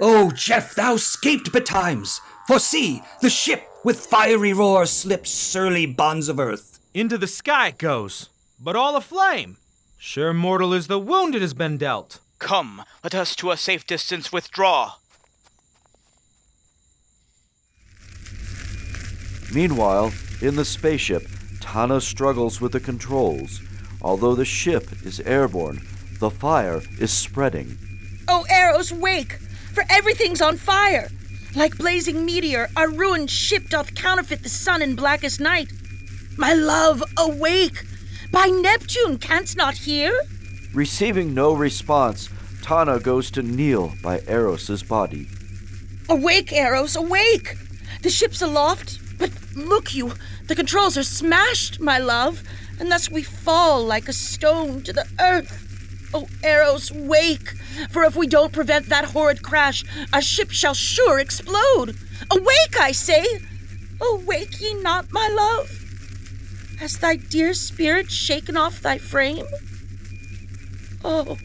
Oh, 0.00 0.30
Jeff, 0.30 0.74
thou 0.74 0.96
scaped 0.96 1.52
betimes! 1.52 2.20
For 2.46 2.58
see, 2.58 3.02
the 3.20 3.28
ship 3.28 3.68
with 3.84 4.06
fiery 4.06 4.52
roar 4.52 4.86
slips 4.86 5.30
surly 5.30 5.86
bonds 5.86 6.28
of 6.28 6.38
earth. 6.38 6.78
Into 6.94 7.18
the 7.18 7.26
sky 7.26 7.68
it 7.68 7.78
goes, 7.78 8.30
but 8.58 8.76
all 8.76 8.96
aflame. 8.96 9.58
Sure 9.98 10.32
mortal 10.32 10.72
is 10.72 10.86
the 10.86 10.98
wound 10.98 11.34
it 11.34 11.42
has 11.42 11.52
been 11.52 11.76
dealt. 11.76 12.20
Come, 12.38 12.84
let 13.02 13.14
us 13.14 13.34
to 13.36 13.50
a 13.50 13.56
safe 13.56 13.86
distance 13.86 14.32
withdraw. 14.32 14.94
Meanwhile, 19.52 20.12
in 20.40 20.56
the 20.56 20.64
spaceship, 20.64 21.26
Tana 21.60 22.00
struggles 22.00 22.60
with 22.60 22.72
the 22.72 22.80
controls. 22.80 23.60
Although 24.00 24.34
the 24.34 24.44
ship 24.44 24.88
is 25.04 25.20
airborne, 25.20 25.80
the 26.20 26.30
fire 26.30 26.82
is 27.00 27.12
spreading. 27.12 27.76
Oh, 28.28 28.44
Eros, 28.50 28.92
wake! 28.92 29.38
For 29.72 29.84
everything's 29.90 30.42
on 30.42 30.56
fire! 30.56 31.08
Like 31.56 31.78
blazing 31.78 32.24
meteor, 32.24 32.68
our 32.76 32.90
ruined 32.90 33.30
ship 33.30 33.68
doth 33.68 33.94
counterfeit 33.94 34.42
the 34.42 34.48
sun 34.48 34.82
in 34.82 34.94
blackest 34.94 35.40
night. 35.40 35.72
My 36.36 36.52
love, 36.52 37.02
awake! 37.16 37.84
By 38.30 38.46
Neptune, 38.46 39.18
canst 39.18 39.56
not 39.56 39.74
hear? 39.78 40.12
Receiving 40.78 41.34
no 41.34 41.54
response, 41.54 42.28
Tana 42.62 43.00
goes 43.00 43.32
to 43.32 43.42
kneel 43.42 43.94
by 44.00 44.20
Eros's 44.28 44.84
body. 44.84 45.26
Awake, 46.08 46.52
Eros, 46.52 46.94
awake! 46.94 47.56
The 48.02 48.10
ship's 48.10 48.42
aloft, 48.42 49.00
but 49.18 49.32
look 49.56 49.92
you, 49.92 50.12
the 50.46 50.54
controls 50.54 50.96
are 50.96 51.02
smashed, 51.02 51.80
my 51.80 51.98
love, 51.98 52.44
and 52.78 52.92
thus 52.92 53.10
we 53.10 53.24
fall 53.24 53.82
like 53.82 54.06
a 54.06 54.12
stone 54.12 54.82
to 54.84 54.92
the 54.92 55.04
earth. 55.18 55.50
Oh, 56.14 56.28
Eros, 56.44 56.92
wake! 56.92 57.56
For 57.90 58.04
if 58.04 58.14
we 58.14 58.28
don't 58.28 58.52
prevent 58.52 58.88
that 58.88 59.06
horrid 59.06 59.42
crash, 59.42 59.84
our 60.12 60.22
ship 60.22 60.52
shall 60.52 60.74
sure 60.74 61.18
explode. 61.18 61.96
Awake, 62.30 62.80
I 62.80 62.92
say! 62.92 63.26
Awake 64.00 64.60
ye 64.60 64.74
not, 64.74 65.10
my 65.10 65.26
love? 65.26 66.78
Has 66.78 66.98
thy 66.98 67.16
dear 67.16 67.52
spirit 67.52 68.12
shaken 68.12 68.56
off 68.56 68.80
thy 68.80 68.98
frame? 68.98 69.44
Oh, 71.10 71.38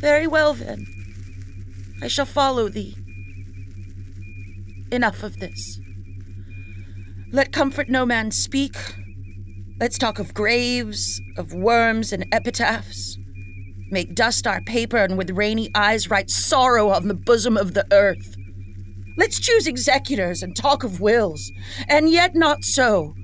very 0.00 0.26
well 0.26 0.54
then. 0.54 0.84
I 2.02 2.08
shall 2.08 2.26
follow 2.26 2.68
thee. 2.68 2.96
Enough 4.90 5.22
of 5.22 5.38
this. 5.38 5.78
Let 7.30 7.52
comfort 7.52 7.88
no 7.88 8.04
man 8.04 8.32
speak. 8.32 8.76
Let's 9.78 9.98
talk 9.98 10.18
of 10.18 10.34
graves, 10.34 11.20
of 11.36 11.54
worms 11.54 12.12
and 12.12 12.26
epitaphs. 12.32 13.16
Make 13.92 14.16
dust 14.16 14.48
our 14.48 14.60
paper 14.62 14.96
and 14.96 15.16
with 15.16 15.30
rainy 15.30 15.70
eyes 15.76 16.10
write 16.10 16.28
sorrow 16.28 16.88
on 16.88 17.06
the 17.06 17.14
bosom 17.14 17.56
of 17.56 17.74
the 17.74 17.86
earth. 17.92 18.34
Let's 19.16 19.38
choose 19.38 19.68
executors 19.68 20.42
and 20.42 20.56
talk 20.56 20.82
of 20.82 21.00
wills, 21.00 21.52
and 21.88 22.10
yet 22.10 22.34
not 22.34 22.64
so. 22.64 23.14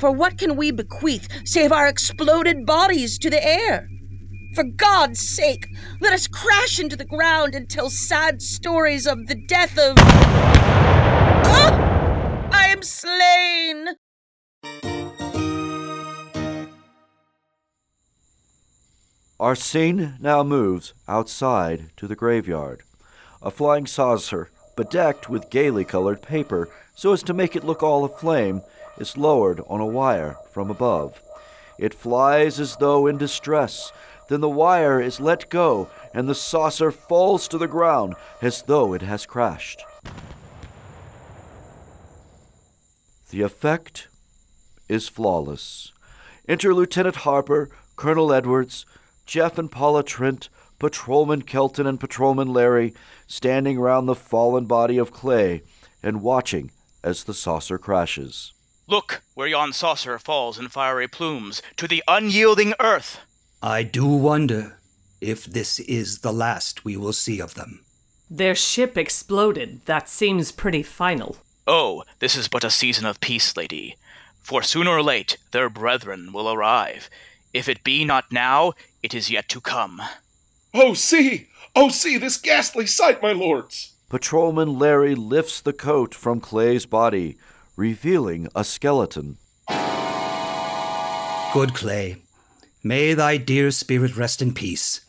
For 0.00 0.10
what 0.10 0.38
can 0.38 0.56
we 0.56 0.70
bequeath 0.70 1.28
save 1.46 1.70
our 1.70 1.86
exploded 1.86 2.64
bodies 2.64 3.18
to 3.18 3.28
the 3.28 3.46
air? 3.46 3.86
For 4.54 4.64
God's 4.64 5.20
sake, 5.20 5.68
let 6.00 6.12
us 6.12 6.26
crash 6.26 6.80
into 6.80 6.96
the 6.96 7.04
ground 7.04 7.54
and 7.54 7.68
tell 7.68 7.90
sad 7.90 8.42
stories 8.42 9.06
of 9.06 9.26
the 9.26 9.34
death 9.34 9.78
of. 9.78 9.94
Ah! 11.46 12.48
I 12.50 12.68
am 12.68 12.82
slain! 12.82 13.88
Our 19.38 19.54
scene 19.54 20.16
now 20.20 20.42
moves 20.42 20.94
outside 21.06 21.90
to 21.96 22.08
the 22.08 22.16
graveyard. 22.16 22.82
A 23.40 23.52
flying 23.52 23.86
saucer, 23.86 24.50
bedecked 24.76 25.28
with 25.28 25.50
gaily 25.50 25.84
colored 25.84 26.22
paper 26.22 26.68
so 26.96 27.12
as 27.12 27.22
to 27.24 27.34
make 27.34 27.54
it 27.54 27.62
look 27.62 27.82
all 27.82 28.04
aflame, 28.04 28.62
is 28.98 29.16
lowered 29.16 29.60
on 29.68 29.80
a 29.80 29.86
wire 29.86 30.36
from 30.50 30.70
above. 30.70 31.22
It 31.78 31.94
flies 31.94 32.58
as 32.58 32.76
though 32.76 33.06
in 33.06 33.18
distress. 33.18 33.92
Then 34.28 34.40
the 34.40 34.48
wire 34.48 35.00
is 35.00 35.20
let 35.20 35.48
go, 35.50 35.88
and 36.14 36.28
the 36.28 36.34
saucer 36.34 36.90
falls 36.90 37.48
to 37.48 37.58
the 37.58 37.66
ground 37.66 38.14
as 38.42 38.62
though 38.62 38.92
it 38.92 39.02
has 39.02 39.26
crashed. 39.26 39.82
The 43.30 43.42
effect 43.42 44.08
is 44.88 45.08
flawless. 45.08 45.92
Enter 46.48 46.74
Lieutenant 46.74 47.16
Harper, 47.16 47.68
Colonel 47.96 48.32
Edwards, 48.32 48.86
Jeff 49.26 49.58
and 49.58 49.70
Paula 49.70 50.02
Trent, 50.02 50.48
Patrolman 50.78 51.42
Kelton 51.42 51.86
and 51.86 52.00
Patrolman 52.00 52.52
Larry 52.52 52.94
standing 53.26 53.78
round 53.78 54.08
the 54.08 54.14
fallen 54.14 54.66
body 54.66 54.96
of 54.96 55.12
Clay 55.12 55.62
and 56.02 56.22
watching 56.22 56.70
as 57.02 57.24
the 57.24 57.34
saucer 57.34 57.78
crashes. 57.78 58.52
Look 58.86 59.22
where 59.34 59.48
yon 59.48 59.72
saucer 59.72 60.18
falls 60.18 60.58
in 60.58 60.68
fiery 60.68 61.08
plumes 61.08 61.60
to 61.76 61.86
the 61.86 62.02
unyielding 62.08 62.72
earth. 62.80 63.20
I 63.62 63.82
do 63.82 64.06
wonder 64.06 64.78
if 65.20 65.44
this 65.44 65.80
is 65.80 66.20
the 66.20 66.32
last 66.32 66.84
we 66.84 66.96
will 66.96 67.12
see 67.12 67.40
of 67.40 67.54
them. 67.54 67.84
Their 68.30 68.54
ship 68.54 68.96
exploded. 68.96 69.84
That 69.86 70.08
seems 70.08 70.52
pretty 70.52 70.82
final. 70.82 71.38
Oh, 71.66 72.04
this 72.20 72.36
is 72.36 72.46
but 72.46 72.62
a 72.62 72.70
season 72.70 73.04
of 73.04 73.20
peace, 73.20 73.56
lady. 73.56 73.96
For 74.40 74.62
sooner 74.62 74.90
or 74.90 75.02
late 75.02 75.38
their 75.50 75.68
brethren 75.68 76.32
will 76.32 76.50
arrive. 76.50 77.10
If 77.52 77.68
it 77.68 77.82
be 77.82 78.04
not 78.04 78.30
now, 78.30 78.74
it 79.02 79.12
is 79.12 79.30
yet 79.30 79.48
to 79.50 79.60
come. 79.60 80.00
Oh, 80.72 80.94
see! 80.94 81.48
Oh, 81.74 81.88
see 81.88 82.16
this 82.16 82.36
ghastly 82.36 82.86
sight, 82.86 83.22
my 83.22 83.32
lords! 83.32 83.94
Patrolman 84.08 84.78
Larry 84.78 85.14
lifts 85.14 85.60
the 85.60 85.72
coat 85.72 86.14
from 86.14 86.40
Clay's 86.40 86.86
body, 86.86 87.36
revealing 87.76 88.48
a 88.54 88.64
skeleton. 88.64 89.38
Good 91.52 91.74
Clay, 91.74 92.22
may 92.88 93.12
thy 93.12 93.36
dear 93.36 93.70
spirit 93.70 94.16
rest 94.16 94.40
in 94.40 94.54
peace. 94.54 95.02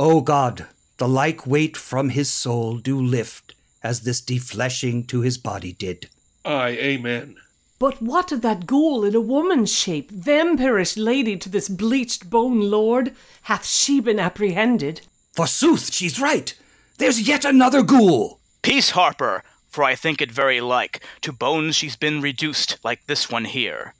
O 0.00 0.22
God, 0.22 0.66
the 0.96 1.06
like 1.06 1.46
weight 1.46 1.76
from 1.76 2.08
his 2.08 2.30
soul 2.30 2.78
do 2.78 2.98
lift 2.98 3.54
as 3.82 4.00
this 4.00 4.22
defleshing 4.22 5.06
to 5.06 5.20
his 5.20 5.36
body 5.36 5.74
did. 5.74 6.08
Aye, 6.46 6.78
amen. 6.80 7.36
But 7.78 8.00
what 8.00 8.32
of 8.32 8.40
that 8.40 8.64
ghoul 8.64 9.04
in 9.04 9.14
a 9.14 9.20
woman's 9.20 9.70
shape, 9.70 10.10
vampirish 10.10 10.96
lady 10.96 11.36
to 11.36 11.50
this 11.50 11.68
bleached 11.68 12.30
bone 12.30 12.70
lord? 12.70 13.14
Hath 13.42 13.66
she 13.66 14.00
been 14.00 14.18
apprehended? 14.18 15.02
Forsooth, 15.34 15.92
she's 15.92 16.18
right. 16.18 16.54
There's 16.96 17.28
yet 17.28 17.44
another 17.44 17.82
ghoul. 17.82 18.40
Peace, 18.62 18.90
Harper, 18.90 19.42
for 19.68 19.84
I 19.84 19.96
think 19.96 20.22
it 20.22 20.32
very 20.32 20.62
like 20.62 21.04
to 21.20 21.32
bones 21.32 21.76
she's 21.76 21.96
been 21.96 22.22
reduced 22.22 22.78
like 22.82 23.04
this 23.06 23.28
one 23.28 23.44
here. 23.44 23.92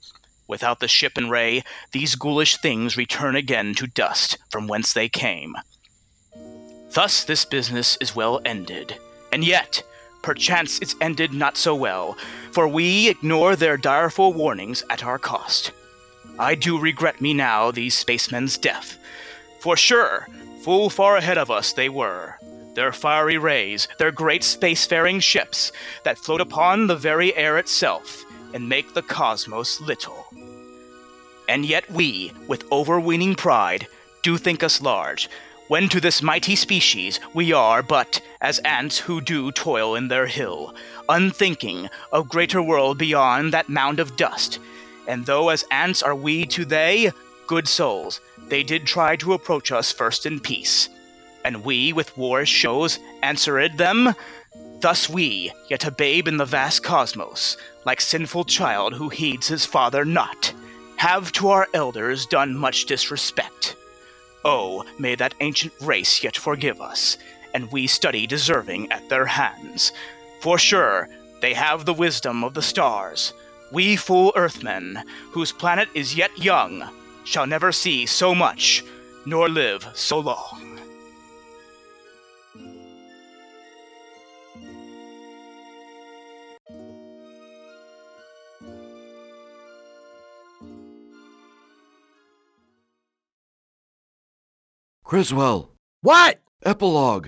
Without 0.47 0.79
the 0.79 0.87
ship 0.87 1.13
and 1.17 1.31
ray, 1.31 1.63
these 1.91 2.15
ghoulish 2.15 2.57
things 2.57 2.97
return 2.97 3.35
again 3.35 3.73
to 3.75 3.87
dust 3.87 4.37
from 4.49 4.67
whence 4.67 4.93
they 4.93 5.09
came. 5.09 5.55
Thus 6.91 7.23
this 7.23 7.45
business 7.45 7.97
is 8.01 8.15
well 8.15 8.41
ended, 8.45 8.99
and 9.31 9.43
yet 9.43 9.83
perchance 10.21 10.79
it's 10.79 10.95
ended 11.01 11.33
not 11.33 11.57
so 11.57 11.73
well, 11.75 12.17
for 12.51 12.67
we 12.67 13.09
ignore 13.09 13.55
their 13.55 13.77
direful 13.77 14.33
warnings 14.33 14.83
at 14.89 15.03
our 15.03 15.17
cost. 15.17 15.71
I 16.39 16.55
do 16.55 16.79
regret 16.79 17.21
me 17.21 17.33
now 17.33 17.71
these 17.71 17.95
spacemen's 17.95 18.57
death, 18.57 18.97
for 19.59 19.77
sure, 19.77 20.27
full 20.61 20.89
far 20.89 21.17
ahead 21.17 21.37
of 21.37 21.51
us 21.51 21.73
they 21.73 21.89
were. 21.89 22.37
Their 22.75 22.91
fiery 22.91 23.37
rays, 23.37 23.87
their 23.99 24.11
great 24.11 24.41
spacefaring 24.41 25.21
ships 25.21 25.71
that 26.03 26.17
float 26.17 26.41
upon 26.41 26.87
the 26.87 26.95
very 26.95 27.35
air 27.35 27.57
itself 27.57 28.25
and 28.53 28.69
make 28.69 28.93
the 28.93 29.01
cosmos 29.01 29.81
little. 29.81 30.27
And 31.49 31.65
yet 31.65 31.89
we, 31.91 32.31
with 32.47 32.71
overweening 32.71 33.35
pride, 33.35 33.87
do 34.21 34.37
think 34.37 34.63
us 34.63 34.81
large, 34.81 35.29
when 35.67 35.89
to 35.89 35.99
this 35.99 36.21
mighty 36.21 36.55
species 36.55 37.19
we 37.33 37.51
are 37.51 37.81
but 37.81 38.21
as 38.41 38.59
ants 38.59 38.99
who 38.99 39.19
do 39.21 39.51
toil 39.51 39.95
in 39.95 40.07
their 40.07 40.27
hill, 40.27 40.73
unthinking 41.09 41.89
of 42.11 42.29
greater 42.29 42.61
world 42.61 42.97
beyond 42.97 43.53
that 43.53 43.69
mound 43.69 43.99
of 43.99 44.15
dust. 44.15 44.59
And 45.07 45.25
though 45.25 45.49
as 45.49 45.65
ants 45.71 46.01
are 46.01 46.15
we 46.15 46.45
to 46.47 46.63
they, 46.63 47.11
good 47.47 47.67
souls, 47.67 48.21
they 48.47 48.63
did 48.63 48.85
try 48.85 49.15
to 49.17 49.33
approach 49.33 49.71
us 49.71 49.91
first 49.91 50.25
in 50.25 50.39
peace. 50.39 50.89
And 51.45 51.65
we, 51.65 51.91
with 51.91 52.17
war's 52.17 52.49
shows, 52.49 52.99
answered 53.21 53.77
them. 53.77 54.13
Thus 54.83 55.07
we, 55.07 55.53
yet 55.69 55.85
a 55.85 55.91
babe 55.91 56.27
in 56.27 56.35
the 56.35 56.43
vast 56.43 56.83
cosmos, 56.83 57.55
like 57.85 58.01
sinful 58.01 58.43
child 58.43 58.93
who 58.93 59.07
heeds 59.07 59.47
his 59.47 59.65
father 59.65 60.03
not, 60.03 60.53
have 60.97 61.31
to 61.33 61.47
our 61.47 61.69
elders 61.73 62.25
done 62.25 62.53
much 62.53 62.83
disrespect. 62.85 63.77
Oh, 64.43 64.83
may 64.99 65.15
that 65.15 65.35
ancient 65.39 65.71
race 65.79 66.21
yet 66.21 66.35
forgive 66.35 66.81
us, 66.81 67.17
and 67.53 67.71
we 67.71 67.87
study 67.87 68.27
deserving 68.27 68.91
at 68.91 69.07
their 69.07 69.25
hands. 69.25 69.93
For 70.41 70.57
sure, 70.57 71.07
they 71.39 71.53
have 71.53 71.85
the 71.85 71.93
wisdom 71.93 72.43
of 72.43 72.53
the 72.53 72.61
stars. 72.61 73.31
We 73.71 73.95
fool 73.95 74.33
earthmen, 74.35 75.01
whose 75.31 75.53
planet 75.53 75.87
is 75.93 76.17
yet 76.17 76.37
young, 76.37 76.83
shall 77.23 77.47
never 77.47 77.71
see 77.71 78.05
so 78.05 78.35
much, 78.35 78.83
nor 79.25 79.47
live 79.47 79.87
so 79.93 80.19
long. 80.19 80.72
Criswell! 95.03 95.69
What? 96.01 96.39
Epilogue! 96.65 97.27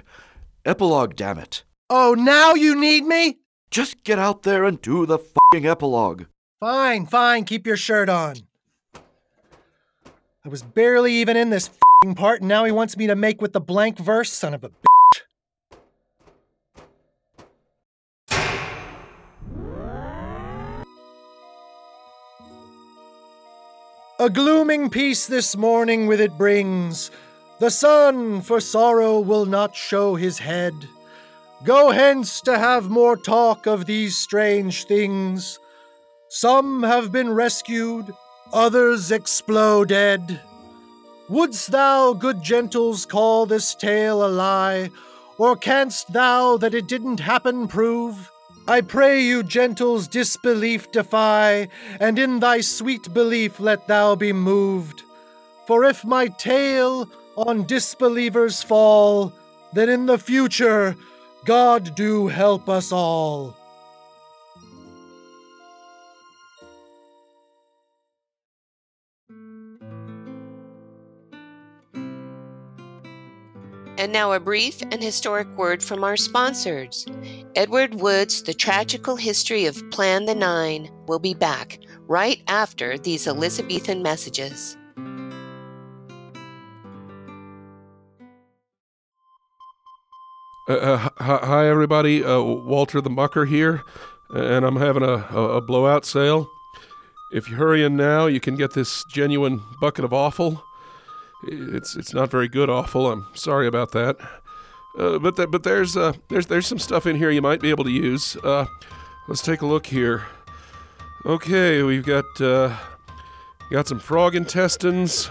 Epilogue, 0.66 1.16
damn 1.16 1.38
it. 1.38 1.64
Oh, 1.90 2.16
now 2.18 2.54
you 2.54 2.80
need 2.80 3.06
me? 3.06 3.38
Just 3.70 4.04
get 4.04 4.18
out 4.18 4.44
there 4.44 4.64
and 4.64 4.82
do 4.82 5.06
the 5.06 5.20
fing 5.20 5.66
epilogue. 5.66 6.24
Fine, 6.60 7.08
fine, 7.08 7.44
keep 7.44 7.68
your 7.68 7.78
shirt 7.78 8.10
on. 8.10 8.38
I 10.46 10.50
was 10.50 10.64
barely 10.64 11.14
even 11.14 11.36
in 11.36 11.50
this 11.50 11.70
fing 12.02 12.16
part, 12.16 12.42
and 12.42 12.48
now 12.48 12.64
he 12.66 12.72
wants 12.72 12.96
me 12.96 13.08
to 13.08 13.16
make 13.16 13.42
with 13.42 13.54
the 13.54 13.60
blank 13.60 13.98
verse, 14.00 14.32
son 14.32 14.54
of 14.54 14.64
a 14.64 14.70
bitch. 14.70 15.22
A 24.18 24.30
glooming 24.30 24.90
peace 24.90 25.28
this 25.28 25.58
morning 25.58 26.08
with 26.08 26.22
it 26.22 26.38
brings. 26.38 27.12
The 27.58 27.70
sun 27.70 28.42
for 28.42 28.60
sorrow 28.60 29.20
will 29.20 29.46
not 29.46 29.76
show 29.76 30.16
his 30.16 30.40
head. 30.40 30.74
Go 31.64 31.92
hence 31.92 32.42
to 32.42 32.58
have 32.58 32.90
more 32.90 33.16
talk 33.16 33.66
of 33.66 33.86
these 33.86 34.18
strange 34.18 34.86
things. 34.86 35.58
Some 36.28 36.84
have 36.84 37.14
been 37.14 37.32
rescued, 37.32 38.14
others 38.52 39.10
exploded. 39.10 40.42
Wouldst 41.30 41.72
thou, 41.72 42.12
good 42.14 42.44
gentles, 42.44 43.06
call 43.06 43.46
this 43.46 43.74
tale 43.74 44.26
a 44.26 44.28
lie, 44.28 44.90
or 45.38 45.56
canst 45.56 46.12
thou 46.12 46.58
that 46.58 46.74
it 46.74 46.88
didn't 46.88 47.22
happen 47.22 47.70
prove? 47.70 48.32
I 48.68 48.82
pray 48.82 49.22
you, 49.22 49.44
gentles, 49.44 50.10
disbelief 50.10 50.92
defy, 50.92 51.70
and 52.02 52.20
in 52.20 52.42
thy 52.42 52.62
sweet 52.62 53.14
belief 53.14 53.62
let 53.62 53.88
thou 53.88 54.16
be 54.16 54.34
moved. 54.34 55.04
For 55.68 55.86
if 55.86 56.04
my 56.04 56.28
tale 56.28 57.10
on 57.36 57.66
disbelievers 57.66 58.64
fall, 58.64 59.34
then 59.74 59.90
in 59.90 60.06
the 60.06 60.18
future, 60.18 60.96
God 61.46 61.96
do 61.96 62.28
help 62.28 62.70
us 62.70 62.92
all. 62.92 63.56
And 73.98 74.12
now 74.12 74.34
a 74.34 74.40
brief 74.40 74.82
and 74.82 75.02
historic 75.02 75.48
word 75.58 75.82
from 75.82 76.04
our 76.04 76.18
sponsors. 76.18 77.08
Edward 77.56 77.96
Wood's 77.96 78.44
The 78.44 78.54
Tragical 78.54 79.16
History 79.16 79.66
of 79.66 79.82
Plan 79.90 80.26
the 80.26 80.36
Nine 80.36 80.92
will 81.08 81.18
be 81.18 81.34
back 81.34 81.80
right 82.08 82.42
after 82.48 82.98
these 82.98 83.26
Elizabethan 83.26 84.04
messages. 84.04 84.78
Uh, 90.68 90.74
uh, 90.74 91.10
hi, 91.24 91.68
everybody. 91.68 92.24
Uh, 92.24 92.42
Walter 92.42 93.00
the 93.00 93.10
Mucker 93.10 93.46
here, 93.46 93.84
and 94.32 94.66
I'm 94.66 94.78
having 94.78 95.04
a, 95.04 95.28
a, 95.30 95.58
a 95.58 95.62
blowout 95.62 96.06
sale. 96.06 96.50
If 97.32 97.48
you 97.48 97.56
hurry 97.56 97.84
in 97.84 97.96
now, 97.96 98.26
you 98.26 98.40
can 98.40 98.56
get 98.56 98.74
this 98.74 99.04
genuine 99.04 99.62
bucket 99.80 100.04
of 100.04 100.12
awful. 100.12 100.64
It's 101.44 101.96
it's 101.96 102.16
not 102.16 102.32
very 102.32 102.48
good 102.48 102.68
awful. 102.68 103.12
I'm 103.12 103.28
sorry 103.36 103.68
about 103.68 103.92
that. 103.92 104.18
Uh, 104.98 105.20
but 105.20 105.36
but 105.52 105.62
there's 105.62 105.96
uh, 105.96 106.14
there's 106.30 106.48
there's 106.48 106.66
some 106.66 106.80
stuff 106.80 107.06
in 107.06 107.16
here 107.16 107.30
you 107.30 107.44
might 107.44 107.62
be 107.62 107.70
able 107.70 107.84
to 107.84 107.92
use. 107.92 108.36
Uh, 108.38 108.66
let's 109.28 109.44
take 109.44 109.62
a 109.62 109.68
look 109.68 109.86
here. 109.86 110.26
Okay, 111.28 111.84
we've 111.84 112.06
got 112.06 112.26
got 112.40 113.88
some 113.88 114.00
frog 114.00 114.34
intestines. 114.34 115.30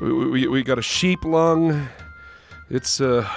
We, 0.00 0.12
we, 0.12 0.48
we 0.48 0.62
got 0.64 0.80
a 0.80 0.82
sheep 0.82 1.24
lung. 1.24 1.88
It's 2.68 3.00
uh 3.00 3.28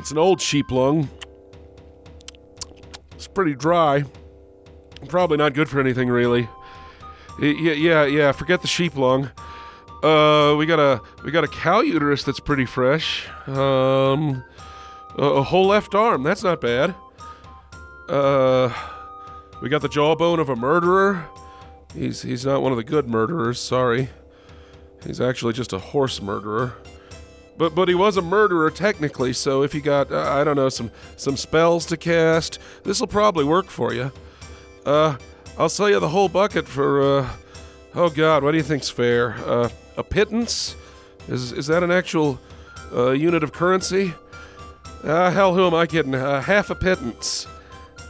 it's 0.00 0.10
an 0.10 0.18
old 0.18 0.40
sheep 0.40 0.70
lung. 0.70 1.10
It's 3.12 3.26
pretty 3.26 3.54
dry. 3.54 4.04
Probably 5.08 5.36
not 5.36 5.52
good 5.52 5.68
for 5.68 5.78
anything 5.78 6.08
really. 6.08 6.48
Yeah, 7.38 7.72
yeah, 7.72 8.04
yeah. 8.06 8.32
Forget 8.32 8.62
the 8.62 8.66
sheep 8.66 8.96
lung. 8.96 9.30
Uh, 10.02 10.56
we 10.58 10.64
got 10.64 10.78
a 10.80 11.02
we 11.22 11.30
got 11.30 11.44
a 11.44 11.48
cow 11.48 11.80
uterus 11.80 12.24
that's 12.24 12.40
pretty 12.40 12.64
fresh. 12.64 13.28
Um, 13.46 14.42
a, 15.16 15.42
whole 15.42 15.66
left 15.66 15.94
arm. 15.94 16.22
That's 16.22 16.42
not 16.42 16.62
bad. 16.62 16.94
Uh, 18.08 18.72
we 19.60 19.68
got 19.68 19.82
the 19.82 19.88
jawbone 19.88 20.40
of 20.40 20.48
a 20.48 20.56
murderer. 20.56 21.26
He's 21.94 22.22
he's 22.22 22.46
not 22.46 22.62
one 22.62 22.72
of 22.72 22.78
the 22.78 22.84
good 22.84 23.06
murderers. 23.06 23.60
Sorry. 23.60 24.08
He's 25.04 25.20
actually 25.20 25.52
just 25.52 25.74
a 25.74 25.78
horse 25.78 26.22
murderer. 26.22 26.74
But 27.60 27.74
but 27.74 27.88
he 27.88 27.94
was 27.94 28.16
a 28.16 28.22
murderer 28.22 28.70
technically. 28.70 29.34
So 29.34 29.62
if 29.62 29.74
you 29.74 29.82
got 29.82 30.10
uh, 30.10 30.40
I 30.40 30.44
don't 30.44 30.56
know 30.56 30.70
some 30.70 30.90
some 31.16 31.36
spells 31.36 31.84
to 31.86 31.96
cast, 31.98 32.58
this 32.84 33.00
will 33.00 33.06
probably 33.06 33.44
work 33.44 33.66
for 33.66 33.92
you. 33.92 34.10
Uh, 34.86 35.18
I'll 35.58 35.68
sell 35.68 35.90
you 35.90 36.00
the 36.00 36.08
whole 36.08 36.30
bucket 36.30 36.66
for 36.66 37.02
uh, 37.02 37.28
oh 37.94 38.08
God, 38.08 38.42
what 38.42 38.52
do 38.52 38.56
you 38.56 38.64
think's 38.64 38.88
fair? 38.88 39.34
Uh, 39.44 39.68
a 39.98 40.02
pittance? 40.02 40.74
Is 41.28 41.52
is 41.52 41.66
that 41.66 41.82
an 41.82 41.90
actual 41.90 42.40
uh, 42.94 43.10
unit 43.10 43.44
of 43.44 43.52
currency? 43.52 44.14
Uh, 45.04 45.30
hell, 45.30 45.54
who 45.54 45.66
am 45.66 45.74
I 45.74 45.86
kidding? 45.86 46.14
Uh, 46.14 46.40
half 46.40 46.70
a 46.70 46.74
pittance. 46.74 47.46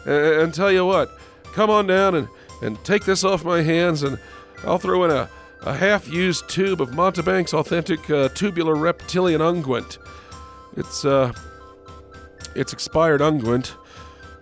And, 0.07 0.43
and 0.43 0.55
tell 0.55 0.71
you 0.71 0.87
what, 0.87 1.11
come 1.55 1.71
on 1.71 1.89
down 1.89 2.15
and, 2.15 2.29
and 2.63 2.85
take 2.85 3.05
this 3.05 3.25
off 3.25 3.45
my 3.45 3.63
hands, 3.63 4.05
and 4.05 4.17
I'll 4.65 4.79
throw 4.79 5.03
in 5.03 5.11
a, 5.11 5.29
a 5.63 5.75
half 5.75 6.09
used 6.09 6.49
tube 6.49 6.81
of 6.81 6.91
Montebank's 6.91 7.53
authentic 7.53 8.09
uh, 8.11 8.29
tubular 8.31 8.75
reptilian 8.75 9.41
unguent. 9.41 9.99
It's, 10.77 11.05
uh, 11.05 11.33
it's 12.55 12.73
expired 12.73 13.21
unguent. 13.21 13.75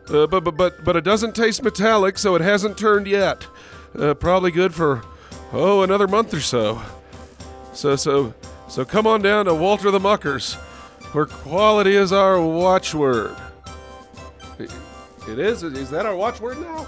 Uh, 0.09 0.27
but, 0.27 0.45
but, 0.45 0.57
but, 0.57 0.85
but 0.85 0.97
it 0.97 1.05
doesn't 1.05 1.35
taste 1.35 1.63
metallic, 1.63 2.19
so 2.19 2.35
it 2.35 2.41
hasn't 2.41 2.79
turned 2.79 3.07
yet. 3.07 3.47
Uh, 3.99 4.15
probably 4.15 4.51
good 4.51 4.75
for, 4.75 5.03
oh, 5.53 5.83
another 5.83 6.09
month 6.09 6.33
or 6.33 6.41
so. 6.41 6.81
So, 7.73 7.97
so, 7.97 8.35
so 8.69 8.85
come 8.85 9.07
on 9.07 9.23
down 9.23 9.47
to 9.47 9.55
Walter 9.55 9.91
the 9.91 10.01
Muckers, 10.01 10.55
where 11.13 11.27
quality 11.27 11.95
is 11.97 12.13
our 12.13 12.41
watchword. 12.41 13.37
It 14.59 15.39
is? 15.39 15.63
Is 15.63 15.91
that 15.91 16.07
our 16.07 16.17
watchword 16.17 16.59
now? 16.59 16.87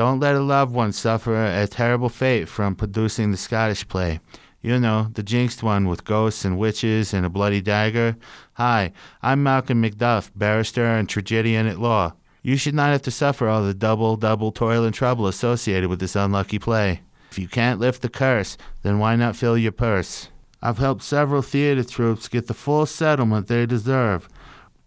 Don't 0.00 0.20
let 0.20 0.34
a 0.34 0.40
loved 0.40 0.72
one 0.72 0.92
suffer 0.92 1.36
a 1.36 1.66
terrible 1.66 2.08
fate 2.08 2.48
from 2.48 2.74
producing 2.74 3.32
the 3.32 3.36
Scottish 3.36 3.86
play. 3.86 4.20
You 4.62 4.80
know, 4.80 5.08
the 5.12 5.22
jinxed 5.22 5.62
one 5.62 5.88
with 5.88 6.06
ghosts 6.06 6.42
and 6.42 6.56
witches 6.56 7.12
and 7.12 7.26
a 7.26 7.28
bloody 7.28 7.60
dagger. 7.60 8.16
Hi, 8.54 8.92
I'm 9.22 9.42
Malcolm 9.42 9.82
Macduff, 9.82 10.30
barrister 10.34 10.86
and 10.86 11.06
tragedian 11.06 11.66
at 11.66 11.78
law. 11.78 12.14
You 12.40 12.56
should 12.56 12.74
not 12.74 12.92
have 12.92 13.02
to 13.02 13.10
suffer 13.10 13.46
all 13.46 13.62
the 13.62 13.74
double, 13.74 14.16
double 14.16 14.52
toil 14.52 14.84
and 14.84 14.94
trouble 14.94 15.26
associated 15.26 15.90
with 15.90 16.00
this 16.00 16.16
unlucky 16.16 16.58
play. 16.58 17.02
If 17.30 17.38
you 17.38 17.46
can't 17.46 17.78
lift 17.78 18.00
the 18.00 18.08
curse, 18.08 18.56
then 18.80 19.00
why 19.00 19.16
not 19.16 19.36
fill 19.36 19.58
your 19.58 19.70
purse? 19.70 20.30
I've 20.62 20.78
helped 20.78 21.02
several 21.02 21.42
theater 21.42 21.84
troupes 21.84 22.26
get 22.26 22.46
the 22.46 22.54
full 22.54 22.86
settlement 22.86 23.48
they 23.48 23.66
deserve. 23.66 24.30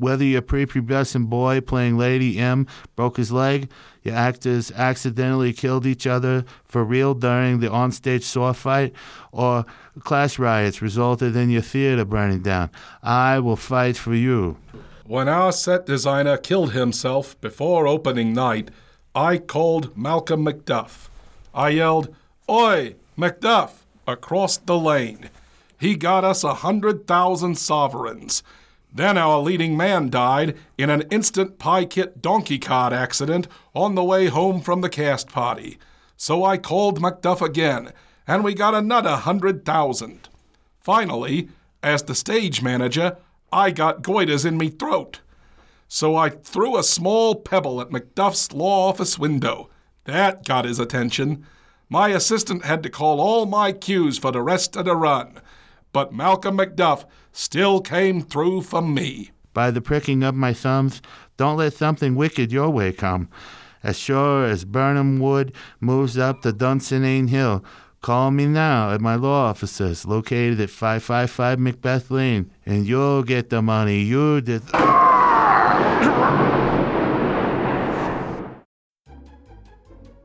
Whether 0.04 0.26
your 0.26 0.42
prepubescent 0.42 1.30
boy 1.30 1.62
playing 1.62 1.98
Lady 1.98 2.38
M 2.38 2.68
broke 2.98 3.16
his 3.16 3.32
leg, 3.32 3.72
your 4.02 4.16
actors 4.16 4.70
accidentally 4.74 5.54
killed 5.54 5.86
each 5.86 6.06
other 6.06 6.44
for 6.66 6.84
real 6.84 7.14
during 7.14 7.62
the 7.62 7.70
onstage 7.70 8.24
sword 8.24 8.58
fight, 8.58 8.94
or 9.32 9.66
class 10.02 10.38
riots 10.38 10.82
resulted 10.82 11.38
in 11.38 11.50
your 11.50 11.62
theater 11.62 12.04
burning 12.04 12.42
down, 12.42 12.70
I 13.02 13.40
will 13.40 13.56
fight 13.56 13.96
for 13.96 14.14
you. 14.14 14.58
When 15.06 15.30
our 15.30 15.54
set 15.54 15.86
designer 15.86 16.36
killed 16.36 16.74
himself 16.74 17.40
before 17.40 17.88
opening 17.88 18.34
night, 18.34 18.72
I 19.16 19.38
called 19.38 19.96
Malcolm 19.96 20.44
Macduff. 20.44 21.08
I 21.54 21.70
yelled, 21.70 22.14
Oi, 22.50 22.96
Macduff, 23.18 23.86
across 24.06 24.58
the 24.58 24.78
lane. 24.78 25.30
He 25.80 25.96
got 25.96 26.26
us 26.26 26.44
a 26.44 26.56
hundred 26.56 27.08
thousand 27.08 27.58
sovereigns. 27.58 28.44
Then 28.94 29.18
our 29.18 29.40
leading 29.40 29.76
man 29.76 30.11
died 30.11 30.56
in 30.78 30.91
an 30.91 31.02
instant 31.10 31.57
pie 31.57 31.86
kit 31.86 32.22
donkey 32.22 32.60
cart 32.60 32.94
accident 32.94 33.48
on 33.74 33.95
the 33.95 34.03
way 34.03 34.28
home 34.28 34.61
from 34.61 34.82
the 34.82 34.90
cast 34.90 35.30
party. 35.30 35.80
So 36.15 36.44
I 36.44 36.57
called 36.57 37.02
Macduff 37.02 37.41
again, 37.41 37.91
and 38.28 38.44
we 38.44 38.53
got 38.53 38.76
another 38.76 39.15
hundred 39.15 39.65
thousand. 39.65 40.30
Finally, 40.80 41.49
as 41.82 42.03
the 42.03 42.14
stage 42.14 42.61
manager, 42.61 43.18
I 43.52 43.72
got 43.72 44.03
goiters 44.03 44.45
in 44.45 44.57
me 44.57 44.70
throat. 44.70 45.22
So 45.88 46.15
I 46.15 46.30
threw 46.30 46.78
a 46.78 46.84
small 46.84 47.36
pebble 47.36 47.82
at 47.82 47.90
Macduff's 47.90 48.53
law 48.53 48.90
office 48.90 49.18
window. 49.18 49.70
That 50.06 50.45
got 50.45 50.65
his 50.65 50.80
attention. 50.80 51.45
My 51.90 52.10
assistant 52.10 52.65
had 52.65 52.84
to 52.84 52.90
call 52.90 53.20
all 53.20 53.45
my 53.45 53.72
cues 53.72 54.18
for 54.18 54.32
the 54.32 54.41
rest 54.41 54.76
of 54.76 54.86
the 54.86 54.95
run. 54.95 55.40
But 55.91 56.14
Malcolm 56.14 56.57
Macduff 56.57 57.06
still 57.34 57.82
came 57.82 58.22
through 58.22 58.62
for 58.62 58.82
me. 58.82 59.32
By 59.54 59.72
the 59.72 59.82
pricking 59.82 60.24
of 60.24 60.36
my 60.36 60.54
thumbs, 60.54 61.02
don't 61.36 61.58
let 61.58 61.74
something 61.74 62.16
wicked 62.16 62.52
your 62.52 62.70
way 62.70 62.94
come. 62.94 63.28
As 63.84 64.00
sure 64.00 64.46
as 64.46 64.64
Birnam 64.64 65.20
Wood 65.20 65.54
moves 65.82 66.18
up 66.18 66.42
the 66.42 66.54
Dunsinane 66.54 67.30
Hill, 67.30 67.64
call 68.02 68.32
me 68.32 68.46
now 68.46 68.92
at 68.92 69.02
my 69.02 69.16
law 69.16 69.50
offices 69.50 70.06
located 70.06 70.62
at 70.62 70.70
555 70.70 71.60
Macbeth 71.60 72.10
Lane, 72.10 72.50
and 72.66 72.88
you'll 72.88 73.24
get 73.24 73.50
the 73.50 73.62
money 73.62 74.00
you 74.00 74.40
did. 74.40 74.62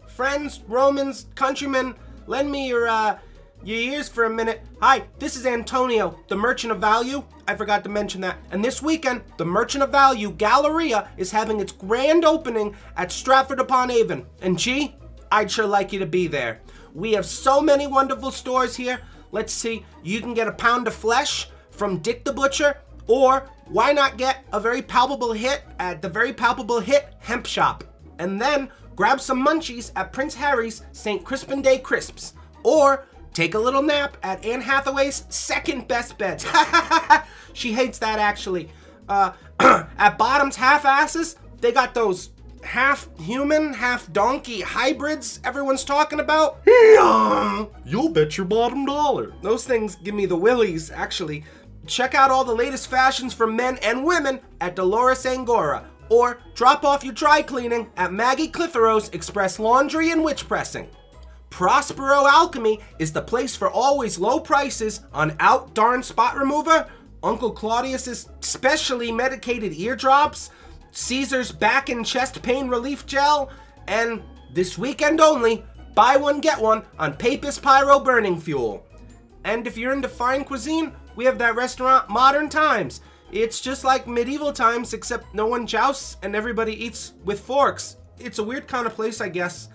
Friends, 0.06 0.60
Romans, 0.68 1.26
countrymen, 1.34 1.94
lend 2.26 2.50
me 2.50 2.68
your, 2.68 2.88
uh, 2.88 3.18
your 3.64 3.78
ears 3.78 4.08
for 4.08 4.24
a 4.24 4.30
minute. 4.30 4.62
Hi, 4.80 5.04
this 5.18 5.36
is 5.36 5.44
Antonio, 5.44 6.18
the 6.28 6.36
Merchant 6.36 6.72
of 6.72 6.80
Value. 6.80 7.24
I 7.46 7.54
forgot 7.54 7.82
to 7.84 7.90
mention 7.90 8.20
that. 8.20 8.38
And 8.50 8.64
this 8.64 8.80
weekend, 8.80 9.22
the 9.36 9.44
Merchant 9.44 9.82
of 9.82 9.90
Value 9.90 10.30
Galleria 10.30 11.08
is 11.16 11.30
having 11.30 11.60
its 11.60 11.72
grand 11.72 12.24
opening 12.24 12.76
at 12.96 13.12
Stratford 13.12 13.60
upon 13.60 13.90
Avon. 13.90 14.26
And 14.40 14.58
gee, 14.58 14.96
I'd 15.32 15.50
sure 15.50 15.66
like 15.66 15.92
you 15.92 15.98
to 15.98 16.06
be 16.06 16.28
there. 16.28 16.60
We 16.94 17.12
have 17.12 17.26
so 17.26 17.60
many 17.60 17.86
wonderful 17.86 18.30
stores 18.30 18.76
here. 18.76 19.00
Let's 19.32 19.52
see, 19.52 19.84
you 20.02 20.20
can 20.20 20.34
get 20.34 20.48
a 20.48 20.52
pound 20.52 20.86
of 20.86 20.94
flesh 20.94 21.50
from 21.70 21.98
Dick 21.98 22.24
the 22.24 22.32
Butcher, 22.32 22.78
or 23.06 23.48
why 23.66 23.92
not 23.92 24.16
get 24.16 24.44
a 24.52 24.60
very 24.60 24.80
palpable 24.80 25.32
hit 25.32 25.62
at 25.78 26.00
the 26.00 26.08
very 26.08 26.32
palpable 26.32 26.80
hit 26.80 27.14
hemp 27.18 27.44
shop? 27.44 27.84
And 28.18 28.40
then 28.40 28.70
grab 28.96 29.20
some 29.20 29.44
munchies 29.44 29.92
at 29.96 30.12
Prince 30.12 30.34
Harry's 30.34 30.82
St. 30.92 31.24
Crispin 31.24 31.60
Day 31.60 31.78
Crisps. 31.78 32.34
Or 32.64 33.06
take 33.38 33.54
a 33.54 33.58
little 33.58 33.82
nap 33.82 34.16
at 34.24 34.44
Anne 34.44 34.60
Hathaway's 34.60 35.24
second 35.28 35.86
best 35.86 36.18
beds. 36.18 36.44
she 37.52 37.72
hates 37.72 38.00
that 38.00 38.18
actually. 38.18 38.68
Uh, 39.08 39.30
at 39.60 40.18
Bottom's 40.18 40.56
Half 40.56 40.84
Asses, 40.84 41.36
they 41.60 41.70
got 41.70 41.94
those 41.94 42.30
half 42.64 43.08
human, 43.20 43.72
half 43.72 44.12
donkey 44.12 44.60
hybrids 44.60 45.38
everyone's 45.44 45.84
talking 45.84 46.18
about? 46.18 46.58
You'll 47.84 48.08
bet 48.08 48.36
your 48.36 48.46
bottom 48.46 48.84
dollar. 48.84 49.32
Those 49.40 49.64
things 49.64 49.94
give 49.94 50.16
me 50.16 50.26
the 50.26 50.36
willies, 50.36 50.90
actually. 50.90 51.44
Check 51.86 52.16
out 52.16 52.32
all 52.32 52.44
the 52.44 52.52
latest 52.52 52.90
fashions 52.90 53.32
for 53.32 53.46
men 53.46 53.78
and 53.84 54.04
women 54.04 54.40
at 54.60 54.74
Dolores 54.74 55.24
Angora, 55.24 55.84
or 56.08 56.40
drop 56.56 56.82
off 56.82 57.04
your 57.04 57.14
dry 57.14 57.42
cleaning 57.42 57.88
at 57.96 58.12
Maggie 58.12 58.50
Clitherow's 58.50 59.10
Express 59.10 59.60
Laundry 59.60 60.10
and 60.10 60.24
Witch 60.24 60.48
Pressing. 60.48 60.88
Prospero 61.50 62.26
Alchemy 62.26 62.80
is 62.98 63.12
the 63.12 63.22
place 63.22 63.56
for 63.56 63.70
always 63.70 64.18
low 64.18 64.38
prices 64.38 65.00
on 65.12 65.36
out 65.40 65.74
darn 65.74 66.02
spot 66.02 66.36
remover, 66.36 66.88
Uncle 67.22 67.50
Claudius's 67.50 68.28
specially 68.40 69.10
medicated 69.10 69.72
eardrops, 69.72 70.50
Caesar's 70.92 71.50
back 71.52 71.88
and 71.88 72.06
chest 72.06 72.40
pain 72.42 72.68
relief 72.68 73.06
gel, 73.06 73.50
and 73.86 74.22
this 74.52 74.78
weekend 74.78 75.20
only, 75.20 75.64
buy 75.94 76.16
one 76.16 76.40
get 76.40 76.60
one 76.60 76.82
on 76.98 77.14
Papist 77.14 77.62
Pyro 77.62 77.98
burning 77.98 78.38
fuel. 78.40 78.86
And 79.44 79.66
if 79.66 79.76
you're 79.76 79.92
into 79.92 80.08
fine 80.08 80.44
cuisine, 80.44 80.92
we 81.16 81.24
have 81.24 81.38
that 81.38 81.56
restaurant 81.56 82.08
Modern 82.08 82.48
Times. 82.48 83.00
It's 83.32 83.60
just 83.60 83.84
like 83.84 84.06
medieval 84.06 84.52
times, 84.52 84.94
except 84.94 85.34
no 85.34 85.46
one 85.46 85.66
jousts 85.66 86.16
and 86.22 86.34
everybody 86.34 86.72
eats 86.84 87.14
with 87.24 87.40
forks. 87.40 87.96
It's 88.18 88.38
a 88.38 88.44
weird 88.44 88.66
kind 88.66 88.86
of 88.86 88.94
place, 88.94 89.20
I 89.20 89.28
guess. 89.28 89.68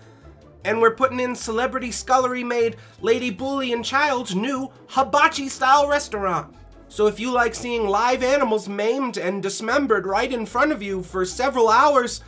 And 0.64 0.80
we're 0.80 0.94
putting 0.94 1.20
in 1.20 1.34
celebrity 1.34 1.90
scullery 1.90 2.42
made 2.42 2.76
Lady 3.00 3.30
Bully 3.30 3.72
and 3.72 3.84
Child's 3.84 4.34
new 4.34 4.70
hibachi 4.88 5.48
style 5.48 5.86
restaurant. 5.88 6.54
So 6.88 7.06
if 7.06 7.18
you 7.18 7.32
like 7.32 7.54
seeing 7.54 7.86
live 7.86 8.22
animals 8.22 8.68
maimed 8.68 9.18
and 9.18 9.42
dismembered 9.42 10.06
right 10.06 10.32
in 10.32 10.46
front 10.46 10.72
of 10.72 10.82
you 10.82 11.02
for 11.02 11.24
several 11.24 11.68
hours, 11.68 12.22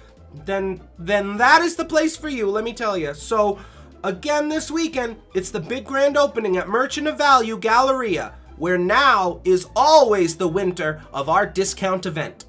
then 0.45 0.81
then 0.99 1.37
that 1.39 1.63
is 1.63 1.77
the 1.77 1.85
place 1.85 2.17
for 2.17 2.29
you, 2.29 2.51
let 2.51 2.65
me 2.65 2.73
tell 2.73 2.99
you. 2.99 3.15
So 3.15 3.59
again 4.03 4.49
this 4.49 4.71
weekend, 4.71 5.17
it's 5.35 5.51
the 5.51 5.61
big 5.61 5.85
grand 5.85 6.17
opening 6.17 6.57
at 6.57 6.69
Merchant 6.69 7.07
of 7.07 7.17
Value 7.17 7.59
Galleria, 7.59 8.35
where 8.57 8.79
now 8.79 9.41
is 9.45 9.67
always 9.77 10.37
the 10.37 10.49
winter 10.49 11.03
of 11.13 11.29
our 11.29 11.47
discount 11.47 12.05
event. 12.05 12.45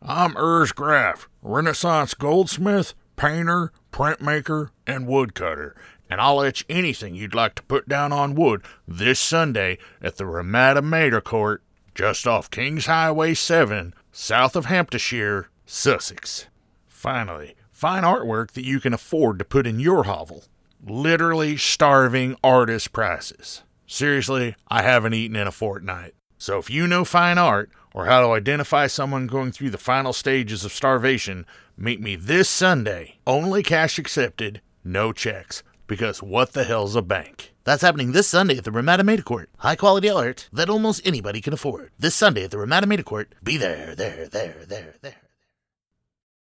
I'm 0.00 0.34
Urs 0.34 0.74
Graf, 0.74 1.28
Renaissance 1.42 2.14
goldsmith, 2.14 2.94
painter, 3.16 3.72
printmaker, 3.92 4.70
and 4.86 5.06
woodcutter, 5.06 5.74
and 6.10 6.20
I'll 6.20 6.42
etch 6.42 6.64
anything 6.68 7.14
you'd 7.14 7.34
like 7.34 7.54
to 7.56 7.62
put 7.62 7.88
down 7.88 8.12
on 8.12 8.34
wood 8.34 8.62
this 8.86 9.18
Sunday 9.18 9.78
at 10.02 10.16
the 10.16 10.26
Ramada 10.26 10.82
Mater 10.82 11.20
Court, 11.20 11.62
just 11.94 12.26
off 12.26 12.50
Kings 12.50 12.86
Highway 12.86 13.34
7, 13.34 13.94
south 14.12 14.56
of 14.56 14.66
Hampshire, 14.66 15.48
Sussex. 15.66 16.46
Finally, 16.86 17.54
fine 17.70 18.02
artwork 18.02 18.52
that 18.52 18.64
you 18.64 18.80
can 18.80 18.92
afford 18.92 19.38
to 19.38 19.44
put 19.44 19.66
in 19.66 19.80
your 19.80 20.04
hovel. 20.04 20.44
Literally 20.86 21.56
starving 21.56 22.36
artist 22.42 22.92
prices. 22.92 23.62
Seriously, 23.86 24.54
I 24.68 24.82
haven't 24.82 25.14
eaten 25.14 25.36
in 25.36 25.46
a 25.46 25.52
fortnight. 25.52 26.14
So 26.36 26.58
if 26.58 26.68
you 26.68 26.86
know 26.86 27.04
fine 27.04 27.38
art, 27.38 27.70
or 27.94 28.06
how 28.06 28.20
to 28.20 28.32
identify 28.32 28.88
someone 28.88 29.28
going 29.28 29.52
through 29.52 29.70
the 29.70 29.78
final 29.78 30.12
stages 30.12 30.64
of 30.64 30.72
starvation, 30.72 31.46
meet 31.76 32.00
me 32.00 32.16
this 32.16 32.48
Sunday. 32.48 33.18
Only 33.26 33.62
cash 33.62 33.98
accepted, 33.98 34.60
no 34.84 35.12
checks. 35.12 35.62
Because 35.86 36.22
what 36.22 36.52
the 36.52 36.64
hell's 36.64 36.96
a 36.96 37.02
bank? 37.02 37.54
That's 37.64 37.82
happening 37.82 38.12
this 38.12 38.28
Sunday 38.28 38.58
at 38.58 38.64
the 38.64 38.70
Ramada 38.70 39.04
Mater 39.04 39.22
Court. 39.22 39.50
High 39.58 39.76
quality 39.76 40.08
art 40.10 40.48
that 40.52 40.68
almost 40.70 41.06
anybody 41.06 41.40
can 41.40 41.52
afford. 41.52 41.90
This 41.98 42.14
Sunday 42.14 42.44
at 42.44 42.50
the 42.50 42.58
Ramada 42.58 42.86
Mater 42.86 43.02
Court. 43.02 43.34
Be 43.42 43.56
there, 43.56 43.94
there, 43.94 44.28
there, 44.28 44.64
there, 44.66 44.94
there. 45.00 45.16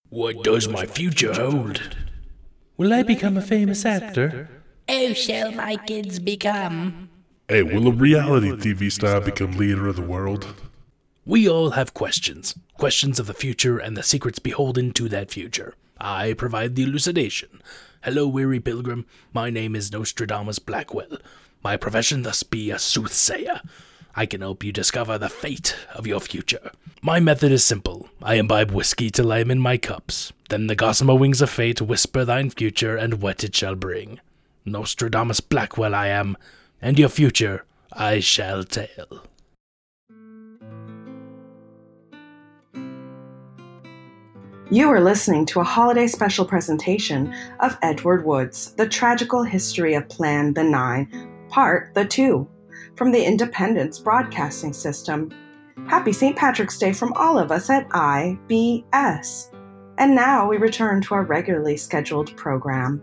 What 0.09 0.43
does 0.43 0.67
my 0.67 0.85
future 0.85 1.33
hold? 1.33 1.97
Will 2.77 2.93
I 2.93 3.03
become 3.03 3.37
a 3.37 3.41
famous 3.41 3.85
actor? 3.85 4.49
Oh, 4.87 5.13
shall 5.13 5.51
my 5.51 5.75
kids 5.75 6.19
become? 6.19 7.09
Hey, 7.47 7.63
will 7.63 7.87
a 7.87 7.91
reality 7.91 8.51
TV 8.51 8.91
star 8.91 9.21
become 9.21 9.51
leader 9.51 9.87
of 9.87 9.95
the 9.95 10.01
world? 10.01 10.55
We 11.25 11.47
all 11.47 11.71
have 11.71 11.93
questions. 11.93 12.55
Questions 12.77 13.19
of 13.19 13.27
the 13.27 13.33
future 13.33 13.77
and 13.77 13.95
the 13.95 14.03
secrets 14.03 14.39
beholden 14.39 14.91
to 14.93 15.09
that 15.09 15.31
future. 15.31 15.75
I 15.99 16.33
provide 16.33 16.75
the 16.75 16.83
elucidation. 16.83 17.61
Hello, 18.03 18.27
weary 18.27 18.59
pilgrim. 18.59 19.05
My 19.33 19.49
name 19.49 19.75
is 19.75 19.91
Nostradamus 19.91 20.59
Blackwell. 20.59 21.17
My 21.63 21.75
profession 21.75 22.23
thus 22.23 22.43
be 22.43 22.71
a 22.71 22.79
soothsayer. 22.79 23.61
I 24.15 24.25
can 24.25 24.41
help 24.41 24.63
you 24.63 24.71
discover 24.71 25.17
the 25.17 25.29
fate 25.29 25.75
of 25.93 26.07
your 26.07 26.21
future. 26.21 26.71
My 27.01 27.19
method 27.19 27.51
is 27.51 27.63
simple. 27.63 28.09
I 28.23 28.35
imbibe 28.35 28.71
whiskey 28.71 29.09
till 29.09 29.31
I 29.31 29.39
am 29.39 29.51
in 29.51 29.59
my 29.59 29.77
cups. 29.77 30.31
Then 30.49 30.67
the 30.67 30.75
gossamer 30.75 31.15
wings 31.15 31.41
of 31.41 31.49
fate 31.49 31.81
whisper 31.81 32.25
thine 32.25 32.49
future, 32.49 32.95
and 32.95 33.21
what 33.21 33.43
it 33.43 33.55
shall 33.55 33.75
bring. 33.75 34.19
Nostradamus 34.65 35.41
Blackwell 35.41 35.93
I 35.93 36.07
am, 36.07 36.37
and 36.81 36.97
your 36.97 37.09
future 37.09 37.65
I 37.91 38.19
shall 38.19 38.63
tell. 38.63 39.28
You 44.71 44.91
are 44.91 45.01
listening 45.01 45.47
to 45.47 45.61
a 45.61 45.63
holiday 45.63 46.05
special 46.05 46.45
presentation 46.45 47.33
of 47.59 47.75
Edward 47.81 48.23
Woods, 48.23 48.75
The 48.75 48.87
Tragical 48.87 49.41
History 49.41 49.95
of 49.95 50.07
Plan 50.09 50.53
the 50.53 50.63
Nine, 50.63 51.27
Part 51.49 51.95
the 51.95 52.05
Two, 52.05 52.47
from 52.95 53.11
the 53.11 53.25
Independence 53.25 53.97
Broadcasting 53.97 54.73
System. 54.73 55.31
Happy 55.87 56.13
St. 56.13 56.35
Patrick's 56.35 56.77
Day 56.77 56.93
from 56.93 57.13
all 57.13 57.39
of 57.39 57.51
us 57.51 57.71
at 57.71 57.89
IBS. 57.89 59.51
And 59.97 60.13
now 60.13 60.47
we 60.47 60.57
return 60.57 61.01
to 61.01 61.15
our 61.15 61.23
regularly 61.23 61.75
scheduled 61.75 62.37
program. 62.37 63.01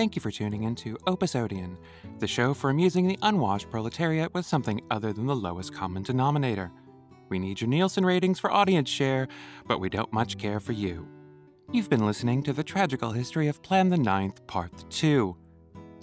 Thank 0.00 0.16
you 0.16 0.22
for 0.22 0.30
tuning 0.30 0.62
in 0.62 0.74
to 0.76 0.96
Opus 1.06 1.36
Odeon, 1.36 1.76
the 2.20 2.28
show 2.28 2.54
for 2.54 2.70
amusing 2.70 3.08
the 3.08 3.18
unwashed 3.22 3.70
proletariat 3.70 4.32
with 4.34 4.46
something 4.46 4.80
other 4.90 5.12
than 5.12 5.26
the 5.26 5.34
lowest 5.34 5.74
common 5.74 6.02
denominator. 6.02 6.70
We 7.28 7.38
need 7.38 7.60
your 7.60 7.68
Nielsen 7.68 8.04
ratings 8.04 8.38
for 8.38 8.52
audience 8.52 8.88
share, 8.88 9.26
but 9.66 9.80
we 9.80 9.88
don't 9.88 10.12
much 10.12 10.38
care 10.38 10.60
for 10.60 10.72
you. 10.72 11.08
You've 11.72 11.88
been 11.88 12.04
listening 12.04 12.42
to 12.44 12.52
the 12.52 12.64
tragical 12.64 13.12
history 13.12 13.48
of 13.48 13.62
Plan 13.62 13.88
the 13.88 13.96
Ninth, 13.96 14.46
Part 14.46 14.90
2. 14.90 15.36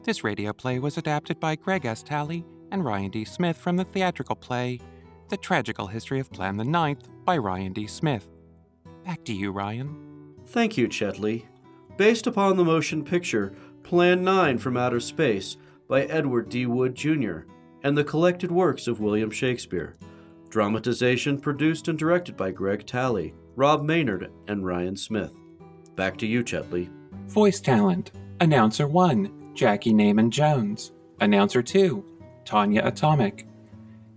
This 0.03 0.23
radio 0.23 0.53
play 0.53 0.79
was 0.79 0.97
adapted 0.97 1.39
by 1.39 1.55
Greg 1.55 1.85
S. 1.85 2.01
Talley 2.01 2.45
and 2.71 2.83
Ryan 2.83 3.11
D. 3.11 3.25
Smith 3.25 3.57
from 3.57 3.75
the 3.75 3.83
theatrical 3.83 4.35
play 4.35 4.79
The 5.29 5.37
Tragical 5.37 5.87
History 5.87 6.19
of 6.19 6.31
Plan 6.31 6.57
the 6.57 6.63
Ninth 6.63 7.09
by 7.25 7.37
Ryan 7.37 7.73
D. 7.73 7.87
Smith. 7.87 8.27
Back 9.05 9.23
to 9.25 9.33
you, 9.33 9.51
Ryan. 9.51 10.35
Thank 10.47 10.77
you, 10.77 10.87
Chetley. 10.87 11.45
Based 11.97 12.25
upon 12.25 12.55
the 12.55 12.63
motion 12.63 13.03
picture 13.03 13.53
Plan 13.83 14.23
9 14.23 14.57
from 14.57 14.77
Outer 14.77 14.99
Space 14.99 15.57
by 15.87 16.03
Edward 16.03 16.49
D. 16.49 16.65
Wood 16.65 16.95
Jr., 16.95 17.39
and 17.83 17.97
the 17.97 18.03
collected 18.03 18.51
works 18.51 18.87
of 18.87 18.99
William 18.99 19.31
Shakespeare. 19.31 19.95
Dramatization 20.49 21.39
produced 21.39 21.87
and 21.87 21.97
directed 21.97 22.35
by 22.35 22.51
Greg 22.51 22.85
Talley, 22.85 23.33
Rob 23.55 23.83
Maynard, 23.83 24.31
and 24.47 24.65
Ryan 24.65 24.95
Smith. 24.95 25.33
Back 25.95 26.17
to 26.17 26.27
you, 26.27 26.43
Chetley. 26.43 26.89
Voice 27.27 27.59
talent 27.59 28.11
Announcer 28.39 28.87
1, 28.87 29.53
Jackie 29.53 29.93
Naaman 29.93 30.31
Jones. 30.31 30.91
Announcer 31.19 31.63
2, 31.63 32.03
Tanya 32.45 32.85
Atomic. 32.85 33.47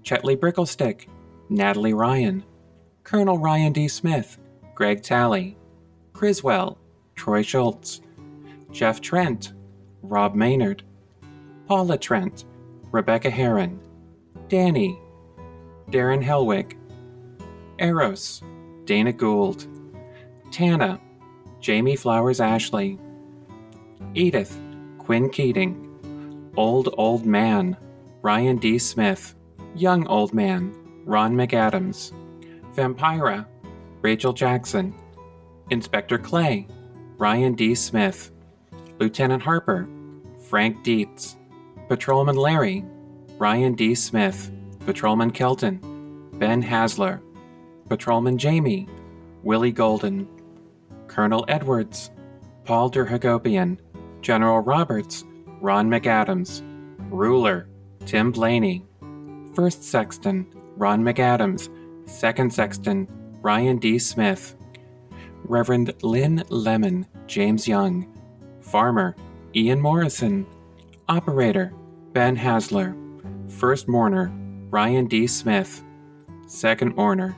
Chetley 0.02 0.38
Bricklestick, 0.38 1.08
Natalie 1.48 1.94
Ryan. 1.94 2.44
Colonel 3.02 3.38
Ryan 3.38 3.72
D. 3.72 3.88
Smith, 3.88 4.38
Greg 4.74 5.02
Talley. 5.02 5.56
Criswell, 6.12 6.78
Troy 7.16 7.42
Schultz. 7.42 8.00
Jeff 8.70 9.00
Trent, 9.00 9.54
Rob 10.02 10.34
Maynard. 10.34 10.82
Paula 11.70 11.96
Trent, 11.96 12.46
Rebecca 12.90 13.30
Heron. 13.30 13.78
Danny, 14.48 14.98
Darren 15.88 16.20
Helwig. 16.20 16.76
Eros, 17.78 18.42
Dana 18.86 19.12
Gould. 19.12 19.68
Tana, 20.50 21.00
Jamie 21.60 21.94
Flowers 21.94 22.40
Ashley. 22.40 22.98
Edith, 24.16 24.60
Quinn 24.98 25.30
Keating. 25.30 26.50
Old 26.56 26.92
Old 26.98 27.24
Man, 27.24 27.76
Ryan 28.20 28.56
D. 28.56 28.76
Smith. 28.76 29.36
Young 29.76 30.08
Old 30.08 30.34
Man, 30.34 30.74
Ron 31.04 31.36
McAdams. 31.36 32.10
Vampira, 32.74 33.46
Rachel 34.02 34.32
Jackson. 34.32 34.92
Inspector 35.70 36.18
Clay, 36.18 36.66
Ryan 37.16 37.54
D. 37.54 37.76
Smith. 37.76 38.32
Lieutenant 38.98 39.44
Harper, 39.44 39.88
Frank 40.48 40.82
Dietz. 40.82 41.36
Patrolman 41.90 42.36
Larry, 42.36 42.84
Ryan 43.38 43.74
D. 43.74 43.96
Smith. 43.96 44.52
Patrolman 44.86 45.32
Kelton, 45.32 45.80
Ben 46.34 46.62
Hasler. 46.62 47.20
Patrolman 47.88 48.38
Jamie, 48.38 48.88
Willie 49.42 49.72
Golden. 49.72 50.28
Colonel 51.08 51.44
Edwards, 51.48 52.12
Paul 52.62 52.92
Derhagopian. 52.92 53.76
General 54.20 54.60
Roberts, 54.60 55.24
Ron 55.60 55.90
McAdams. 55.90 56.62
Ruler, 57.10 57.68
Tim 58.06 58.30
Blaney. 58.30 58.84
First 59.56 59.82
Sexton, 59.82 60.46
Ron 60.76 61.02
McAdams. 61.02 61.68
Second 62.08 62.52
Sexton, 62.52 63.08
Ryan 63.42 63.78
D. 63.78 63.98
Smith. 63.98 64.54
Reverend 65.42 65.92
Lynn 66.04 66.44
Lemon, 66.50 67.04
James 67.26 67.66
Young. 67.66 68.06
Farmer, 68.60 69.16
Ian 69.56 69.80
Morrison. 69.80 70.46
Operator, 71.08 71.72
Ben 72.12 72.36
Hasler. 72.36 72.96
First 73.50 73.86
mourner, 73.88 74.32
Ryan 74.70 75.06
D. 75.06 75.26
Smith. 75.26 75.84
Second 76.46 76.96
mourner, 76.96 77.36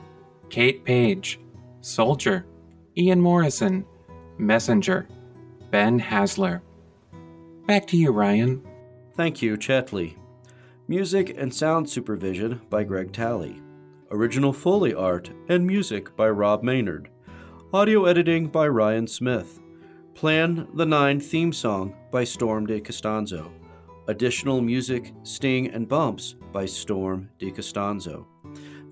Kate 0.49 0.83
Page. 0.83 1.39
Soldier, 1.81 2.45
Ian 2.97 3.21
Morrison. 3.21 3.85
Messenger, 4.39 5.07
Ben 5.69 5.99
Hasler. 5.99 6.61
Back 7.67 7.85
to 7.87 7.97
you, 7.97 8.11
Ryan. 8.11 8.65
Thank 9.15 9.43
you, 9.43 9.57
Chetley. 9.57 10.15
Music 10.87 11.35
and 11.37 11.53
sound 11.53 11.89
supervision 11.89 12.61
by 12.69 12.83
Greg 12.83 13.13
Talley. 13.13 13.61
Original 14.09 14.53
Foley 14.53 14.93
art 14.93 15.29
and 15.47 15.67
music 15.67 16.15
by 16.15 16.29
Rob 16.29 16.63
Maynard. 16.63 17.09
Audio 17.71 18.05
editing 18.05 18.47
by 18.47 18.67
Ryan 18.67 19.07
Smith. 19.07 19.59
Plan 20.15 20.67
the 20.73 20.85
Nine 20.85 21.19
theme 21.19 21.53
song 21.53 21.95
by 22.11 22.23
Storm 22.23 22.65
de 22.65 22.81
Costanzo. 22.81 23.51
Additional 24.07 24.61
music, 24.61 25.13
sting, 25.23 25.69
and 25.69 25.87
bumps 25.87 26.35
by 26.51 26.65
Storm 26.65 27.29
de 27.39 27.51
Costanzo. 27.51 28.27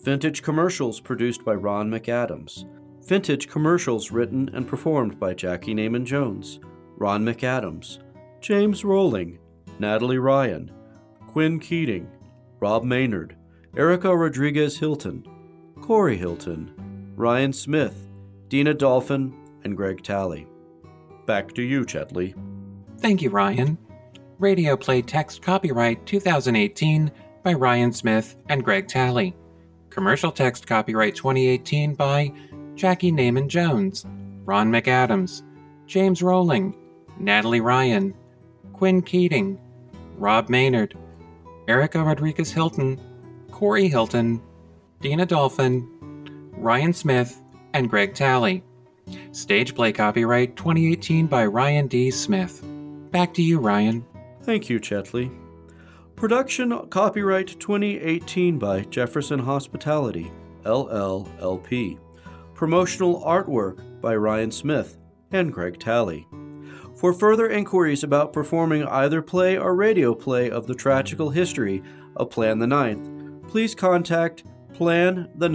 Vintage 0.03 0.41
commercials 0.41 0.99
produced 0.99 1.43
by 1.43 1.53
Ron 1.53 1.89
McAdams. 1.89 2.65
Vintage 3.05 3.49
commercials 3.49 4.11
written 4.11 4.49
and 4.53 4.67
performed 4.67 5.19
by 5.19 5.33
Jackie 5.33 5.73
Naaman 5.73 6.05
Jones, 6.05 6.59
Ron 6.97 7.25
McAdams, 7.25 7.99
James 8.39 8.85
Rowling, 8.85 9.37
Natalie 9.79 10.17
Ryan, 10.17 10.71
Quinn 11.27 11.59
Keating, 11.59 12.09
Rob 12.59 12.83
Maynard, 12.83 13.35
Erica 13.75 14.15
Rodriguez 14.15 14.77
Hilton, 14.77 15.25
Corey 15.81 16.15
Hilton, 16.15 17.13
Ryan 17.15 17.51
Smith, 17.51 18.07
Dina 18.47 18.73
Dolphin, 18.73 19.35
and 19.63 19.75
Greg 19.75 20.03
Talley. 20.03 20.47
Back 21.25 21.53
to 21.53 21.61
you, 21.61 21.85
Chetley. 21.85 22.33
Thank 22.99 23.21
you, 23.21 23.29
Ryan. 23.29 23.77
Radio 24.41 24.75
play 24.75 25.03
text 25.03 25.43
copyright 25.43 26.03
2018 26.07 27.11
by 27.43 27.53
Ryan 27.53 27.93
Smith 27.93 28.35
and 28.49 28.63
Greg 28.63 28.87
Talley. 28.87 29.35
Commercial 29.91 30.31
text 30.31 30.65
copyright 30.65 31.13
2018 31.13 31.93
by 31.93 32.33
Jackie 32.73 33.11
Naaman 33.11 33.47
Jones, 33.47 34.03
Ron 34.43 34.71
McAdams, 34.71 35.43
James 35.85 36.23
Rowling, 36.23 36.75
Natalie 37.19 37.61
Ryan, 37.61 38.15
Quinn 38.73 39.03
Keating, 39.03 39.59
Rob 40.17 40.49
Maynard, 40.49 40.97
Erica 41.67 42.03
Rodriguez 42.03 42.51
Hilton, 42.51 42.99
Corey 43.51 43.89
Hilton, 43.89 44.41
Dina 45.01 45.27
Dolphin, 45.27 45.87
Ryan 46.57 46.93
Smith, 46.93 47.39
and 47.75 47.91
Greg 47.91 48.15
Talley. 48.15 48.63
Stage 49.33 49.75
play 49.75 49.93
copyright 49.93 50.55
2018 50.55 51.27
by 51.27 51.45
Ryan 51.45 51.85
D. 51.85 52.09
Smith. 52.09 52.65
Back 53.11 53.35
to 53.35 53.43
you, 53.43 53.59
Ryan. 53.59 54.03
Thank 54.43 54.69
you, 54.69 54.79
Chetley. 54.79 55.31
Production 56.15 56.87
copyright 56.89 57.59
2018 57.59 58.59
by 58.59 58.81
Jefferson 58.81 59.39
Hospitality, 59.39 60.31
LLLP. 60.63 61.99
Promotional 62.53 63.21
artwork 63.21 64.01
by 64.01 64.15
Ryan 64.15 64.51
Smith 64.51 64.97
and 65.31 65.51
Greg 65.51 65.79
Talley. 65.79 66.27
For 66.95 67.13
further 67.13 67.49
inquiries 67.49 68.03
about 68.03 68.33
performing 68.33 68.85
either 68.85 69.21
play 69.21 69.57
or 69.57 69.75
radio 69.75 70.13
play 70.13 70.51
of 70.51 70.67
the 70.67 70.75
tragical 70.75 71.29
history 71.29 71.81
of 72.15 72.29
Plan 72.29 72.59
the 72.59 72.67
Ninth, 72.67 73.09
please 73.47 73.73
contact 73.73 74.43
plan 74.73 75.29
the 75.35 75.47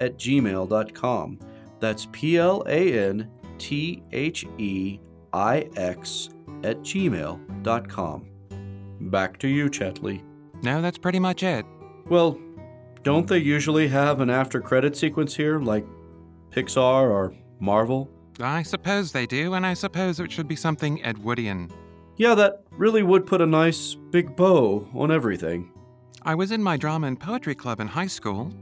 at 0.00 0.18
gmail.com. 0.18 1.38
That's 1.80 2.06
P 2.12 2.36
L 2.36 2.64
A 2.66 3.08
N 3.08 3.30
T 3.58 4.02
H 4.12 4.44
E 4.58 5.00
I 5.32 5.68
X 5.76 6.28
at 6.62 6.80
gmail.com. 6.80 7.51
Back 7.64 9.38
to 9.38 9.48
you, 9.48 9.68
Chetley. 9.68 10.22
No, 10.62 10.80
that's 10.80 10.98
pretty 10.98 11.18
much 11.18 11.42
it. 11.42 11.66
Well, 12.08 12.38
don't 13.02 13.26
they 13.26 13.38
usually 13.38 13.88
have 13.88 14.20
an 14.20 14.30
after 14.30 14.60
credit 14.60 14.96
sequence 14.96 15.34
here, 15.34 15.58
like 15.58 15.84
Pixar 16.50 17.10
or 17.10 17.34
Marvel? 17.58 18.08
I 18.40 18.62
suppose 18.62 19.12
they 19.12 19.26
do, 19.26 19.54
and 19.54 19.66
I 19.66 19.74
suppose 19.74 20.20
it 20.20 20.30
should 20.30 20.48
be 20.48 20.56
something 20.56 21.04
Edwardian. 21.04 21.70
Yeah, 22.16 22.34
that 22.34 22.64
really 22.70 23.02
would 23.02 23.26
put 23.26 23.40
a 23.40 23.46
nice 23.46 23.94
big 23.94 24.36
bow 24.36 24.88
on 24.94 25.10
everything. 25.10 25.70
I 26.22 26.34
was 26.34 26.52
in 26.52 26.62
my 26.62 26.76
drama 26.76 27.08
and 27.08 27.18
poetry 27.18 27.54
club 27.54 27.80
in 27.80 27.88
high 27.88 28.06
school. 28.06 28.52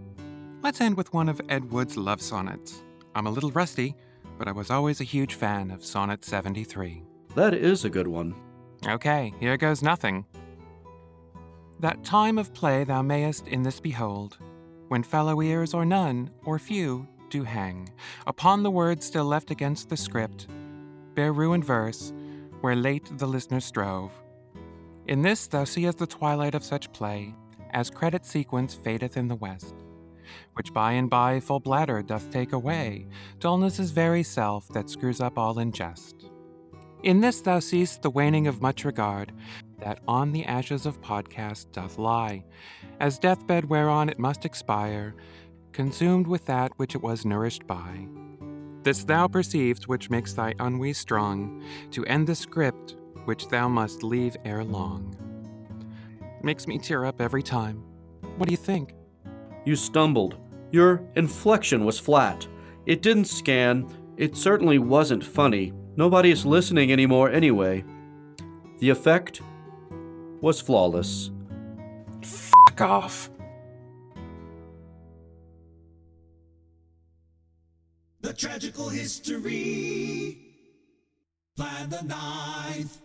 Let's 0.62 0.80
end 0.80 0.96
with 0.96 1.12
one 1.12 1.28
of 1.28 1.40
Ed 1.48 1.70
Wood's 1.70 1.96
love 1.96 2.22
sonnets. 2.22 2.82
I'm 3.14 3.26
a 3.26 3.30
little 3.30 3.50
rusty, 3.50 3.94
but 4.38 4.48
I 4.48 4.52
was 4.52 4.70
always 4.70 5.00
a 5.00 5.04
huge 5.04 5.34
fan 5.34 5.70
of 5.70 5.84
Sonnet 5.84 6.24
73. 6.24 7.02
That 7.34 7.54
is 7.54 7.84
a 7.84 7.90
good 7.90 8.08
one. 8.08 8.34
Okay, 8.86 9.34
here 9.38 9.56
goes 9.58 9.82
nothing. 9.82 10.24
That 11.80 12.02
time 12.02 12.38
of 12.38 12.54
play 12.54 12.84
thou 12.84 13.02
mayest 13.02 13.46
in 13.46 13.62
this 13.62 13.78
behold, 13.78 14.38
when 14.88 15.02
fellow 15.02 15.40
ears 15.42 15.74
or 15.74 15.84
none, 15.84 16.30
or 16.44 16.58
few, 16.58 17.06
do 17.28 17.44
hang 17.44 17.88
upon 18.26 18.62
the 18.62 18.70
words 18.70 19.06
still 19.06 19.24
left 19.24 19.50
against 19.50 19.88
the 19.88 19.96
script, 19.96 20.48
bear 21.14 21.32
ruined 21.32 21.64
verse, 21.64 22.12
where 22.60 22.74
late 22.74 23.08
the 23.18 23.26
listener 23.26 23.60
strove. 23.60 24.12
In 25.06 25.22
this 25.22 25.46
thou 25.46 25.64
seest 25.64 25.98
the 25.98 26.06
twilight 26.06 26.54
of 26.54 26.64
such 26.64 26.92
play, 26.92 27.34
as 27.70 27.90
credit 27.90 28.24
sequence 28.26 28.74
fadeth 28.74 29.16
in 29.16 29.28
the 29.28 29.36
west, 29.36 29.74
which 30.54 30.72
by 30.72 30.92
and 30.92 31.08
by 31.08 31.38
full 31.38 31.60
bladder 31.60 32.02
doth 32.02 32.30
take 32.30 32.52
away, 32.52 33.06
dullness' 33.38 33.90
very 33.90 34.22
self 34.22 34.68
that 34.68 34.90
screws 34.90 35.20
up 35.20 35.38
all 35.38 35.58
in 35.58 35.70
jest. 35.70 36.19
In 37.02 37.22
this 37.22 37.40
thou 37.40 37.60
seest 37.60 38.02
the 38.02 38.10
waning 38.10 38.46
of 38.46 38.60
much 38.60 38.84
regard, 38.84 39.32
that 39.78 40.00
on 40.06 40.32
the 40.32 40.44
ashes 40.44 40.84
of 40.84 41.00
podcast 41.00 41.72
doth 41.72 41.98
lie, 41.98 42.44
as 43.00 43.18
deathbed 43.18 43.70
whereon 43.70 44.10
it 44.10 44.18
must 44.18 44.44
expire, 44.44 45.14
consumed 45.72 46.26
with 46.26 46.44
that 46.44 46.72
which 46.76 46.94
it 46.94 47.00
was 47.00 47.24
nourished 47.24 47.66
by. 47.66 48.06
This 48.82 49.04
thou 49.04 49.28
perceivest, 49.28 49.88
which 49.88 50.10
makes 50.10 50.34
thy 50.34 50.54
ennui 50.60 50.92
strong, 50.92 51.62
to 51.92 52.04
end 52.04 52.26
the 52.26 52.34
script 52.34 52.96
which 53.24 53.48
thou 53.48 53.66
must 53.66 54.02
leave 54.02 54.36
ere 54.44 54.64
long. 54.64 55.16
Makes 56.42 56.66
me 56.66 56.78
tear 56.78 57.06
up 57.06 57.20
every 57.20 57.42
time. 57.42 57.82
What 58.36 58.46
do 58.46 58.52
you 58.52 58.58
think? 58.58 58.94
You 59.64 59.74
stumbled. 59.74 60.36
Your 60.70 61.02
inflection 61.16 61.86
was 61.86 61.98
flat. 61.98 62.46
It 62.84 63.00
didn't 63.00 63.26
scan. 63.26 63.88
It 64.18 64.36
certainly 64.36 64.78
wasn't 64.78 65.24
funny. 65.24 65.72
Nobody 65.96 66.30
is 66.30 66.46
listening 66.46 66.92
anymore 66.92 67.30
anyway. 67.30 67.84
The 68.78 68.90
effect 68.90 69.42
was 70.40 70.60
flawless. 70.60 71.30
Fuck 72.22 72.80
off. 72.80 73.30
The 78.20 78.32
tragical 78.32 78.88
history. 78.88 80.38
Plan 81.56 81.90
the 81.90 82.02
ninth. 82.02 83.02